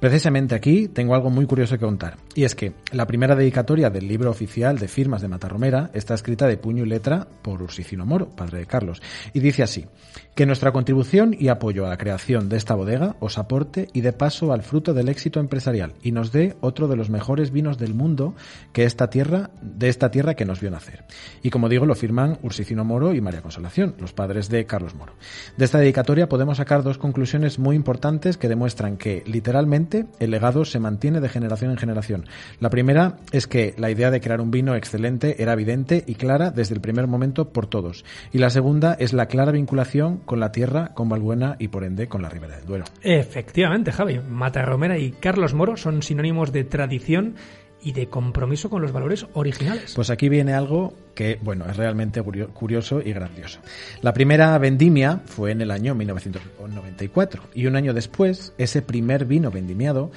Precisamente 0.00 0.54
aquí 0.54 0.88
tengo 0.88 1.14
algo 1.14 1.30
muy 1.30 1.46
curioso 1.46 1.76
que 1.76 1.84
contar, 1.84 2.16
y 2.34 2.44
es 2.44 2.54
que 2.54 2.74
la 2.92 3.06
primera 3.06 3.34
dedicatoria 3.34 3.90
del 3.90 4.06
libro 4.06 4.30
oficial 4.30 4.78
de 4.78 4.88
firmas 4.88 5.22
de 5.22 5.28
Matarromera 5.28 5.90
está 5.94 6.14
escrita 6.14 6.46
de 6.46 6.56
puño 6.56 6.84
y 6.84 6.88
letra 6.88 7.26
por 7.42 7.62
Ursicino 7.62 8.06
Moro, 8.06 8.30
padre 8.30 8.58
de 8.58 8.66
Carlos, 8.66 9.02
y 9.32 9.40
dice 9.40 9.62
así, 9.62 9.86
que 10.34 10.46
nuestra 10.46 10.72
contribución 10.72 11.34
y 11.36 11.48
apoyo 11.48 11.84
a 11.84 11.88
la 11.88 11.98
creación 11.98 12.48
de 12.48 12.56
esta 12.56 12.74
bodega 12.74 13.16
os 13.20 13.38
aporte 13.38 13.88
y 13.92 14.02
de 14.02 14.12
paso 14.12 14.52
al 14.52 14.62
fruto 14.62 14.94
del 14.94 15.08
éxito 15.08 15.40
empresarial 15.40 15.94
y 16.02 16.12
nos 16.12 16.30
dé 16.30 16.56
otro 16.60 16.86
de 16.86 16.96
los 16.96 17.10
mejores 17.10 17.50
vinos 17.50 17.78
del 17.78 17.94
mundo 17.94 18.34
que 18.72 18.84
esta 18.84 19.10
tierra, 19.10 19.50
de 19.62 19.88
esta 19.88 20.10
tierra 20.10 20.34
que 20.34 20.44
nos 20.44 20.60
vio 20.60 20.70
nacer. 20.70 21.04
Y 21.42 21.50
como 21.50 21.68
digo, 21.68 21.86
lo 21.86 21.94
firman 21.94 22.38
Ursicino 22.42 22.84
Moro 22.84 23.14
y 23.14 23.20
María 23.20 23.42
Consolación, 23.42 23.96
los 23.98 24.12
padres 24.12 24.27
de 24.28 24.66
Carlos 24.66 24.94
Moro. 24.94 25.14
De 25.56 25.64
esta 25.64 25.78
dedicatoria 25.78 26.28
podemos 26.28 26.58
sacar 26.58 26.82
dos 26.82 26.98
conclusiones 26.98 27.58
muy 27.58 27.74
importantes 27.74 28.36
que 28.36 28.48
demuestran 28.48 28.96
que, 28.96 29.22
literalmente, 29.26 30.06
el 30.20 30.30
legado 30.30 30.64
se 30.64 30.78
mantiene 30.78 31.20
de 31.20 31.28
generación 31.28 31.70
en 31.70 31.78
generación. 31.78 32.26
La 32.60 32.70
primera 32.70 33.16
es 33.32 33.46
que 33.46 33.74
la 33.78 33.90
idea 33.90 34.10
de 34.10 34.20
crear 34.20 34.40
un 34.40 34.50
vino 34.50 34.76
excelente 34.76 35.42
era 35.42 35.54
evidente 35.54 36.04
y 36.06 36.14
clara 36.16 36.50
desde 36.50 36.74
el 36.74 36.80
primer 36.80 37.06
momento 37.06 37.48
por 37.48 37.66
todos. 37.66 38.04
Y 38.32 38.38
la 38.38 38.50
segunda 38.50 38.94
es 38.94 39.12
la 39.12 39.26
clara 39.26 39.50
vinculación 39.50 40.18
con 40.18 40.40
la 40.40 40.52
tierra, 40.52 40.92
con 40.94 41.08
Valbuena 41.08 41.56
y 41.58 41.68
por 41.68 41.84
ende 41.84 42.06
con 42.06 42.22
la 42.22 42.28
Ribera 42.28 42.56
del 42.56 42.66
Duero. 42.66 42.84
Efectivamente, 43.02 43.92
Javi. 43.92 44.20
Matarromera 44.20 44.98
y 44.98 45.12
Carlos 45.12 45.54
Moro 45.54 45.76
son 45.76 46.02
sinónimos 46.02 46.52
de 46.52 46.64
tradición 46.64 47.36
y 47.82 47.92
de 47.92 48.08
compromiso 48.08 48.70
con 48.70 48.82
los 48.82 48.92
valores 48.92 49.26
originales. 49.34 49.94
Pues 49.94 50.10
aquí 50.10 50.28
viene 50.28 50.52
algo 50.54 50.94
que, 51.18 51.36
bueno, 51.42 51.64
es 51.68 51.76
realmente 51.76 52.22
curioso 52.22 53.02
y 53.04 53.12
grandioso. 53.12 53.58
La 54.02 54.12
primera 54.14 54.56
vendimia 54.58 55.20
fue 55.26 55.50
en 55.50 55.60
el 55.60 55.72
año 55.72 55.96
1994 55.96 57.42
y 57.54 57.66
un 57.66 57.74
año 57.74 57.92
después, 57.92 58.52
ese 58.56 58.82
primer 58.82 59.24
vino 59.24 59.50
vendimiado 59.50 60.12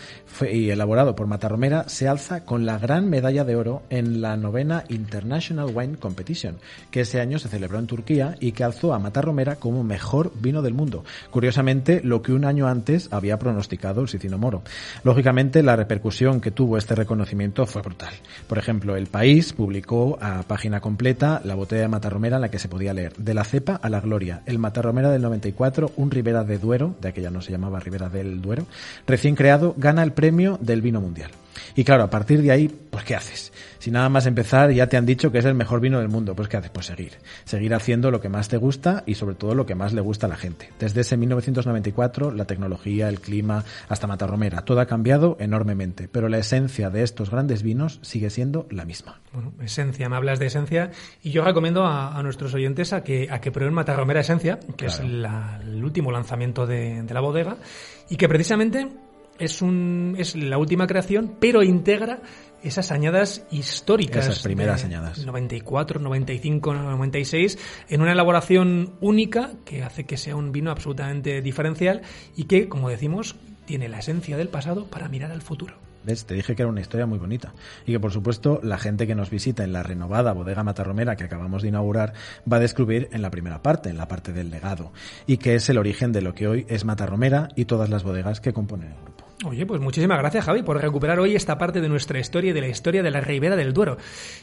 y 0.47 0.69
elaborado 0.69 1.15
por 1.15 1.25
Matarromera 1.25 1.89
se 1.89 2.07
alza 2.07 2.45
con 2.45 2.67
la 2.67 2.77
gran 2.77 3.09
medalla 3.09 3.43
de 3.43 3.55
oro 3.55 3.81
en 3.89 4.21
la 4.21 4.37
novena 4.37 4.83
International 4.89 5.71
Wine 5.73 5.97
Competition, 5.97 6.57
que 6.91 7.01
ese 7.01 7.19
año 7.19 7.39
se 7.39 7.49
celebró 7.49 7.79
en 7.79 7.87
Turquía 7.87 8.35
y 8.39 8.51
que 8.51 8.63
alzó 8.63 8.93
a 8.93 8.99
Matarromera 8.99 9.55
como 9.55 9.83
mejor 9.83 10.31
vino 10.39 10.61
del 10.61 10.75
mundo. 10.75 11.03
Curiosamente, 11.31 12.01
lo 12.03 12.21
que 12.21 12.31
un 12.31 12.45
año 12.45 12.67
antes 12.67 13.07
había 13.11 13.39
pronosticado 13.39 14.01
el 14.01 14.07
Sicino 14.07 14.37
Moro. 14.37 14.61
Lógicamente, 15.03 15.63
la 15.63 15.75
repercusión 15.75 16.41
que 16.41 16.51
tuvo 16.51 16.77
este 16.77 16.93
reconocimiento 16.93 17.65
fue 17.65 17.81
brutal. 17.81 18.13
Por 18.47 18.59
ejemplo, 18.59 18.95
El 18.95 19.07
País 19.07 19.51
publicó 19.53 20.19
a 20.21 20.43
página 20.43 20.79
completa 20.91 21.41
la 21.45 21.55
botella 21.55 21.83
de 21.83 21.87
Matarromera 21.87 22.35
en 22.35 22.41
la 22.41 22.51
que 22.51 22.59
se 22.59 22.67
podía 22.67 22.93
leer 22.93 23.13
De 23.15 23.33
la 23.33 23.45
cepa 23.45 23.79
a 23.81 23.87
la 23.87 24.01
gloria, 24.01 24.41
el 24.45 24.59
Matarromera 24.59 25.09
del 25.09 25.21
94, 25.21 25.93
un 25.95 26.11
Ribera 26.11 26.43
de 26.43 26.57
Duero, 26.57 26.95
de 26.99 27.07
aquella 27.07 27.31
no 27.31 27.41
se 27.41 27.53
llamaba 27.53 27.79
Ribera 27.79 28.09
del 28.09 28.41
Duero, 28.41 28.65
recién 29.07 29.35
creado, 29.35 29.73
gana 29.77 30.03
el 30.03 30.11
premio 30.11 30.59
del 30.61 30.81
vino 30.81 30.99
mundial. 30.99 31.31
Y 31.77 31.85
claro, 31.85 32.03
a 32.03 32.09
partir 32.09 32.41
de 32.41 32.51
ahí, 32.51 32.67
pues 32.67 33.05
¿qué 33.05 33.15
haces? 33.15 33.53
Si 33.81 33.89
nada 33.89 34.09
más 34.09 34.27
empezar 34.27 34.69
ya 34.69 34.85
te 34.85 34.95
han 34.95 35.07
dicho 35.07 35.31
que 35.31 35.39
es 35.39 35.45
el 35.45 35.55
mejor 35.55 35.79
vino 35.79 35.97
del 35.97 36.07
mundo, 36.07 36.35
pues 36.35 36.47
¿qué 36.47 36.57
haces? 36.57 36.69
Pues 36.69 36.85
seguir. 36.85 37.13
Seguir 37.45 37.73
haciendo 37.73 38.11
lo 38.11 38.21
que 38.21 38.29
más 38.29 38.47
te 38.47 38.57
gusta 38.57 39.01
y 39.07 39.15
sobre 39.15 39.33
todo 39.33 39.55
lo 39.55 39.65
que 39.65 39.73
más 39.73 39.91
le 39.91 40.01
gusta 40.01 40.27
a 40.27 40.29
la 40.29 40.35
gente. 40.35 40.69
Desde 40.77 41.01
ese 41.01 41.17
1994, 41.17 42.29
la 42.29 42.45
tecnología, 42.45 43.09
el 43.09 43.19
clima, 43.19 43.65
hasta 43.89 44.05
Matarromera, 44.05 44.61
todo 44.65 44.81
ha 44.81 44.85
cambiado 44.85 45.35
enormemente, 45.39 46.07
pero 46.07 46.29
la 46.29 46.37
esencia 46.37 46.91
de 46.91 47.01
estos 47.01 47.31
grandes 47.31 47.63
vinos 47.63 47.97
sigue 48.03 48.29
siendo 48.29 48.67
la 48.69 48.85
misma. 48.85 49.19
Bueno, 49.33 49.51
esencia, 49.59 50.07
me 50.09 50.15
hablas 50.15 50.37
de 50.37 50.45
esencia 50.45 50.91
y 51.23 51.31
yo 51.31 51.43
recomiendo 51.43 51.83
a, 51.83 52.21
nuestros 52.21 52.53
oyentes 52.53 52.93
a 52.93 53.03
que, 53.03 53.29
a 53.31 53.41
que 53.41 53.51
prueben 53.51 53.73
Matarromera 53.73 54.19
Esencia, 54.19 54.59
que 54.77 54.85
es 54.85 54.99
el 54.99 55.83
último 55.83 56.11
lanzamiento 56.11 56.67
de, 56.67 57.01
de 57.01 57.13
la 57.15 57.21
bodega 57.21 57.57
y 58.11 58.15
que 58.17 58.29
precisamente 58.29 58.89
es, 59.41 59.61
un, 59.61 60.15
es 60.17 60.35
la 60.35 60.57
última 60.57 60.87
creación, 60.87 61.35
pero 61.39 61.63
integra 61.63 62.21
esas 62.63 62.91
añadas 62.91 63.45
históricas. 63.51 64.25
Esas 64.25 64.43
primeras 64.43 64.85
añadas. 64.85 65.25
94, 65.25 65.99
95, 65.99 66.73
96, 66.73 67.57
en 67.89 68.01
una 68.01 68.11
elaboración 68.11 68.93
única 69.01 69.51
que 69.65 69.83
hace 69.83 70.05
que 70.05 70.17
sea 70.17 70.35
un 70.35 70.51
vino 70.51 70.71
absolutamente 70.71 71.41
diferencial 71.41 72.01
y 72.35 72.45
que, 72.45 72.69
como 72.69 72.89
decimos, 72.89 73.35
tiene 73.65 73.89
la 73.89 73.99
esencia 73.99 74.37
del 74.37 74.49
pasado 74.49 74.85
para 74.85 75.09
mirar 75.09 75.31
al 75.31 75.41
futuro. 75.41 75.75
¿Ves? 76.03 76.25
Te 76.25 76.33
dije 76.33 76.55
que 76.55 76.63
era 76.63 76.69
una 76.69 76.81
historia 76.81 77.05
muy 77.05 77.19
bonita. 77.19 77.53
Y 77.85 77.91
que, 77.91 77.99
por 77.99 78.11
supuesto, 78.11 78.59
la 78.63 78.77
gente 78.77 79.05
que 79.05 79.15
nos 79.15 79.29
visita 79.29 79.63
en 79.63 79.73
la 79.73 79.83
renovada 79.83 80.33
bodega 80.33 80.63
Matarromera 80.63 81.15
que 81.15 81.25
acabamos 81.25 81.61
de 81.61 81.69
inaugurar 81.69 82.13
va 82.51 82.57
a 82.57 82.59
descubrir 82.59 83.09
en 83.11 83.21
la 83.21 83.29
primera 83.29 83.61
parte, 83.61 83.89
en 83.89 83.97
la 83.97 84.07
parte 84.07 84.33
del 84.33 84.49
legado, 84.49 84.93
y 85.27 85.37
que 85.37 85.55
es 85.55 85.69
el 85.69 85.77
origen 85.77 86.11
de 86.11 86.21
lo 86.21 86.33
que 86.33 86.47
hoy 86.47 86.65
es 86.69 86.85
Matarromera 86.85 87.49
y 87.55 87.65
todas 87.65 87.89
las 87.89 88.03
bodegas 88.03 88.41
que 88.41 88.53
componen 88.53 88.89
el 88.89 89.01
grupo. 89.01 89.20
Oye, 89.43 89.65
pues 89.65 89.81
muchísimas 89.81 90.19
gracias 90.19 90.45
Javi 90.45 90.61
por 90.61 90.79
recuperar 90.79 91.19
hoy 91.19 91.35
esta 91.35 91.57
parte 91.57 91.81
de 91.81 91.89
nuestra 91.89 92.19
historia 92.19 92.51
y 92.51 92.53
de 92.53 92.61
la 92.61 92.67
historia 92.67 93.01
de 93.01 93.11
la 93.11 93.21
Ribera 93.21 93.55
del 93.55 93.73
Duero. 93.73 93.97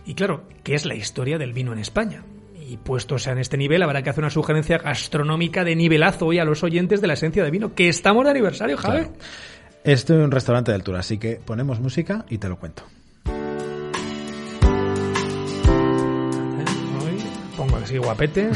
Y 0.05 0.15
claro, 0.15 0.45
¿qué 0.65 0.75
es 0.75 0.87
la 0.87 0.95
historia 0.95 1.39
del 1.39 1.53
vino 1.53 1.73
en 1.73 1.79
España? 1.79 2.25
y 2.71 2.77
puestos 2.77 3.27
en 3.27 3.39
este 3.39 3.57
nivel, 3.57 3.83
habrá 3.83 4.03
que 4.03 4.11
hacer 4.11 4.23
una 4.23 4.31
sugerencia 4.31 4.77
gastronómica 4.77 5.65
de 5.65 5.75
nivelazo 5.75 6.27
hoy 6.27 6.39
a 6.39 6.45
los 6.45 6.63
oyentes 6.63 7.01
de 7.01 7.07
la 7.07 7.15
esencia 7.15 7.43
de 7.43 7.51
vino, 7.51 7.75
que 7.75 7.89
estamos 7.89 8.25
de 8.25 8.31
aniversario, 8.31 8.77
Javi. 8.77 8.99
Claro. 8.99 9.15
Esto 9.85 10.15
es 10.15 10.23
un 10.23 10.31
restaurante 10.31 10.71
de 10.71 10.75
altura, 10.75 10.99
así 10.99 11.17
que 11.17 11.41
ponemos 11.43 11.81
música 11.81 12.27
y 12.29 12.37
te 12.37 12.47
lo 12.47 12.59
cuento. 12.59 12.83
Pongo 17.57 17.77
así 17.77 17.97
guapete, 17.97 18.43
¿eh? 18.43 18.51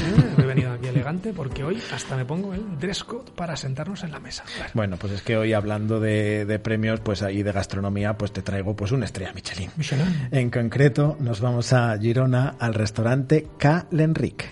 Venido 0.55 0.73
aquí 0.73 0.87
elegante 0.89 1.33
porque 1.33 1.65
hoy 1.65 1.79
hasta 1.95 2.17
me 2.17 2.25
pongo 2.25 2.55
el 2.55 2.79
dress 2.79 3.05
code 3.05 3.31
para 3.35 3.57
sentarnos 3.57 4.03
en 4.05 4.13
la 4.13 4.21
mesa. 4.21 4.45
Bueno, 4.57 4.71
Bueno, 4.75 4.97
pues 4.97 5.13
es 5.15 5.23
que 5.23 5.37
hoy 5.37 5.53
hablando 5.53 6.01
de, 6.01 6.45
de 6.45 6.59
premios 6.59 7.01
pues 7.01 7.23
ahí 7.23 7.43
de 7.43 7.53
gastronomía, 7.53 8.17
pues 8.19 8.33
te 8.33 8.43
traigo 8.43 8.75
pues 8.77 8.93
una 8.93 9.05
estrella 9.07 9.33
Michelin. 9.33 9.71
Michelin. 9.77 10.29
En 10.31 10.51
concreto, 10.51 11.17
nos 11.21 11.41
vamos 11.41 11.73
a 11.73 11.97
Girona 11.99 12.57
al 12.59 12.75
restaurante 12.75 13.47
K. 13.59 13.87
L'Enric. 13.91 14.45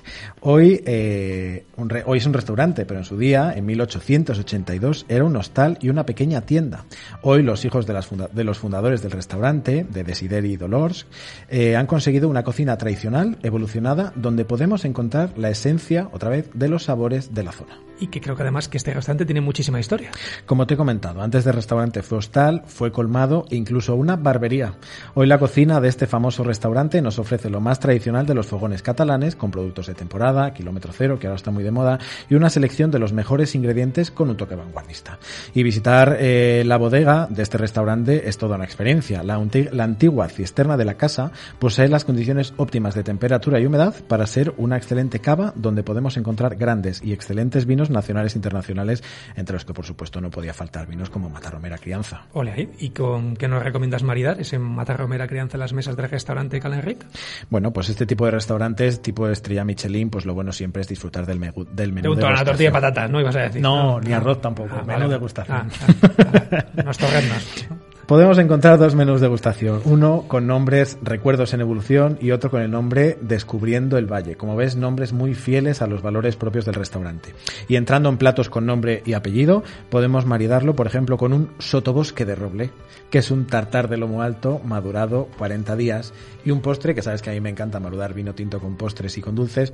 Hoy, 0.42 0.82
eh, 0.86 1.66
un 1.76 1.90
re- 1.90 2.04
hoy 2.06 2.18
es 2.18 2.26
un 2.26 2.32
restaurante, 2.32 2.86
pero 2.86 3.00
en 3.00 3.04
su 3.04 3.18
día, 3.18 3.52
en 3.54 3.66
1882, 3.66 5.06
era 5.08 5.24
un 5.24 5.36
hostal 5.36 5.78
y 5.80 5.88
una 5.88 6.06
pequeña 6.06 6.40
tienda. 6.42 6.84
Hoy 7.22 7.42
los 7.42 7.64
hijos 7.64 7.86
de, 7.86 7.92
las 7.92 8.06
funda- 8.06 8.28
de 8.32 8.44
los 8.44 8.58
fundadores 8.58 9.02
del 9.02 9.10
restaurante, 9.12 9.84
de 9.88 10.04
Desideri 10.04 10.52
y 10.52 10.56
Dolors, 10.56 11.06
eh, 11.48 11.76
han 11.76 11.86
conseguido 11.86 12.28
una 12.28 12.42
cocina 12.44 12.76
tradicional, 12.78 13.38
evolucionada, 13.42 14.12
donde 14.16 14.44
podemos 14.44 14.84
encontrar 14.84 15.36
la 15.36 15.50
esencia, 15.50 15.89
otra 16.12 16.30
vez, 16.30 16.48
de 16.54 16.68
los 16.68 16.84
sabores 16.84 17.34
de 17.34 17.42
la 17.42 17.52
zona. 17.52 17.89
Y 18.00 18.06
que 18.06 18.20
creo 18.20 18.34
que 18.34 18.42
además 18.42 18.68
que 18.68 18.78
este 18.78 18.94
restaurante 18.94 19.26
tiene 19.26 19.42
muchísima 19.42 19.78
historia. 19.78 20.10
Como 20.46 20.66
te 20.66 20.74
he 20.74 20.76
comentado, 20.76 21.20
antes 21.20 21.44
del 21.44 21.54
restaurante 21.54 22.02
fue 22.02 22.18
hostal, 22.18 22.62
fue 22.66 22.90
colmado 22.90 23.44
e 23.50 23.56
incluso 23.56 23.94
una 23.94 24.16
barbería. 24.16 24.74
Hoy 25.14 25.26
la 25.26 25.38
cocina 25.38 25.80
de 25.80 25.88
este 25.88 26.06
famoso 26.06 26.42
restaurante 26.42 27.02
nos 27.02 27.18
ofrece 27.18 27.50
lo 27.50 27.60
más 27.60 27.78
tradicional 27.78 28.24
de 28.24 28.34
los 28.34 28.46
fogones 28.46 28.82
catalanes, 28.82 29.36
con 29.36 29.50
productos 29.50 29.86
de 29.86 29.94
temporada, 29.94 30.54
kilómetro 30.54 30.92
cero, 30.96 31.18
que 31.18 31.26
ahora 31.26 31.36
está 31.36 31.50
muy 31.50 31.62
de 31.62 31.70
moda, 31.70 31.98
y 32.30 32.34
una 32.34 32.48
selección 32.48 32.90
de 32.90 32.98
los 32.98 33.12
mejores 33.12 33.54
ingredientes 33.54 34.10
con 34.10 34.30
un 34.30 34.36
toque 34.36 34.54
vanguardista. 34.54 35.18
Y 35.52 35.62
visitar 35.62 36.16
eh, 36.18 36.62
la 36.64 36.78
bodega 36.78 37.26
de 37.28 37.42
este 37.42 37.58
restaurante 37.58 38.28
es 38.28 38.38
toda 38.38 38.56
una 38.56 38.64
experiencia. 38.64 39.22
La, 39.22 39.38
la 39.72 39.84
antigua 39.84 40.28
cisterna 40.28 40.78
de 40.78 40.86
la 40.86 40.94
casa 40.94 41.32
posee 41.58 41.88
las 41.88 42.06
condiciones 42.06 42.54
óptimas 42.56 42.94
de 42.94 43.02
temperatura 43.02 43.60
y 43.60 43.66
humedad 43.66 43.94
para 44.08 44.26
ser 44.26 44.54
una 44.56 44.78
excelente 44.78 45.18
cava 45.18 45.52
donde 45.54 45.82
podemos 45.82 46.16
encontrar 46.16 46.56
grandes 46.56 47.02
y 47.04 47.12
excelentes 47.12 47.66
vinos 47.66 47.89
nacionales 47.90 48.34
e 48.34 48.38
internacionales, 48.38 49.02
entre 49.36 49.54
los 49.54 49.64
que 49.64 49.74
por 49.74 49.84
supuesto 49.84 50.20
no 50.20 50.30
podía 50.30 50.54
faltar 50.54 50.86
vinos 50.86 51.10
como 51.10 51.28
Matarromera 51.28 51.78
Crianza. 51.78 52.22
Ole. 52.32 52.70
¿Y 52.78 52.90
con 52.90 53.36
qué 53.36 53.48
nos 53.48 53.62
recomiendas 53.62 54.02
maridar 54.02 54.40
ese 54.40 54.58
matarromera 54.58 55.26
crianza 55.26 55.56
en 55.56 55.60
las 55.60 55.72
mesas 55.72 55.96
del 55.96 56.08
restaurante 56.08 56.60
Calenric? 56.60 57.04
Bueno, 57.48 57.72
pues 57.72 57.88
este 57.88 58.06
tipo 58.06 58.24
de 58.24 58.32
restaurantes, 58.32 59.02
tipo 59.02 59.26
de 59.26 59.32
estrella 59.32 59.64
Michelin, 59.64 60.10
pues 60.10 60.26
lo 60.26 60.34
bueno 60.34 60.52
siempre 60.52 60.82
es 60.82 60.88
disfrutar 60.88 61.26
del, 61.26 61.38
del 61.72 61.92
menú. 61.92 62.02
Pregunto 62.02 62.26
a 62.26 62.30
una 62.30 62.44
tortilla 62.44 62.70
de 62.70 62.72
patatas, 62.72 63.10
¿no 63.10 63.20
ibas 63.20 63.36
a 63.36 63.40
decir? 63.40 63.60
No, 63.60 64.00
ni 64.00 64.12
arroz 64.12 64.40
tampoco, 64.40 64.74
menú 64.76 64.86
vale. 64.86 65.08
degustación. 65.08 65.70
Ah, 65.80 65.94
ah, 66.18 66.64
ah. 66.80 67.89
Podemos 68.10 68.38
encontrar 68.38 68.76
dos 68.76 68.96
menús 68.96 69.20
de 69.20 69.26
degustación, 69.26 69.82
uno 69.84 70.24
con 70.26 70.48
nombres 70.48 70.98
Recuerdos 71.00 71.54
en 71.54 71.60
Evolución 71.60 72.18
y 72.20 72.32
otro 72.32 72.50
con 72.50 72.60
el 72.60 72.68
nombre 72.68 73.16
Descubriendo 73.20 73.98
el 73.98 74.12
Valle. 74.12 74.34
Como 74.34 74.56
ves, 74.56 74.74
nombres 74.74 75.12
muy 75.12 75.36
fieles 75.36 75.80
a 75.80 75.86
los 75.86 76.02
valores 76.02 76.34
propios 76.34 76.64
del 76.64 76.74
restaurante. 76.74 77.32
Y 77.68 77.76
entrando 77.76 78.08
en 78.08 78.18
platos 78.18 78.50
con 78.50 78.66
nombre 78.66 79.04
y 79.06 79.12
apellido, 79.12 79.62
podemos 79.90 80.26
maridarlo, 80.26 80.74
por 80.74 80.88
ejemplo, 80.88 81.18
con 81.18 81.32
un 81.32 81.50
sotobosque 81.60 82.24
de 82.24 82.34
roble, 82.34 82.72
que 83.10 83.18
es 83.18 83.30
un 83.30 83.46
tartar 83.46 83.88
de 83.88 83.98
lomo 83.98 84.22
alto 84.22 84.60
madurado 84.64 85.28
40 85.38 85.76
días 85.76 86.12
y 86.44 86.50
un 86.50 86.62
postre, 86.62 86.96
que 86.96 87.02
sabes 87.02 87.22
que 87.22 87.30
a 87.30 87.32
mí 87.32 87.40
me 87.40 87.50
encanta 87.50 87.78
marudar 87.78 88.12
vino 88.12 88.34
tinto 88.34 88.58
con 88.58 88.76
postres 88.76 89.16
y 89.18 89.20
con 89.20 89.36
dulces, 89.36 89.72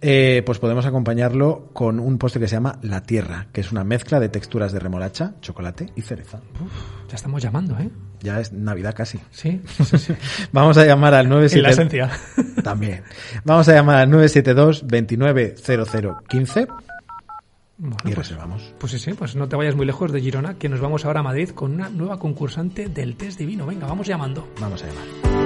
eh, 0.00 0.42
pues 0.46 0.58
podemos 0.58 0.86
acompañarlo 0.86 1.68
con 1.72 2.00
un 2.00 2.16
postre 2.16 2.40
que 2.40 2.48
se 2.48 2.56
llama 2.56 2.78
La 2.80 3.02
Tierra, 3.02 3.48
que 3.52 3.60
es 3.60 3.70
una 3.70 3.84
mezcla 3.84 4.18
de 4.18 4.30
texturas 4.30 4.72
de 4.72 4.78
remolacha, 4.78 5.34
chocolate 5.40 5.90
y 5.94 6.02
cereza. 6.02 6.40
Ya 7.08 7.16
estamos 7.16 7.42
llamando, 7.42 7.65
¿eh? 7.80 7.90
Ya 8.20 8.40
es 8.40 8.52
Navidad 8.52 8.94
casi. 8.94 9.18
Sí. 9.30 9.60
Vamos 10.52 10.78
a 10.78 10.84
llamar 10.86 11.14
al 11.14 11.28
97... 11.28 11.58
En 11.58 11.62
la 11.62 11.70
esencia. 11.70 12.10
También. 12.64 13.02
Vamos 13.44 13.68
a 13.68 13.74
llamar 13.74 13.96
al 13.98 14.10
972 14.10 14.82
290015 14.88 16.66
Bueno, 17.78 17.96
y 18.00 18.02
pues, 18.04 18.16
reservamos. 18.16 18.74
pues 18.78 18.92
sí, 18.92 18.98
sí, 18.98 19.12
pues 19.12 19.36
no 19.36 19.48
te 19.48 19.56
vayas 19.56 19.74
muy 19.76 19.84
lejos 19.86 20.10
de 20.12 20.20
Girona, 20.20 20.54
que 20.54 20.68
nos 20.68 20.80
vamos 20.80 21.04
ahora 21.04 21.20
a 21.20 21.22
Madrid 21.22 21.50
con 21.50 21.72
una 21.74 21.88
nueva 21.90 22.18
concursante 22.18 22.88
del 22.88 23.16
test 23.16 23.38
divino. 23.38 23.66
Venga, 23.66 23.86
vamos 23.86 24.06
llamando. 24.06 24.48
Vamos 24.60 24.82
a 24.82 24.86
llamar. 24.86 25.45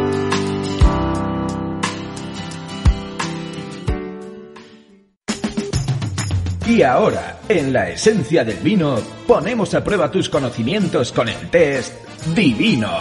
Y 6.70 6.82
ahora, 6.82 7.40
en 7.48 7.72
la 7.72 7.90
esencia 7.90 8.44
del 8.44 8.58
vino, 8.58 9.00
ponemos 9.26 9.74
a 9.74 9.82
prueba 9.82 10.08
tus 10.08 10.28
conocimientos 10.28 11.10
con 11.10 11.28
el 11.28 11.50
test 11.50 11.92
Divino. 12.32 13.00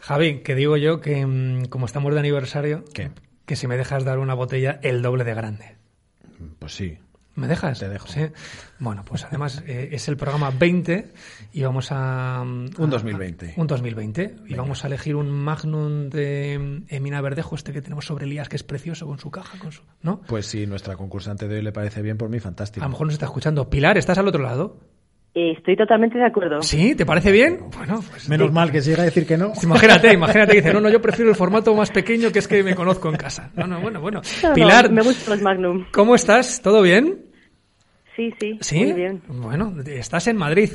Javi, 0.00 0.40
que 0.40 0.54
digo 0.54 0.76
yo 0.76 1.00
que 1.00 1.24
mm, 1.24 1.64
como 1.70 1.86
estamos 1.86 2.12
de 2.12 2.20
aniversario, 2.20 2.84
¿Qué? 2.92 3.12
que 3.46 3.56
si 3.56 3.66
me 3.66 3.78
dejas 3.78 4.04
dar 4.04 4.18
una 4.18 4.34
botella 4.34 4.78
el 4.82 5.00
doble 5.00 5.24
de 5.24 5.32
grande. 5.32 5.76
Pues 6.58 6.74
sí. 6.74 6.98
¿Me 7.36 7.46
dejas? 7.48 7.78
Te 7.78 7.88
dejo. 7.88 8.08
Sí. 8.08 8.22
Bueno, 8.78 9.04
pues 9.06 9.24
además 9.24 9.62
eh, 9.66 9.90
es 9.92 10.08
el 10.08 10.16
programa 10.16 10.50
20 10.50 11.12
y 11.52 11.62
vamos 11.62 11.88
a... 11.92 12.40
Un 12.42 12.70
a- 12.78 12.86
2020. 12.86 13.54
Un 13.56 13.66
2020. 13.66 14.36
Y 14.48 14.54
vamos 14.54 14.82
a 14.84 14.86
elegir 14.88 15.14
un 15.16 15.30
Magnum 15.30 16.08
de 16.08 16.58
mm, 16.58 16.94
Emina 16.94 17.20
Verdejo, 17.20 17.54
este 17.54 17.72
que 17.72 17.82
tenemos 17.82 18.06
sobre 18.06 18.24
Elías, 18.24 18.48
que 18.48 18.56
es 18.56 18.62
precioso 18.62 19.06
con 19.06 19.18
su 19.18 19.30
caja, 19.30 19.58
con 19.58 19.70
su... 19.70 19.82
¿No? 20.02 20.22
Pues 20.26 20.46
si 20.46 20.66
nuestra 20.66 20.96
concursante 20.96 21.46
de 21.46 21.56
hoy 21.56 21.62
le 21.62 21.72
parece 21.72 22.02
bien, 22.02 22.16
por 22.18 22.28
mí, 22.30 22.40
fantástico. 22.40 22.82
A 22.84 22.88
lo 22.88 22.92
mejor 22.92 23.06
nos 23.06 23.14
está 23.14 23.26
escuchando. 23.26 23.68
Pilar, 23.70 23.98
¿estás 23.98 24.18
al 24.18 24.26
otro 24.28 24.42
lado? 24.42 24.78
Eh, 25.38 25.52
Estoy 25.58 25.76
totalmente 25.76 26.16
de 26.16 26.24
acuerdo. 26.24 26.62
¿Sí? 26.62 26.94
¿Te 26.94 27.04
parece 27.04 27.30
bien? 27.30 27.60
Bueno, 27.76 28.02
pues... 28.10 28.26
Menos 28.26 28.50
mal 28.52 28.72
que 28.72 28.80
se 28.80 28.88
llega 28.90 29.02
a 29.02 29.04
decir 29.04 29.26
que 29.26 29.36
no. 29.36 29.52
Imagínate, 29.62 30.10
imagínate 30.14 30.52
que 30.52 30.62
dice, 30.62 30.72
no, 30.72 30.80
no, 30.80 30.88
yo 30.88 31.02
prefiero 31.02 31.30
el 31.30 31.36
formato 31.36 31.74
más 31.74 31.90
pequeño 31.90 32.32
que 32.32 32.38
es 32.38 32.48
que 32.48 32.62
me 32.62 32.74
conozco 32.74 33.10
en 33.10 33.16
casa. 33.16 33.50
No, 33.54 33.66
no, 33.66 33.78
bueno, 33.82 34.00
bueno. 34.00 34.22
No, 34.42 34.48
no, 34.48 34.54
Pilar, 34.54 34.90
me 34.90 35.02
gustan 35.02 35.34
los 35.34 35.42
Magnum. 35.42 35.84
¿cómo 35.92 36.14
estás? 36.14 36.62
¿Todo 36.62 36.80
bien? 36.80 37.25
Sí, 38.16 38.32
sí, 38.40 38.58
¿Sí? 38.60 38.78
muy 38.84 38.92
bien. 38.94 39.22
Bueno, 39.28 39.74
estás 39.86 40.26
en 40.26 40.36
Madrid. 40.36 40.70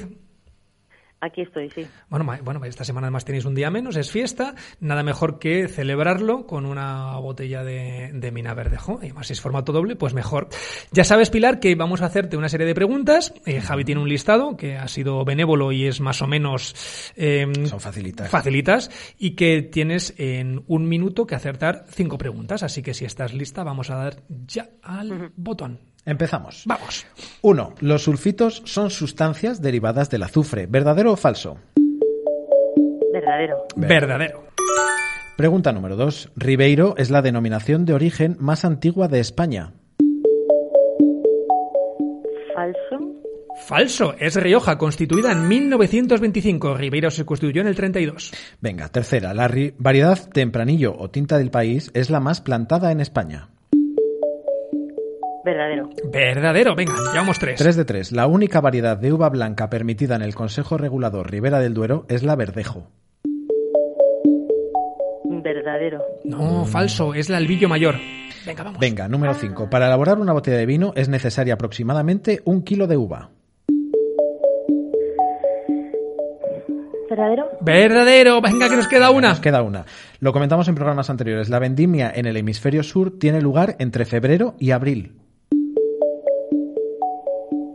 Aquí 1.24 1.42
estoy, 1.42 1.70
sí. 1.70 1.86
Bueno, 2.10 2.26
bueno, 2.44 2.66
esta 2.66 2.84
semana 2.84 3.06
además 3.06 3.26
tenéis 3.26 3.46
un 3.46 3.54
día 3.54 3.70
menos, 3.70 3.96
es 3.96 4.10
fiesta, 4.10 4.56
nada 4.80 5.04
mejor 5.04 5.38
que 5.38 5.68
celebrarlo 5.68 6.48
con 6.48 6.66
una 6.66 7.16
botella 7.18 7.64
de, 7.64 8.10
de 8.12 8.32
Mina 8.32 8.56
Verdejo, 8.56 9.00
y 9.04 9.12
más 9.14 9.28
si 9.28 9.34
es 9.34 9.42
formato 9.42 9.72
doble, 9.72 9.96
pues 9.96 10.16
mejor. 10.16 10.50
Ya 10.92 11.04
sabes, 11.04 11.30
Pilar, 11.30 11.60
que 11.60 11.76
vamos 11.76 12.02
a 12.02 12.08
hacerte 12.08 12.38
una 12.38 12.50
serie 12.50 12.66
de 12.66 12.74
preguntas, 12.74 13.36
Eh, 13.46 13.62
Javi 13.62 13.84
tiene 13.86 14.02
un 14.02 14.10
listado 14.10 14.58
que 14.58 14.78
ha 14.78 14.88
sido 14.88 15.24
benévolo 15.24 15.72
y 15.72 15.86
es 15.86 16.02
más 16.02 16.24
o 16.24 16.28
menos... 16.28 16.74
eh, 17.16 17.46
Son 17.66 17.80
facilitas. 17.80 18.28
Facilitas, 18.28 18.89
y 19.20 19.36
que 19.36 19.62
tienes 19.62 20.16
en 20.18 20.64
un 20.66 20.89
minuto 20.89 21.28
que 21.28 21.36
acertar 21.36 21.86
cinco 21.88 22.18
preguntas, 22.18 22.64
así 22.64 22.82
que 22.82 22.96
si 22.96 23.06
estás 23.06 23.32
lista 23.32 23.64
vamos 23.64 23.92
a 23.92 23.96
dar 23.96 24.24
ya 24.48 24.70
al 24.82 25.32
botón. 25.36 25.82
Empezamos. 26.06 26.64
Vamos. 26.66 27.06
1. 27.41 27.74
Los 27.82 28.04
sulfitos 28.04 28.62
son 28.66 28.89
sustancias 28.89 29.62
derivadas 29.62 30.10
del 30.10 30.24
azufre. 30.24 30.66
¿Verdadero 30.68 31.14
o 31.14 31.16
falso? 31.16 31.58
Verdadero. 33.14 33.66
Verdadero. 33.76 34.43
Pregunta 35.38 35.72
número 35.72 35.95
2. 35.95 36.32
Ribeiro 36.36 36.95
es 36.97 37.10
la 37.12 37.22
denominación 37.22 37.86
de 37.86 37.93
origen 37.93 38.36
más 38.39 38.66
antigua 38.66 39.08
de 39.08 39.20
España. 39.20 39.74
Falso. 42.54 43.16
Falso, 43.68 44.16
es 44.18 44.36
Rioja, 44.41 44.78
constituida 44.78 45.32
en 45.32 45.47
1925. 45.47 46.76
Ribeiro 46.76 47.12
se 47.12 47.26
constituyó 47.26 47.62
en 47.62 47.68
el 47.68 47.76
32. 47.76 48.32
Venga, 48.60 48.89
tercera. 48.89 49.34
La 49.34 49.47
ri- 49.47 49.74
variedad 49.78 50.18
tempranillo 50.32 50.95
o 50.97 51.10
tinta 51.10 51.38
del 51.38 51.52
país 51.52 51.91
es 51.93 52.10
la 52.10 52.20
más 52.20 52.41
plantada 52.41 52.91
en 52.91 53.02
España. 53.02 53.49
Verdadero. 55.44 55.89
Verdadero, 56.12 56.76
venga, 56.76 56.94
llevamos 57.12 57.39
tres. 57.39 57.58
3 57.58 57.76
de 57.76 57.86
3. 57.86 58.12
La 58.12 58.28
única 58.28 58.62
variedad 58.62 58.98
de 58.98 59.12
uva 59.12 59.30
blanca 59.30 59.70
permitida 59.70 60.16
en 60.16 60.22
el 60.22 60.36
Consejo 60.36 60.78
Regulador 60.78 61.32
Ribera 61.32 61.60
del 61.60 61.74
Duero 61.74 62.06
es 62.10 62.24
la 62.24 62.36
verdejo. 62.36 62.88
Verdadero. 65.24 66.04
No, 66.24 66.66
falso, 66.66 67.14
es 67.16 67.30
la 67.30 67.38
albillo 67.38 67.68
mayor. 67.68 67.96
Venga, 68.46 68.64
vamos. 68.64 68.80
Venga, 68.80 69.08
número 69.08 69.34
5. 69.34 69.70
Para 69.70 69.88
elaborar 69.88 70.20
una 70.20 70.34
botella 70.34 70.58
de 70.58 70.66
vino 70.66 70.94
es 70.96 71.10
necesaria 71.10 71.56
aproximadamente 71.56 72.42
un 72.46 72.64
kilo 72.64 72.86
de 72.86 72.98
uva. 72.98 73.32
Verdadero. 77.10 77.50
Verdadero, 77.60 78.42
venga, 78.42 78.70
que 78.70 78.76
nos 78.78 78.88
queda 78.88 79.10
una. 79.10 79.30
Nos 79.30 79.42
queda 79.42 79.62
una. 79.64 79.86
Lo 80.20 80.32
comentamos 80.32 80.68
en 80.70 80.76
programas 80.76 81.10
anteriores. 81.10 81.50
La 81.50 81.60
vendimia 81.60 82.12
en 82.14 82.26
el 82.26 82.38
hemisferio 82.38 82.84
sur 82.84 83.20
tiene 83.20 83.42
lugar 83.42 83.76
entre 83.80 84.06
febrero 84.06 84.56
y 84.60 84.72
abril. 84.72 85.21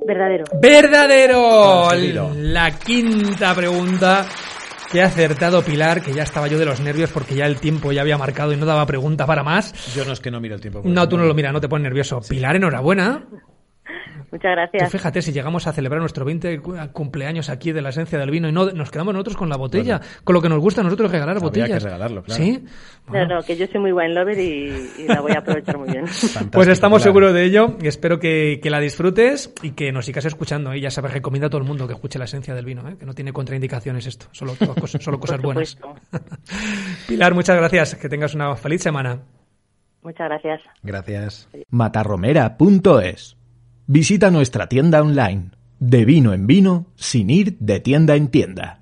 Verdadero. 0.07 0.45
Verdadero. 0.61 1.89
Conseguido. 1.89 2.33
La 2.37 2.71
quinta 2.71 3.55
pregunta 3.55 4.27
Qué 4.91 5.03
acertado 5.03 5.63
Pilar, 5.63 6.01
que 6.01 6.13
ya 6.13 6.23
estaba 6.23 6.47
yo 6.47 6.59
de 6.59 6.65
los 6.65 6.81
nervios 6.81 7.11
porque 7.11 7.35
ya 7.35 7.47
el 7.47 7.59
tiempo 7.59 7.91
ya 7.91 8.03
había 8.03 8.17
marcado 8.17 8.53
y 8.53 8.57
no 8.57 8.65
daba 8.67 8.87
pregunta 8.87 9.27
para 9.27 9.43
más. 9.43 9.95
Yo 9.95 10.05
no 10.05 10.13
es 10.13 10.21
que 10.21 10.31
no 10.31 10.41
miro 10.41 10.55
el 10.55 10.61
tiempo. 10.61 10.81
No, 10.85 11.09
tú 11.09 11.19
no 11.19 11.25
lo 11.25 11.35
miras, 11.35 11.53
no 11.53 11.61
te 11.61 11.69
pones 11.69 11.85
nervioso. 11.85 12.21
Pilar, 12.29 12.57
enhorabuena. 12.57 13.25
Muchas 14.33 14.51
Tú 14.51 14.57
gracias. 14.57 14.91
fíjate, 14.93 15.23
si 15.23 15.33
llegamos 15.33 15.67
a 15.67 15.73
celebrar 15.73 16.01
nuestro 16.01 16.25
20 16.25 16.59
cu- 16.61 16.75
cumpleaños 16.93 17.49
aquí 17.49 17.73
de 17.73 17.81
la 17.81 17.91
esencia 17.91 18.19
del 18.19 18.31
vino 18.31 18.49
y 18.49 18.53
no 18.53 18.67
nos 18.73 18.91
quedamos 18.91 19.15
nosotros 19.15 19.37
con 19.37 19.49
la 19.49 19.57
botella, 19.57 20.01
con 20.25 20.35
lo 20.35 20.43
que 20.43 20.49
nos 20.49 20.59
gusta 20.61 20.81
a 20.81 20.85
nosotros 20.85 21.11
regalar 21.11 21.37
Habría 21.37 21.49
botellas. 21.49 21.69
que 21.71 21.79
regalarlo, 21.85 22.23
claro. 22.25 22.43
¿Sí? 22.43 22.61
No, 22.63 23.13
Bueno, 23.13 23.37
no, 23.37 23.43
que 23.43 23.57
yo 23.57 23.67
soy 23.69 23.81
muy 23.81 23.93
wine 23.93 24.15
lover 24.15 24.39
y, 24.39 24.91
y 24.99 25.07
la 25.07 25.21
voy 25.21 25.33
a 25.33 25.39
aprovechar 25.39 25.79
muy 25.79 25.89
bien. 25.91 26.07
Fantástico, 26.09 26.51
Pues 26.51 26.69
estamos 26.69 26.99
Pilar. 27.03 27.09
seguros 27.09 27.35
de 27.35 27.45
ello. 27.45 27.77
Espero 27.83 28.19
que, 28.19 28.59
que 28.63 28.69
la 28.69 28.81
disfrutes 28.81 29.53
y 29.63 29.71
que 29.73 29.93
nos 29.93 30.05
sigas 30.07 30.25
escuchando. 30.25 30.73
¿eh? 30.73 30.81
Ya 30.81 30.91
sabes, 30.91 31.13
recomienda 31.13 31.47
a 31.47 31.51
todo 31.51 31.61
el 31.61 31.67
mundo 31.69 31.87
que 31.87 31.95
escuche 31.95 32.19
la 32.19 32.25
esencia 32.25 32.55
del 32.55 32.65
vino, 32.65 32.89
¿eh? 32.89 32.97
que 32.99 33.07
no 33.07 33.15
tiene 33.15 33.33
contraindicaciones 33.33 34.07
esto, 34.07 34.27
solo, 34.33 34.55
cosas- 34.81 35.01
solo 35.05 35.21
cosas 35.21 35.41
buenas. 35.41 35.79
Pilar, 37.09 37.33
muchas 37.35 37.57
gracias. 37.57 37.95
Que 37.95 38.09
tengas 38.09 38.35
una 38.35 38.55
feliz 38.57 38.83
semana. 38.83 39.21
Muchas 40.03 40.29
gracias. 40.29 40.61
Gracias. 40.83 41.49
matarromera.es. 41.71 43.37
Visita 43.89 44.33
nuestra 44.33 44.69
tienda 44.69 45.01
online, 45.01 45.53
de 45.79 46.05
vino 46.05 46.33
en 46.33 46.49
vino, 46.49 46.87
sin 46.97 47.31
ir 47.31 47.57
de 47.61 47.79
tienda 47.79 48.17
en 48.17 48.27
tienda. 48.33 48.81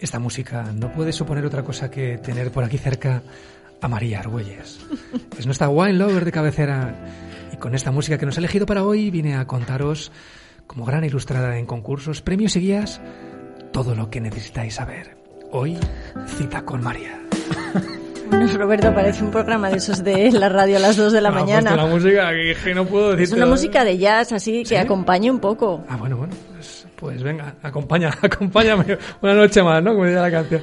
Esta 0.00 0.18
música 0.18 0.72
no 0.72 0.92
puede 0.92 1.12
suponer 1.12 1.44
otra 1.46 1.62
cosa 1.62 1.88
que 1.88 2.18
tener 2.18 2.50
por 2.50 2.64
aquí 2.64 2.78
cerca 2.78 3.22
a 3.80 3.86
María 3.86 4.18
Argüelles. 4.18 4.80
Es 5.38 5.46
nuestra 5.46 5.68
wine 5.68 5.92
lover 5.92 6.24
de 6.24 6.32
cabecera. 6.32 6.96
Y 7.52 7.58
con 7.58 7.76
esta 7.76 7.92
música 7.92 8.18
que 8.18 8.26
nos 8.26 8.36
ha 8.38 8.40
elegido 8.40 8.66
para 8.66 8.82
hoy, 8.82 9.12
viene 9.12 9.36
a 9.36 9.46
contaros, 9.46 10.10
como 10.68 10.84
gran 10.84 11.02
ilustrada 11.02 11.58
en 11.58 11.66
concursos, 11.66 12.22
premios 12.22 12.54
y 12.54 12.60
guías, 12.60 13.00
todo 13.72 13.96
lo 13.96 14.10
que 14.10 14.20
necesitáis 14.20 14.74
saber. 14.74 15.16
Hoy, 15.50 15.76
cita 16.26 16.62
con 16.62 16.82
María. 16.84 17.18
Bueno, 18.30 18.46
Roberto, 18.58 18.94
parece 18.94 19.24
un 19.24 19.30
programa 19.30 19.70
de 19.70 19.78
esos 19.78 20.04
de 20.04 20.30
la 20.32 20.50
radio 20.50 20.76
a 20.76 20.80
las 20.80 20.98
2 20.98 21.14
de 21.14 21.20
la 21.22 21.30
mañana. 21.30 21.74
la 21.74 21.86
música 21.86 22.30
que, 22.30 22.74
no 22.74 22.84
puedo 22.84 23.12
decir. 23.12 23.24
Es 23.24 23.32
una 23.32 23.46
música 23.46 23.84
de 23.84 23.96
jazz, 23.96 24.32
así 24.32 24.64
que 24.64 24.68
¿Sí? 24.68 24.76
acompañe 24.76 25.30
un 25.30 25.38
poco. 25.38 25.82
Ah, 25.88 25.96
bueno, 25.96 26.18
bueno. 26.18 26.34
Pues, 26.52 26.86
pues 26.96 27.22
venga, 27.22 27.54
acompaña, 27.62 28.10
acompáñame 28.22 28.98
una 29.22 29.32
noche 29.32 29.62
más, 29.62 29.82
¿no? 29.82 29.92
Como 29.94 30.04
dice 30.04 30.20
la 30.20 30.30
canción. 30.30 30.60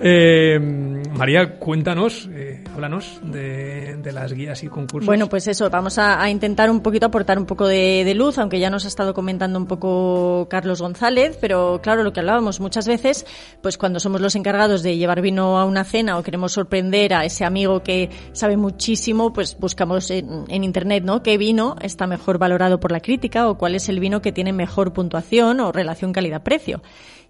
Eh, 0.00 1.01
María, 1.14 1.58
cuéntanos, 1.58 2.28
eh, 2.32 2.64
háblanos 2.72 3.20
de, 3.22 3.96
de 3.96 4.12
las 4.12 4.32
guías 4.32 4.62
y 4.62 4.68
concursos. 4.68 5.06
Bueno, 5.06 5.28
pues 5.28 5.46
eso, 5.46 5.68
vamos 5.70 5.98
a, 5.98 6.28
intentar 6.30 6.70
un 6.70 6.80
poquito 6.80 7.06
aportar 7.06 7.38
un 7.38 7.46
poco 7.46 7.66
de, 7.66 8.02
de 8.04 8.14
luz, 8.14 8.38
aunque 8.38 8.58
ya 8.58 8.70
nos 8.70 8.84
ha 8.84 8.88
estado 8.88 9.14
comentando 9.14 9.58
un 9.58 9.66
poco 9.66 10.46
Carlos 10.48 10.80
González, 10.80 11.36
pero 11.40 11.80
claro, 11.82 12.02
lo 12.02 12.12
que 12.12 12.20
hablábamos 12.20 12.60
muchas 12.60 12.86
veces, 12.88 13.26
pues 13.60 13.78
cuando 13.78 14.00
somos 14.00 14.20
los 14.20 14.34
encargados 14.34 14.82
de 14.82 14.96
llevar 14.96 15.20
vino 15.20 15.58
a 15.58 15.64
una 15.64 15.84
cena 15.84 16.18
o 16.18 16.22
queremos 16.22 16.52
sorprender 16.52 17.14
a 17.14 17.24
ese 17.24 17.44
amigo 17.44 17.82
que 17.82 18.10
sabe 18.32 18.56
muchísimo, 18.56 19.32
pues 19.32 19.56
buscamos 19.58 20.10
en, 20.10 20.44
en 20.48 20.64
internet, 20.64 21.04
¿no? 21.04 21.22
¿Qué 21.22 21.36
vino 21.38 21.76
está 21.82 22.06
mejor 22.06 22.38
valorado 22.38 22.80
por 22.80 22.92
la 22.92 23.00
crítica 23.00 23.48
o 23.48 23.58
cuál 23.58 23.74
es 23.74 23.88
el 23.88 24.00
vino 24.00 24.22
que 24.22 24.32
tiene 24.32 24.52
mejor 24.52 24.92
puntuación 24.92 25.60
o 25.60 25.72
relación 25.72 26.12
calidad-precio? 26.12 26.82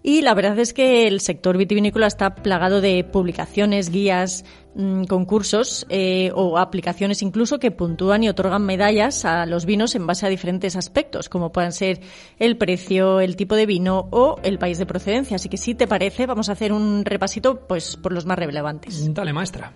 Y 0.05 0.21
la 0.21 0.33
verdad 0.33 0.59
es 0.59 0.73
que 0.73 1.07
el 1.07 1.21
sector 1.21 1.57
vitivinícola 1.57 2.07
está 2.07 2.35
plagado 2.35 2.81
de 2.81 3.05
publicaciones, 3.05 3.89
guías, 3.89 4.43
mm, 4.75 5.05
concursos 5.05 5.85
eh, 5.87 6.29
o 6.35 6.57
aplicaciones 6.57 7.21
incluso 7.21 7.57
que 7.57 7.71
puntúan 7.71 8.21
y 8.21 8.27
otorgan 8.27 8.65
medallas 8.65 9.23
a 9.23 9.45
los 9.45 9.65
vinos 9.65 9.95
en 9.95 10.05
base 10.05 10.25
a 10.25 10.29
diferentes 10.29 10.75
aspectos, 10.75 11.29
como 11.29 11.53
puedan 11.53 11.71
ser 11.71 12.01
el 12.37 12.57
precio, 12.57 13.21
el 13.21 13.37
tipo 13.37 13.55
de 13.55 13.65
vino 13.65 14.09
o 14.11 14.39
el 14.43 14.59
país 14.59 14.77
de 14.77 14.85
procedencia. 14.85 15.37
Así 15.37 15.47
que 15.47 15.57
si 15.57 15.73
te 15.73 15.87
parece, 15.87 16.25
vamos 16.25 16.49
a 16.49 16.51
hacer 16.51 16.73
un 16.73 17.05
repasito 17.05 17.65
pues 17.65 17.95
por 17.95 18.11
los 18.11 18.25
más 18.25 18.37
relevantes. 18.37 19.13
Dale, 19.13 19.31
maestra. 19.31 19.71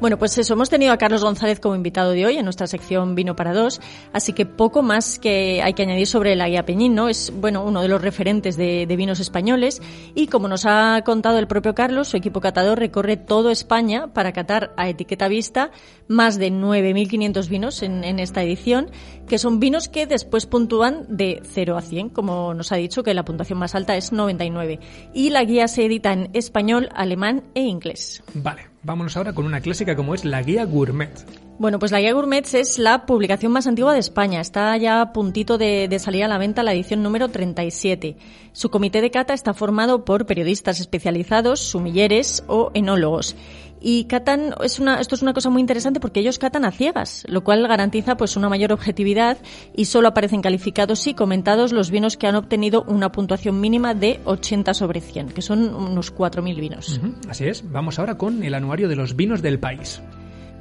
Bueno, 0.00 0.18
pues 0.18 0.36
eso, 0.38 0.54
hemos 0.54 0.70
tenido 0.70 0.92
a 0.92 0.98
Carlos 0.98 1.22
González 1.22 1.60
como 1.60 1.74
invitado 1.74 2.10
de 2.10 2.26
hoy 2.26 2.36
en 2.36 2.44
nuestra 2.44 2.66
sección 2.66 3.14
Vino 3.14 3.36
para 3.36 3.52
Dos, 3.52 3.80
así 4.12 4.32
que 4.32 4.46
poco 4.46 4.82
más 4.82 5.18
que 5.18 5.62
hay 5.62 5.74
que 5.74 5.82
añadir 5.82 6.06
sobre 6.06 6.36
la 6.36 6.48
guía 6.48 6.64
Peñín, 6.64 6.94
¿no? 6.94 7.08
Es, 7.08 7.32
bueno, 7.34 7.64
uno 7.64 7.82
de 7.82 7.88
los 7.88 8.02
referentes 8.02 8.56
de, 8.56 8.94
vinos 8.94 9.18
españoles 9.18 9.82
y 10.14 10.28
como 10.28 10.46
nos 10.46 10.66
ha 10.66 11.02
contado 11.04 11.38
el 11.38 11.48
propio 11.48 11.74
Carlos, 11.74 12.08
su 12.08 12.16
equipo 12.16 12.40
catador 12.40 12.78
recorre 12.78 13.16
todo 13.16 13.50
España 13.50 14.12
para 14.12 14.32
catar 14.32 14.72
a 14.76 14.88
etiqueta 14.88 15.26
vista 15.26 15.72
más 16.06 16.38
de 16.38 16.52
9.500 16.52 17.48
vinos 17.48 17.82
en, 17.82 18.04
en 18.04 18.20
esta 18.20 18.42
edición, 18.42 18.90
que 19.26 19.38
son 19.38 19.58
vinos 19.58 19.88
que 19.88 20.06
después 20.06 20.46
puntúan 20.46 21.06
de 21.08 21.40
0 21.44 21.76
a 21.76 21.82
100, 21.82 22.10
como 22.10 22.54
nos 22.54 22.70
ha 22.72 22.76
dicho 22.76 23.02
que 23.02 23.14
la 23.14 23.24
puntuación 23.24 23.58
más 23.58 23.74
alta 23.74 23.96
es 23.96 24.12
99. 24.12 24.78
Y 25.12 25.30
la 25.30 25.44
guía 25.44 25.68
se 25.68 25.84
edita 25.84 26.12
en 26.12 26.30
español, 26.32 26.88
alemán 26.94 27.44
e 27.54 27.62
inglés. 27.62 28.22
Vale, 28.34 28.73
vámonos 28.84 29.16
ahora 29.16 29.32
con 29.32 29.46
una 29.46 29.60
clásica 29.60 29.96
como 29.96 30.14
es 30.14 30.24
la 30.24 30.42
guía 30.42 30.64
gourmet. 30.64 31.10
Bueno, 31.56 31.78
pues 31.78 31.92
la 31.92 32.00
guía 32.00 32.12
Gourmets 32.12 32.54
es 32.54 32.80
la 32.80 33.06
publicación 33.06 33.52
más 33.52 33.68
antigua 33.68 33.92
de 33.92 34.00
España. 34.00 34.40
Está 34.40 34.76
ya 34.76 35.00
a 35.00 35.12
puntito 35.12 35.56
de, 35.56 35.86
de 35.86 35.98
salir 36.00 36.24
a 36.24 36.28
la 36.28 36.36
venta 36.36 36.64
la 36.64 36.72
edición 36.72 37.00
número 37.00 37.28
37. 37.28 38.16
Su 38.52 38.70
comité 38.70 39.00
de 39.00 39.12
cata 39.12 39.34
está 39.34 39.54
formado 39.54 40.04
por 40.04 40.26
periodistas 40.26 40.80
especializados, 40.80 41.60
sumilleres 41.60 42.42
o 42.48 42.72
enólogos. 42.74 43.36
Y 43.86 44.04
catan, 44.04 44.54
es 44.64 44.80
una, 44.80 44.98
esto 44.98 45.14
es 45.14 45.20
una 45.20 45.34
cosa 45.34 45.50
muy 45.50 45.60
interesante 45.60 46.00
porque 46.00 46.20
ellos 46.20 46.38
catan 46.38 46.64
a 46.64 46.70
ciegas, 46.70 47.22
lo 47.28 47.44
cual 47.44 47.68
garantiza 47.68 48.16
pues 48.16 48.34
una 48.34 48.48
mayor 48.48 48.72
objetividad 48.72 49.36
y 49.76 49.84
solo 49.84 50.08
aparecen 50.08 50.40
calificados 50.40 51.06
y 51.06 51.12
comentados 51.12 51.70
los 51.70 51.90
vinos 51.90 52.16
que 52.16 52.26
han 52.26 52.34
obtenido 52.34 52.84
una 52.88 53.12
puntuación 53.12 53.60
mínima 53.60 53.92
de 53.92 54.20
80 54.24 54.72
sobre 54.72 55.02
100, 55.02 55.28
que 55.32 55.42
son 55.42 55.74
unos 55.74 56.14
4.000 56.14 56.58
vinos. 56.58 56.98
Así 57.28 57.44
es, 57.44 57.70
vamos 57.70 57.98
ahora 57.98 58.16
con 58.16 58.42
el 58.42 58.54
anuario 58.54 58.88
de 58.88 58.96
los 58.96 59.16
vinos 59.16 59.42
del 59.42 59.60
país. 59.60 60.00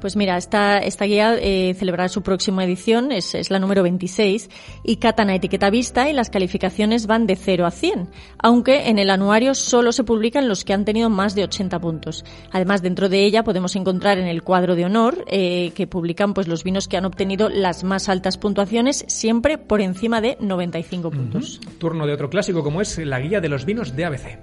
Pues 0.04 0.18
mira, 0.18 0.36
esta, 0.36 0.80
esta 0.80 1.06
guía 1.06 1.38
eh, 1.39 1.74
celebrará 1.80 2.10
su 2.10 2.24
próxima 2.24 2.66
edición, 2.66 3.14
es, 3.14 3.36
es 3.36 3.49
la 3.49 3.58
número 3.58 3.84
26, 3.84 4.49
y 4.84 4.97
catan 4.97 5.30
a 5.30 5.36
etiqueta 5.36 5.70
vista 5.70 6.10
y 6.10 6.14
las 6.14 6.30
calificaciones 6.30 7.08
van 7.08 7.26
de 7.26 7.38
0 7.38 7.66
a 7.66 7.72
100, 7.72 8.10
aunque 8.38 8.89
en 8.89 8.99
el 8.99 9.10
anuario 9.10 9.56
solo 9.56 9.93
se 9.93 10.04
publican 10.04 10.49
los 10.49 10.66
que 10.66 10.74
han 10.74 10.84
tenido 10.84 11.10
más 11.10 11.36
de 11.36 11.45
80 11.45 11.80
puntos. 11.80 12.26
Además, 12.51 12.82
dentro 12.82 13.08
de 13.08 13.24
ella 13.24 13.45
podemos 13.45 13.78
encontrar 13.78 14.18
en 14.18 14.28
el 14.28 14.43
cuadro 14.43 14.76
de 14.76 14.84
honor 14.84 15.24
eh, 15.28 15.72
que 15.74 15.88
publican 15.88 16.34
pues 16.34 16.49
los 16.49 16.66
vinos 16.66 16.89
que 16.89 16.97
han 16.97 17.06
obtenido 17.06 17.47
las 17.47 17.86
más 17.86 18.10
altas 18.10 18.38
puntuaciones, 18.38 19.06
siempre 19.08 19.58
por 19.58 19.80
encima 19.80 20.20
de 20.20 20.36
95 20.41 21.12
puntos. 21.12 21.62
Turno 21.78 22.06
de 22.06 22.12
otro 22.12 22.30
clásico 22.30 22.62
como 22.62 22.82
es 22.82 22.97
la 22.97 23.22
guía 23.22 23.39
de 23.39 23.47
los 23.47 23.64
vinos 23.64 23.95
de 23.95 24.04
ABC. 24.04 24.38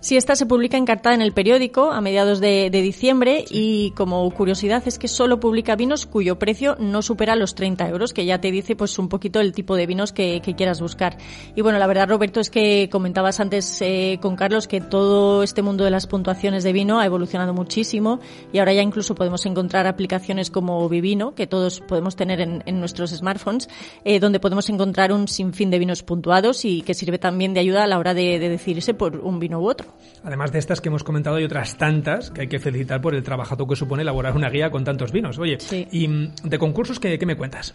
Sí, 0.00 0.16
esta 0.16 0.36
se 0.36 0.46
publica 0.46 0.76
encartada 0.76 1.14
en 1.14 1.22
el 1.22 1.32
periódico 1.32 1.90
a 1.90 2.00
mediados 2.00 2.40
de, 2.40 2.70
de 2.70 2.82
diciembre 2.82 3.44
y 3.50 3.90
como 3.92 4.30
curiosidad 4.30 4.82
es 4.86 4.98
que 4.98 5.08
solo 5.08 5.40
publica 5.40 5.76
vinos 5.76 6.06
cuyo 6.06 6.38
precio 6.38 6.76
no 6.78 7.02
supera 7.02 7.36
los 7.36 7.54
30 7.54 7.88
euros, 7.88 8.12
que 8.12 8.24
ya 8.24 8.40
te 8.40 8.50
dice 8.50 8.76
pues 8.76 8.98
un 8.98 9.08
poquito 9.08 9.40
el 9.40 9.52
tipo 9.52 9.76
de 9.76 9.86
vinos 9.86 10.12
que, 10.12 10.40
que 10.42 10.54
quieras 10.54 10.80
buscar. 10.80 11.18
Y 11.54 11.62
bueno, 11.62 11.78
la 11.78 11.86
verdad 11.86 12.08
Roberto 12.08 12.40
es 12.40 12.50
que 12.50 12.88
comentabas 12.90 13.40
antes 13.40 13.80
eh, 13.82 14.18
con 14.20 14.36
Carlos 14.36 14.68
que 14.68 14.80
todo 14.80 15.42
este 15.42 15.62
mundo 15.62 15.84
de 15.84 15.90
las 15.90 16.06
puntuaciones 16.06 16.64
de 16.64 16.72
vino 16.72 17.00
ha 17.00 17.06
evolucionado 17.06 17.52
muchísimo 17.54 18.20
y 18.52 18.58
ahora 18.58 18.72
ya 18.72 18.82
incluso 18.82 19.14
podemos 19.14 19.44
encontrar 19.46 19.86
aplicaciones 19.86 20.50
como 20.50 20.88
Vivino, 20.88 21.34
que 21.34 21.46
todos 21.46 21.80
podemos 21.80 22.16
tener 22.16 22.40
en, 22.40 22.62
en 22.66 22.80
nuestros 22.80 23.10
smartphones, 23.10 23.68
eh, 24.04 24.20
donde 24.20 24.40
podemos 24.40 24.68
encontrar 24.68 25.12
un 25.12 25.28
sinfín 25.28 25.70
de 25.70 25.78
vinos 25.78 26.02
puntuados 26.02 26.64
y 26.64 26.82
que 26.82 26.94
sirve 26.94 27.18
también 27.18 27.54
de 27.54 27.60
ayuda 27.60 27.84
a 27.84 27.86
la 27.86 27.98
hora 27.98 28.14
de, 28.14 28.38
de 28.38 28.48
decidirse 28.48 28.94
por 28.94 29.16
un 29.18 29.38
vino 29.38 29.60
u 29.66 29.68
otro. 29.70 29.88
Además 30.24 30.52
de 30.52 30.58
estas 30.58 30.80
que 30.80 30.88
hemos 30.88 31.04
comentado, 31.04 31.36
hay 31.36 31.44
otras 31.44 31.76
tantas 31.76 32.30
que 32.30 32.42
hay 32.42 32.48
que 32.48 32.58
felicitar 32.58 33.00
por 33.00 33.14
el 33.14 33.22
trabajo 33.22 33.56
que 33.66 33.76
supone 33.76 34.02
elaborar 34.02 34.36
una 34.36 34.48
guía 34.48 34.70
con 34.70 34.84
tantos 34.84 35.12
vinos. 35.12 35.38
Oye, 35.38 35.58
Sí. 35.60 35.86
y 35.90 36.08
mm, 36.08 36.34
de 36.44 36.58
concursos, 36.58 36.98
¿qué, 37.00 37.18
qué 37.18 37.26
me 37.26 37.36
cuentas? 37.36 37.74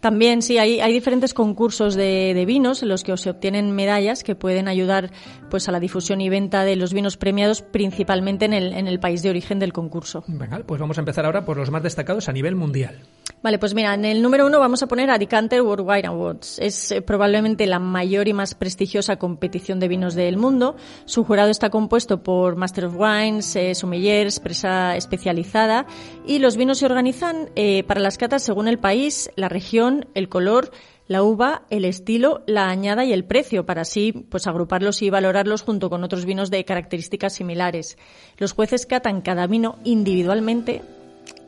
También 0.00 0.42
sí, 0.42 0.58
hay, 0.58 0.78
hay 0.78 0.92
diferentes 0.92 1.34
concursos 1.34 1.96
de, 1.96 2.32
de 2.32 2.44
vinos 2.46 2.82
en 2.84 2.88
los 2.88 3.02
que 3.02 3.16
se 3.16 3.30
obtienen 3.30 3.72
medallas 3.72 4.22
que 4.22 4.36
pueden 4.36 4.68
ayudar 4.68 5.10
pues 5.50 5.68
a 5.68 5.72
la 5.72 5.80
difusión 5.80 6.20
y 6.20 6.28
venta 6.28 6.64
de 6.64 6.76
los 6.76 6.92
vinos 6.94 7.16
premiados 7.16 7.62
principalmente 7.62 8.44
en 8.44 8.52
el, 8.52 8.72
en 8.74 8.86
el 8.86 9.00
país 9.00 9.22
de 9.22 9.30
origen 9.30 9.58
del 9.58 9.72
concurso. 9.72 10.22
Venga, 10.28 10.60
pues 10.64 10.80
vamos 10.80 10.98
a 10.98 11.00
empezar 11.00 11.26
ahora 11.26 11.44
por 11.44 11.56
los 11.56 11.70
más 11.72 11.82
destacados 11.82 12.28
a 12.28 12.32
nivel 12.32 12.54
mundial. 12.54 13.00
Vale, 13.40 13.60
pues 13.60 13.72
mira, 13.72 13.94
en 13.94 14.04
el 14.04 14.20
número 14.20 14.46
uno 14.46 14.58
vamos 14.58 14.82
a 14.82 14.88
poner 14.88 15.10
a 15.10 15.18
Decanter 15.18 15.62
World 15.62 15.88
Wine 15.88 16.08
Awards. 16.08 16.58
Es 16.58 16.90
eh, 16.90 17.02
probablemente 17.02 17.68
la 17.68 17.78
mayor 17.78 18.26
y 18.26 18.32
más 18.32 18.56
prestigiosa 18.56 19.16
competición 19.16 19.78
de 19.78 19.86
vinos 19.86 20.16
del 20.16 20.36
mundo. 20.36 20.74
Su 21.04 21.22
jurado 21.22 21.48
está 21.48 21.70
compuesto 21.70 22.24
por 22.24 22.56
Master 22.56 22.86
of 22.86 22.96
Wines, 22.96 23.54
eh, 23.54 23.76
sommeliers, 23.76 24.40
presa 24.40 24.96
especializada 24.96 25.86
y 26.26 26.40
los 26.40 26.56
vinos 26.56 26.78
se 26.78 26.86
organizan 26.86 27.50
eh, 27.54 27.84
para 27.84 28.00
las 28.00 28.18
catas 28.18 28.42
según 28.42 28.66
el 28.66 28.80
país, 28.80 29.30
la 29.36 29.48
región, 29.48 30.08
el 30.14 30.28
color, 30.28 30.72
la 31.06 31.22
uva, 31.22 31.62
el 31.70 31.84
estilo, 31.84 32.42
la 32.48 32.68
añada 32.68 33.04
y 33.04 33.12
el 33.12 33.24
precio, 33.24 33.64
para 33.64 33.82
así 33.82 34.12
pues 34.12 34.48
agruparlos 34.48 35.00
y 35.00 35.10
valorarlos 35.10 35.62
junto 35.62 35.90
con 35.90 36.02
otros 36.02 36.24
vinos 36.24 36.50
de 36.50 36.64
características 36.64 37.34
similares. 37.34 37.98
Los 38.36 38.52
jueces 38.52 38.84
catan 38.84 39.20
cada 39.20 39.46
vino 39.46 39.78
individualmente 39.84 40.82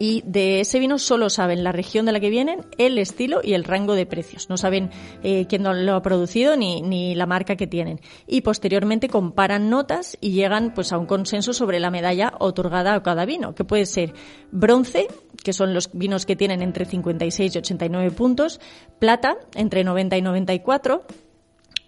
y 0.03 0.22
de 0.24 0.61
ese 0.61 0.78
vino 0.78 0.98
solo 0.98 1.28
saben 1.28 1.62
la 1.62 1.72
región 1.72 2.07
de 2.07 2.12
la 2.12 2.20
que 2.20 2.30
vienen, 2.30 2.64
el 2.78 2.96
estilo 2.96 3.42
y 3.44 3.53
el 3.53 3.64
rango 3.64 3.94
de 3.94 4.07
precios. 4.07 4.48
No 4.48 4.57
saben 4.57 4.90
eh, 5.22 5.44
quién 5.46 5.62
lo 5.62 5.94
ha 5.94 6.01
producido 6.01 6.57
ni, 6.57 6.80
ni, 6.80 7.14
la 7.14 7.26
marca 7.26 7.55
que 7.55 7.66
tienen. 7.66 8.01
Y 8.26 8.40
posteriormente 8.40 9.11
comparan 9.11 9.68
notas 9.68 10.16
y 10.18 10.30
llegan 10.30 10.72
pues 10.72 10.92
a 10.92 10.98
un 10.98 11.05
consenso 11.05 11.53
sobre 11.53 11.80
la 11.80 11.90
medalla 11.90 12.32
otorgada 12.38 12.94
a 12.94 13.03
cada 13.03 13.26
vino, 13.26 13.55
que 13.55 13.64
puede 13.64 13.84
ser 13.84 14.14
bronce, 14.51 15.07
que 15.44 15.53
son 15.53 15.74
los 15.74 15.90
vinos 15.92 16.24
que 16.24 16.34
tienen 16.34 16.62
entre 16.62 16.86
56 16.86 17.55
y 17.55 17.59
89 17.59 18.11
puntos, 18.12 18.59
plata 18.98 19.36
entre 19.55 19.84
90 19.84 20.16
y 20.16 20.22
94, 20.22 21.05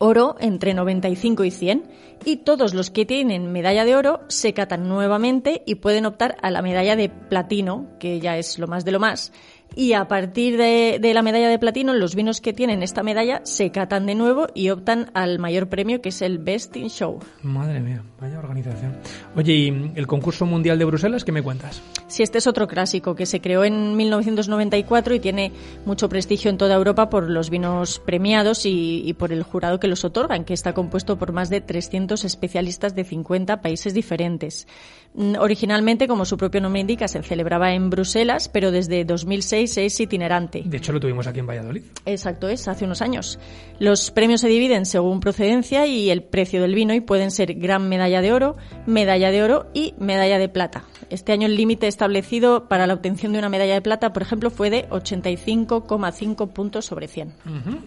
oro 0.03 0.35
entre 0.41 0.75
95 0.75 1.45
y 1.45 1.51
100 1.53 1.85
y 2.25 2.39
todos 2.39 2.75
los 2.75 2.91
que 2.91 3.07
tienen 3.07 3.53
medalla 3.53 3.85
de 3.85 3.95
oro 3.95 4.21
se 4.27 4.53
catan 4.53 4.89
nuevamente 4.89 5.63
y 5.65 5.77
pueden 5.77 6.07
optar 6.07 6.37
a 6.43 6.51
la 6.51 6.61
medalla 6.61 6.97
de 6.97 7.09
platino, 7.09 7.87
que 8.01 8.19
ya 8.19 8.37
es 8.37 8.59
lo 8.59 8.67
más 8.67 8.85
de 8.85 8.91
lo 8.91 8.99
más, 8.99 9.33
y 9.75 9.93
a 9.95 10.09
partir 10.09 10.57
de, 10.57 10.99
la 11.13 11.23
medalla 11.23 11.49
de 11.49 11.59
platino, 11.59 11.95
los 11.95 12.15
vinos 12.15 12.41
que 12.41 12.53
tienen 12.53 12.83
esta 12.83 13.03
medalla 13.03 13.41
se 13.45 13.71
catan 13.71 14.07
de 14.07 14.15
nuevo 14.15 14.47
y 14.55 14.71
optan 14.71 15.11
al 15.15 15.39
mayor 15.39 15.69
premio, 15.69 16.01
que 16.01 16.11
es 16.11 16.23
el 16.23 16.39
Best 16.39 16.77
in 16.77 16.89
Show. 16.89 17.19
Madre 17.43 17.81
mía, 17.81 18.03
vaya 18.21 18.39
organización. 18.39 18.97
Oye, 19.37 19.53
¿y 19.53 19.93
el 19.95 20.07
concurso 20.07 20.47
mundial 20.47 20.79
de 20.79 20.85
Bruselas 20.85 21.25
qué 21.25 21.33
me 21.33 21.43
cuentas? 21.43 21.83
Sí, 22.07 22.23
este 22.23 22.39
es 22.39 22.47
otro 22.47 22.69
clásico 22.69 23.15
que 23.15 23.27
se 23.27 23.41
creó 23.41 23.65
en 23.65 23.97
1994 23.97 25.15
y 25.15 25.21
tiene 25.21 25.53
mucho 25.87 26.09
prestigio 26.09 26.51
en 26.51 26.59
toda 26.59 26.75
Europa 26.75 27.09
por 27.09 27.29
los 27.31 27.51
vinos 27.51 27.99
premiados 27.99 28.67
y, 28.67 29.03
y 29.05 29.13
por 29.15 29.33
el 29.33 29.43
jurado 29.43 29.81
que 29.81 29.89
los 29.89 30.05
otorgan, 30.05 30.45
que 30.45 30.55
está 30.55 30.75
compuesto 30.75 31.19
por 31.19 31.33
más 31.33 31.51
de 31.51 31.61
300 31.61 32.25
especialistas 32.25 32.95
de 32.95 33.05
50 33.05 33.61
países 33.61 33.95
diferentes. 33.95 34.67
Mm, 35.15 35.35
originalmente, 35.39 36.09
como 36.09 36.25
su 36.25 36.37
propio 36.37 36.61
nombre 36.61 36.81
indica, 36.81 37.09
se 37.09 37.23
celebraba 37.23 37.75
en 37.75 37.91
Bruselas, 37.91 38.49
pero 38.49 38.71
desde 38.71 39.05
2006 39.05 39.62
es 39.63 40.01
itinerante. 40.01 40.63
De 40.65 40.77
hecho, 40.77 40.93
lo 40.93 41.01
tuvimos 41.01 41.27
aquí 41.27 41.41
en 41.41 41.47
Valladolid. 41.47 41.83
Exacto, 42.07 42.49
es 42.49 42.69
hace 42.69 42.85
unos 42.85 43.03
años. 43.03 43.39
Los 43.79 44.11
premios 44.11 44.41
se 44.41 44.49
dividen 44.49 44.87
según 44.87 45.21
procedencia 45.21 45.87
y 45.87 46.11
el 46.11 46.23
precio 46.23 46.63
del 46.63 46.75
vino 46.75 46.95
y 46.95 47.01
pueden 47.01 47.31
ser 47.31 47.55
gran 47.55 47.89
medalla 47.89 48.21
de 48.21 48.33
oro, 48.33 48.57
medalla 48.87 49.31
de 49.31 49.43
oro 49.43 49.67
y 49.75 49.95
medalla 49.99 50.39
de 50.39 50.49
plata. 50.49 50.85
Este 51.11 51.33
año 51.33 51.47
el 51.47 51.57
límite 51.57 51.87
establecido 51.87 52.69
para 52.69 52.87
la 52.87 52.95
obtención 52.95 53.33
de 53.33 53.39
una 53.39 53.49
medalla 53.49 53.75
de 53.75 53.83
plata, 53.83 54.13
por 54.13 54.23
ejemplo, 54.23 54.51
fue 54.51 54.71
de 54.71 54.89
85,5 54.89 56.53
puntos 56.53 56.85
sobre 56.85 57.09
100. 57.09 57.33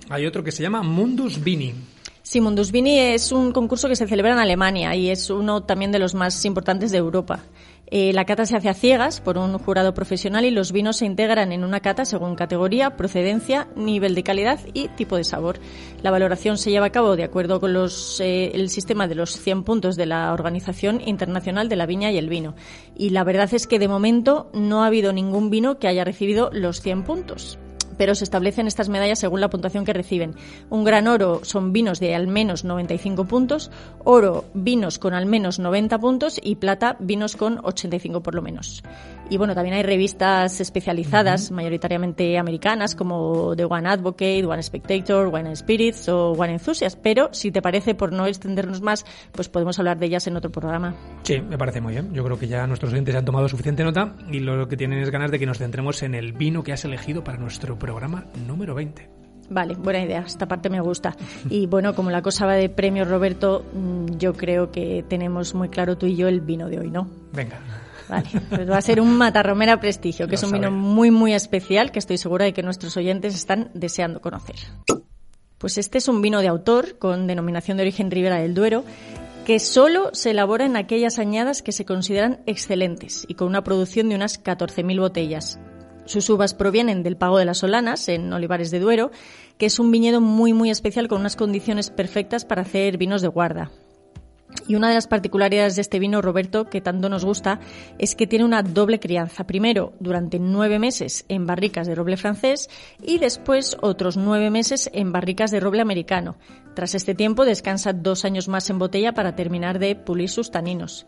Hay 0.09 0.25
otro 0.25 0.43
que 0.43 0.51
se 0.51 0.63
llama 0.63 0.83
Mundus 0.83 1.43
Vini. 1.43 1.73
Sí, 2.25 2.41
Mundus 2.41 2.71
Vini 2.71 2.97
es 2.97 3.31
un 3.31 3.51
concurso 3.51 3.87
que 3.87 3.95
se 3.95 4.07
celebra 4.07 4.33
en 4.33 4.39
Alemania 4.39 4.95
y 4.95 5.11
es 5.11 5.29
uno 5.29 5.61
también 5.61 5.91
de 5.91 5.99
los 5.99 6.15
más 6.15 6.43
importantes 6.43 6.91
de 6.91 6.97
Europa. 6.97 7.43
Eh, 7.87 8.13
la 8.13 8.25
cata 8.25 8.45
se 8.45 8.57
hace 8.57 8.69
a 8.69 8.73
ciegas 8.73 9.21
por 9.21 9.37
un 9.37 9.57
jurado 9.59 9.93
profesional 9.93 10.43
y 10.45 10.51
los 10.51 10.71
vinos 10.71 10.97
se 10.97 11.05
integran 11.05 11.51
en 11.51 11.63
una 11.63 11.81
cata 11.81 12.05
según 12.05 12.35
categoría, 12.35 12.97
procedencia, 12.97 13.67
nivel 13.75 14.15
de 14.15 14.23
calidad 14.23 14.59
y 14.73 14.87
tipo 14.89 15.17
de 15.17 15.23
sabor. 15.23 15.59
La 16.01 16.11
valoración 16.11 16.57
se 16.57 16.71
lleva 16.71 16.87
a 16.87 16.91
cabo 16.91 17.15
de 17.15 17.23
acuerdo 17.23 17.59
con 17.59 17.73
los, 17.73 18.19
eh, 18.21 18.51
el 18.55 18.69
sistema 18.69 19.07
de 19.07 19.15
los 19.15 19.39
100 19.39 19.63
puntos 19.63 19.95
de 19.95 20.07
la 20.07 20.33
Organización 20.33 20.99
Internacional 21.05 21.69
de 21.69 21.75
la 21.75 21.85
Viña 21.85 22.11
y 22.11 22.17
el 22.17 22.29
Vino. 22.29 22.55
Y 22.97 23.11
la 23.11 23.23
verdad 23.23 23.53
es 23.53 23.67
que 23.67 23.79
de 23.79 23.87
momento 23.87 24.49
no 24.53 24.83
ha 24.83 24.87
habido 24.87 25.13
ningún 25.13 25.49
vino 25.49 25.77
que 25.77 25.87
haya 25.87 26.03
recibido 26.03 26.49
los 26.51 26.81
100 26.81 27.03
puntos 27.03 27.59
pero 27.97 28.15
se 28.15 28.23
establecen 28.23 28.67
estas 28.67 28.89
medallas 28.89 29.19
según 29.19 29.41
la 29.41 29.49
puntuación 29.49 29.85
que 29.85 29.93
reciben. 29.93 30.35
Un 30.69 30.83
gran 30.83 31.07
oro 31.07 31.41
son 31.43 31.73
vinos 31.73 31.99
de 31.99 32.15
al 32.15 32.27
menos 32.27 32.63
95 32.63 33.25
puntos, 33.25 33.71
oro 34.03 34.45
vinos 34.53 34.99
con 34.99 35.13
al 35.13 35.25
menos 35.25 35.59
90 35.59 35.99
puntos 35.99 36.39
y 36.41 36.55
plata 36.55 36.97
vinos 36.99 37.35
con 37.35 37.59
85 37.63 38.21
por 38.21 38.35
lo 38.35 38.41
menos. 38.41 38.83
Y 39.29 39.37
bueno, 39.37 39.55
también 39.55 39.75
hay 39.75 39.83
revistas 39.83 40.61
especializadas, 40.61 41.51
mayoritariamente 41.51 42.37
americanas, 42.37 42.95
como 42.95 43.55
The 43.55 43.65
One 43.65 43.89
Advocate, 43.89 44.45
One 44.45 44.61
Spectator, 44.61 45.33
One 45.33 45.55
Spirits 45.55 46.09
o 46.09 46.31
One 46.33 46.53
Enthusiast, 46.53 46.99
pero 47.01 47.29
si 47.33 47.51
te 47.51 47.61
parece, 47.61 47.95
por 47.95 48.11
no 48.11 48.27
extendernos 48.27 48.81
más, 48.81 49.05
pues 49.31 49.49
podemos 49.49 49.79
hablar 49.79 49.97
de 49.97 50.05
ellas 50.05 50.27
en 50.27 50.37
otro 50.37 50.51
programa. 50.51 50.95
Sí, 51.23 51.41
me 51.41 51.57
parece 51.57 51.81
muy 51.81 51.93
bien. 51.93 52.13
Yo 52.13 52.23
creo 52.23 52.37
que 52.37 52.47
ya 52.47 52.67
nuestros 52.67 52.93
oyentes 52.93 53.15
han 53.15 53.25
tomado 53.25 53.47
suficiente 53.49 53.83
nota 53.83 54.15
y 54.31 54.39
lo 54.39 54.67
que 54.67 54.77
tienen 54.77 54.99
es 54.99 55.09
ganas 55.09 55.31
de 55.31 55.39
que 55.39 55.45
nos 55.45 55.57
centremos 55.57 56.03
en 56.03 56.13
el 56.13 56.33
vino 56.33 56.63
que 56.63 56.73
has 56.73 56.85
elegido 56.85 57.23
para 57.23 57.37
nuestro 57.37 57.79
programa 57.79 58.25
número 58.45 58.75
20. 58.75 59.09
Vale, 59.49 59.75
buena 59.75 60.01
idea. 60.01 60.21
Esta 60.21 60.47
parte 60.47 60.69
me 60.69 60.81
gusta. 60.81 61.15
Y 61.49 61.67
bueno, 61.67 61.93
como 61.93 62.09
la 62.09 62.21
cosa 62.21 62.45
va 62.45 62.53
de 62.53 62.69
premio 62.69 63.05
Roberto, 63.05 63.63
mm, 63.73 64.17
yo 64.17 64.33
creo 64.33 64.71
que 64.71 65.03
tenemos 65.07 65.53
muy 65.53 65.69
claro 65.69 65.97
tú 65.97 66.07
y 66.07 66.15
yo 66.15 66.27
el 66.27 66.41
vino 66.41 66.67
de 66.67 66.79
hoy, 66.79 66.89
¿no? 66.89 67.07
Venga. 67.31 67.59
Vale, 68.09 68.29
pues 68.49 68.69
va 68.69 68.77
a 68.77 68.81
ser 68.81 69.01
un 69.01 69.17
Matarromera 69.17 69.79
Prestigio, 69.79 70.27
que 70.27 70.35
es 70.35 70.43
un 70.43 70.51
vino 70.51 70.71
muy, 70.71 71.11
muy 71.11 71.33
especial 71.33 71.91
que 71.91 71.99
estoy 71.99 72.17
segura 72.17 72.45
de 72.45 72.53
que 72.53 72.63
nuestros 72.63 72.95
oyentes 72.97 73.35
están 73.35 73.71
deseando 73.73 74.21
conocer. 74.21 74.55
Pues 75.57 75.77
este 75.77 75.97
es 75.97 76.07
un 76.07 76.21
vino 76.21 76.41
de 76.41 76.47
autor 76.47 76.97
con 76.97 77.27
denominación 77.27 77.77
de 77.77 77.83
origen 77.83 78.11
Ribera 78.11 78.37
del 78.37 78.53
Duero 78.53 78.83
que 79.45 79.59
solo 79.59 80.09
se 80.13 80.31
elabora 80.31 80.65
en 80.65 80.75
aquellas 80.75 81.19
añadas 81.19 81.61
que 81.61 81.71
se 81.71 81.85
consideran 81.85 82.41
excelentes 82.47 83.25
y 83.27 83.35
con 83.35 83.47
una 83.47 83.63
producción 83.63 84.09
de 84.09 84.15
unas 84.15 84.43
14.000 84.43 84.99
botellas. 84.99 85.59
Sus 86.05 86.29
uvas 86.29 86.53
provienen 86.53 87.03
del 87.03 87.17
Pago 87.17 87.37
de 87.37 87.45
las 87.45 87.59
Solanas, 87.59 88.09
en 88.09 88.31
Olivares 88.33 88.71
de 88.71 88.79
Duero, 88.79 89.11
que 89.57 89.67
es 89.67 89.79
un 89.79 89.91
viñedo 89.91 90.19
muy 90.19 90.53
muy 90.53 90.69
especial 90.71 91.07
con 91.07 91.19
unas 91.19 91.35
condiciones 91.35 91.91
perfectas 91.91 92.43
para 92.43 92.63
hacer 92.63 92.97
vinos 92.97 93.21
de 93.21 93.27
guarda. 93.27 93.71
Y 94.67 94.75
una 94.75 94.89
de 94.89 94.95
las 94.95 95.07
particularidades 95.07 95.75
de 95.75 95.81
este 95.81 95.99
vino, 95.99 96.21
Roberto, 96.21 96.65
que 96.65 96.81
tanto 96.81 97.09
nos 97.09 97.25
gusta, 97.25 97.59
es 97.99 98.15
que 98.15 98.27
tiene 98.27 98.45
una 98.45 98.63
doble 98.63 98.99
crianza. 98.99 99.45
Primero, 99.45 99.93
durante 99.99 100.39
nueve 100.39 100.79
meses 100.79 101.25
en 101.29 101.45
barricas 101.45 101.87
de 101.87 101.95
roble 101.95 102.17
francés 102.17 102.69
y 103.01 103.19
después 103.19 103.77
otros 103.81 104.17
nueve 104.17 104.49
meses 104.49 104.89
en 104.93 105.11
barricas 105.11 105.51
de 105.51 105.59
roble 105.59 105.81
americano. 105.81 106.37
Tras 106.73 106.95
este 106.95 107.15
tiempo, 107.15 107.45
descansa 107.45 107.93
dos 107.93 108.25
años 108.25 108.47
más 108.47 108.69
en 108.69 108.79
botella 108.79 109.13
para 109.13 109.35
terminar 109.35 109.79
de 109.79 109.95
pulir 109.95 110.29
sus 110.29 110.51
taninos. 110.51 111.05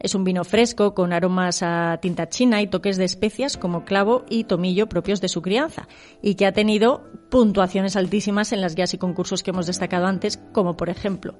Es 0.00 0.14
un 0.14 0.24
vino 0.24 0.42
fresco 0.44 0.92
con 0.92 1.12
aromas 1.12 1.62
a 1.62 1.98
tinta 2.02 2.28
china 2.28 2.60
y 2.60 2.66
toques 2.66 2.96
de 2.96 3.04
especias 3.04 3.56
como 3.56 3.84
clavo 3.84 4.24
y 4.28 4.44
tomillo 4.44 4.88
propios 4.88 5.20
de 5.20 5.28
su 5.28 5.40
crianza 5.40 5.86
y 6.20 6.34
que 6.34 6.46
ha 6.46 6.52
tenido 6.52 7.04
puntuaciones 7.30 7.94
altísimas 7.94 8.52
en 8.52 8.60
las 8.60 8.74
guías 8.74 8.94
y 8.94 8.98
concursos 8.98 9.42
que 9.42 9.50
hemos 9.50 9.66
destacado 9.66 10.06
antes, 10.06 10.40
como 10.52 10.76
por 10.76 10.88
ejemplo 10.88 11.36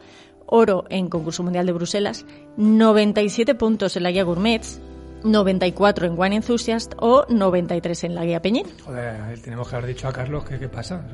oro 0.47 0.85
en 0.91 1.09
concurso 1.09 1.43
mundial 1.43 1.67
de 1.67 1.73
Bruselas, 1.73 2.27
97 2.57 3.55
puntos 3.55 3.97
en 3.97 4.03
la 4.03 4.11
guía 4.11 4.25
Gourmets, 4.25 4.81
94 5.25 6.07
en 6.07 6.19
Wine 6.19 6.37
Enthusiast 6.37 6.93
o 6.99 7.25
93 7.29 8.05
en 8.05 8.15
la 8.15 8.25
guía 8.25 8.43
Peñín. 8.43 8.67
Joder, 8.85 9.39
tenemos 9.41 9.69
que 9.69 9.77
haber 9.77 9.89
dicho 9.89 10.07
a 10.07 10.13
Carlos 10.13 10.45
que 10.45 10.59
qué 10.59 10.69
pasa. 10.69 11.07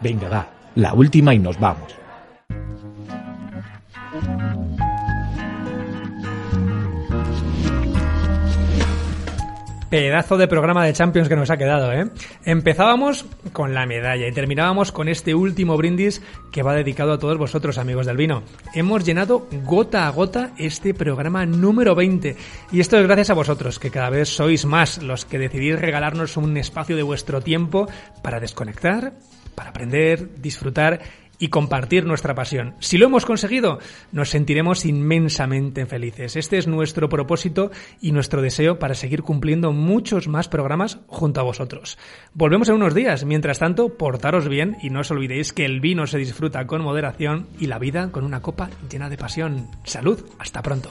Venga, 0.00 0.28
va. 0.28 0.48
La 0.76 0.94
última 0.94 1.34
y 1.34 1.38
nos 1.38 1.58
vamos. 1.58 1.94
Pedazo 9.90 10.38
de 10.38 10.46
programa 10.46 10.84
de 10.84 10.92
Champions 10.92 11.28
que 11.28 11.34
nos 11.34 11.50
ha 11.50 11.56
quedado, 11.56 11.92
¿eh? 11.92 12.08
Empezábamos 12.44 13.26
con 13.52 13.74
la 13.74 13.86
medalla 13.86 14.28
y 14.28 14.32
terminábamos 14.32 14.92
con 14.92 15.08
este 15.08 15.34
último 15.34 15.76
brindis 15.76 16.22
que 16.52 16.62
va 16.62 16.74
dedicado 16.74 17.12
a 17.12 17.18
todos 17.18 17.36
vosotros, 17.36 17.76
amigos 17.76 18.06
del 18.06 18.16
vino. 18.16 18.44
Hemos 18.72 19.04
llenado 19.04 19.48
gota 19.64 20.06
a 20.06 20.10
gota 20.10 20.52
este 20.58 20.94
programa 20.94 21.44
número 21.44 21.96
20 21.96 22.36
y 22.70 22.78
esto 22.78 22.98
es 22.98 23.02
gracias 23.04 23.30
a 23.30 23.34
vosotros, 23.34 23.80
que 23.80 23.90
cada 23.90 24.10
vez 24.10 24.28
sois 24.28 24.64
más 24.64 25.02
los 25.02 25.24
que 25.24 25.40
decidís 25.40 25.80
regalarnos 25.80 26.36
un 26.36 26.56
espacio 26.56 26.94
de 26.94 27.02
vuestro 27.02 27.40
tiempo 27.40 27.88
para 28.22 28.38
desconectar, 28.38 29.14
para 29.56 29.70
aprender, 29.70 30.40
disfrutar 30.40 31.00
y 31.40 31.48
compartir 31.48 32.06
nuestra 32.06 32.36
pasión. 32.36 32.74
Si 32.78 32.98
lo 32.98 33.06
hemos 33.06 33.26
conseguido, 33.26 33.80
nos 34.12 34.30
sentiremos 34.30 34.84
inmensamente 34.84 35.86
felices. 35.86 36.36
Este 36.36 36.58
es 36.58 36.68
nuestro 36.68 37.08
propósito 37.08 37.72
y 38.00 38.12
nuestro 38.12 38.42
deseo 38.42 38.78
para 38.78 38.94
seguir 38.94 39.22
cumpliendo 39.22 39.72
muchos 39.72 40.28
más 40.28 40.48
programas 40.48 41.00
junto 41.08 41.40
a 41.40 41.44
vosotros. 41.44 41.98
Volvemos 42.34 42.68
en 42.68 42.76
unos 42.76 42.94
días. 42.94 43.24
Mientras 43.24 43.58
tanto, 43.58 43.96
portaros 43.96 44.48
bien 44.48 44.76
y 44.82 44.90
no 44.90 45.00
os 45.00 45.10
olvidéis 45.10 45.52
que 45.52 45.64
el 45.64 45.80
vino 45.80 46.06
se 46.06 46.18
disfruta 46.18 46.66
con 46.66 46.82
moderación 46.82 47.48
y 47.58 47.66
la 47.66 47.78
vida 47.78 48.12
con 48.12 48.24
una 48.24 48.42
copa 48.42 48.70
llena 48.90 49.08
de 49.08 49.16
pasión. 49.16 49.68
Salud. 49.84 50.22
Hasta 50.38 50.62
pronto. 50.62 50.90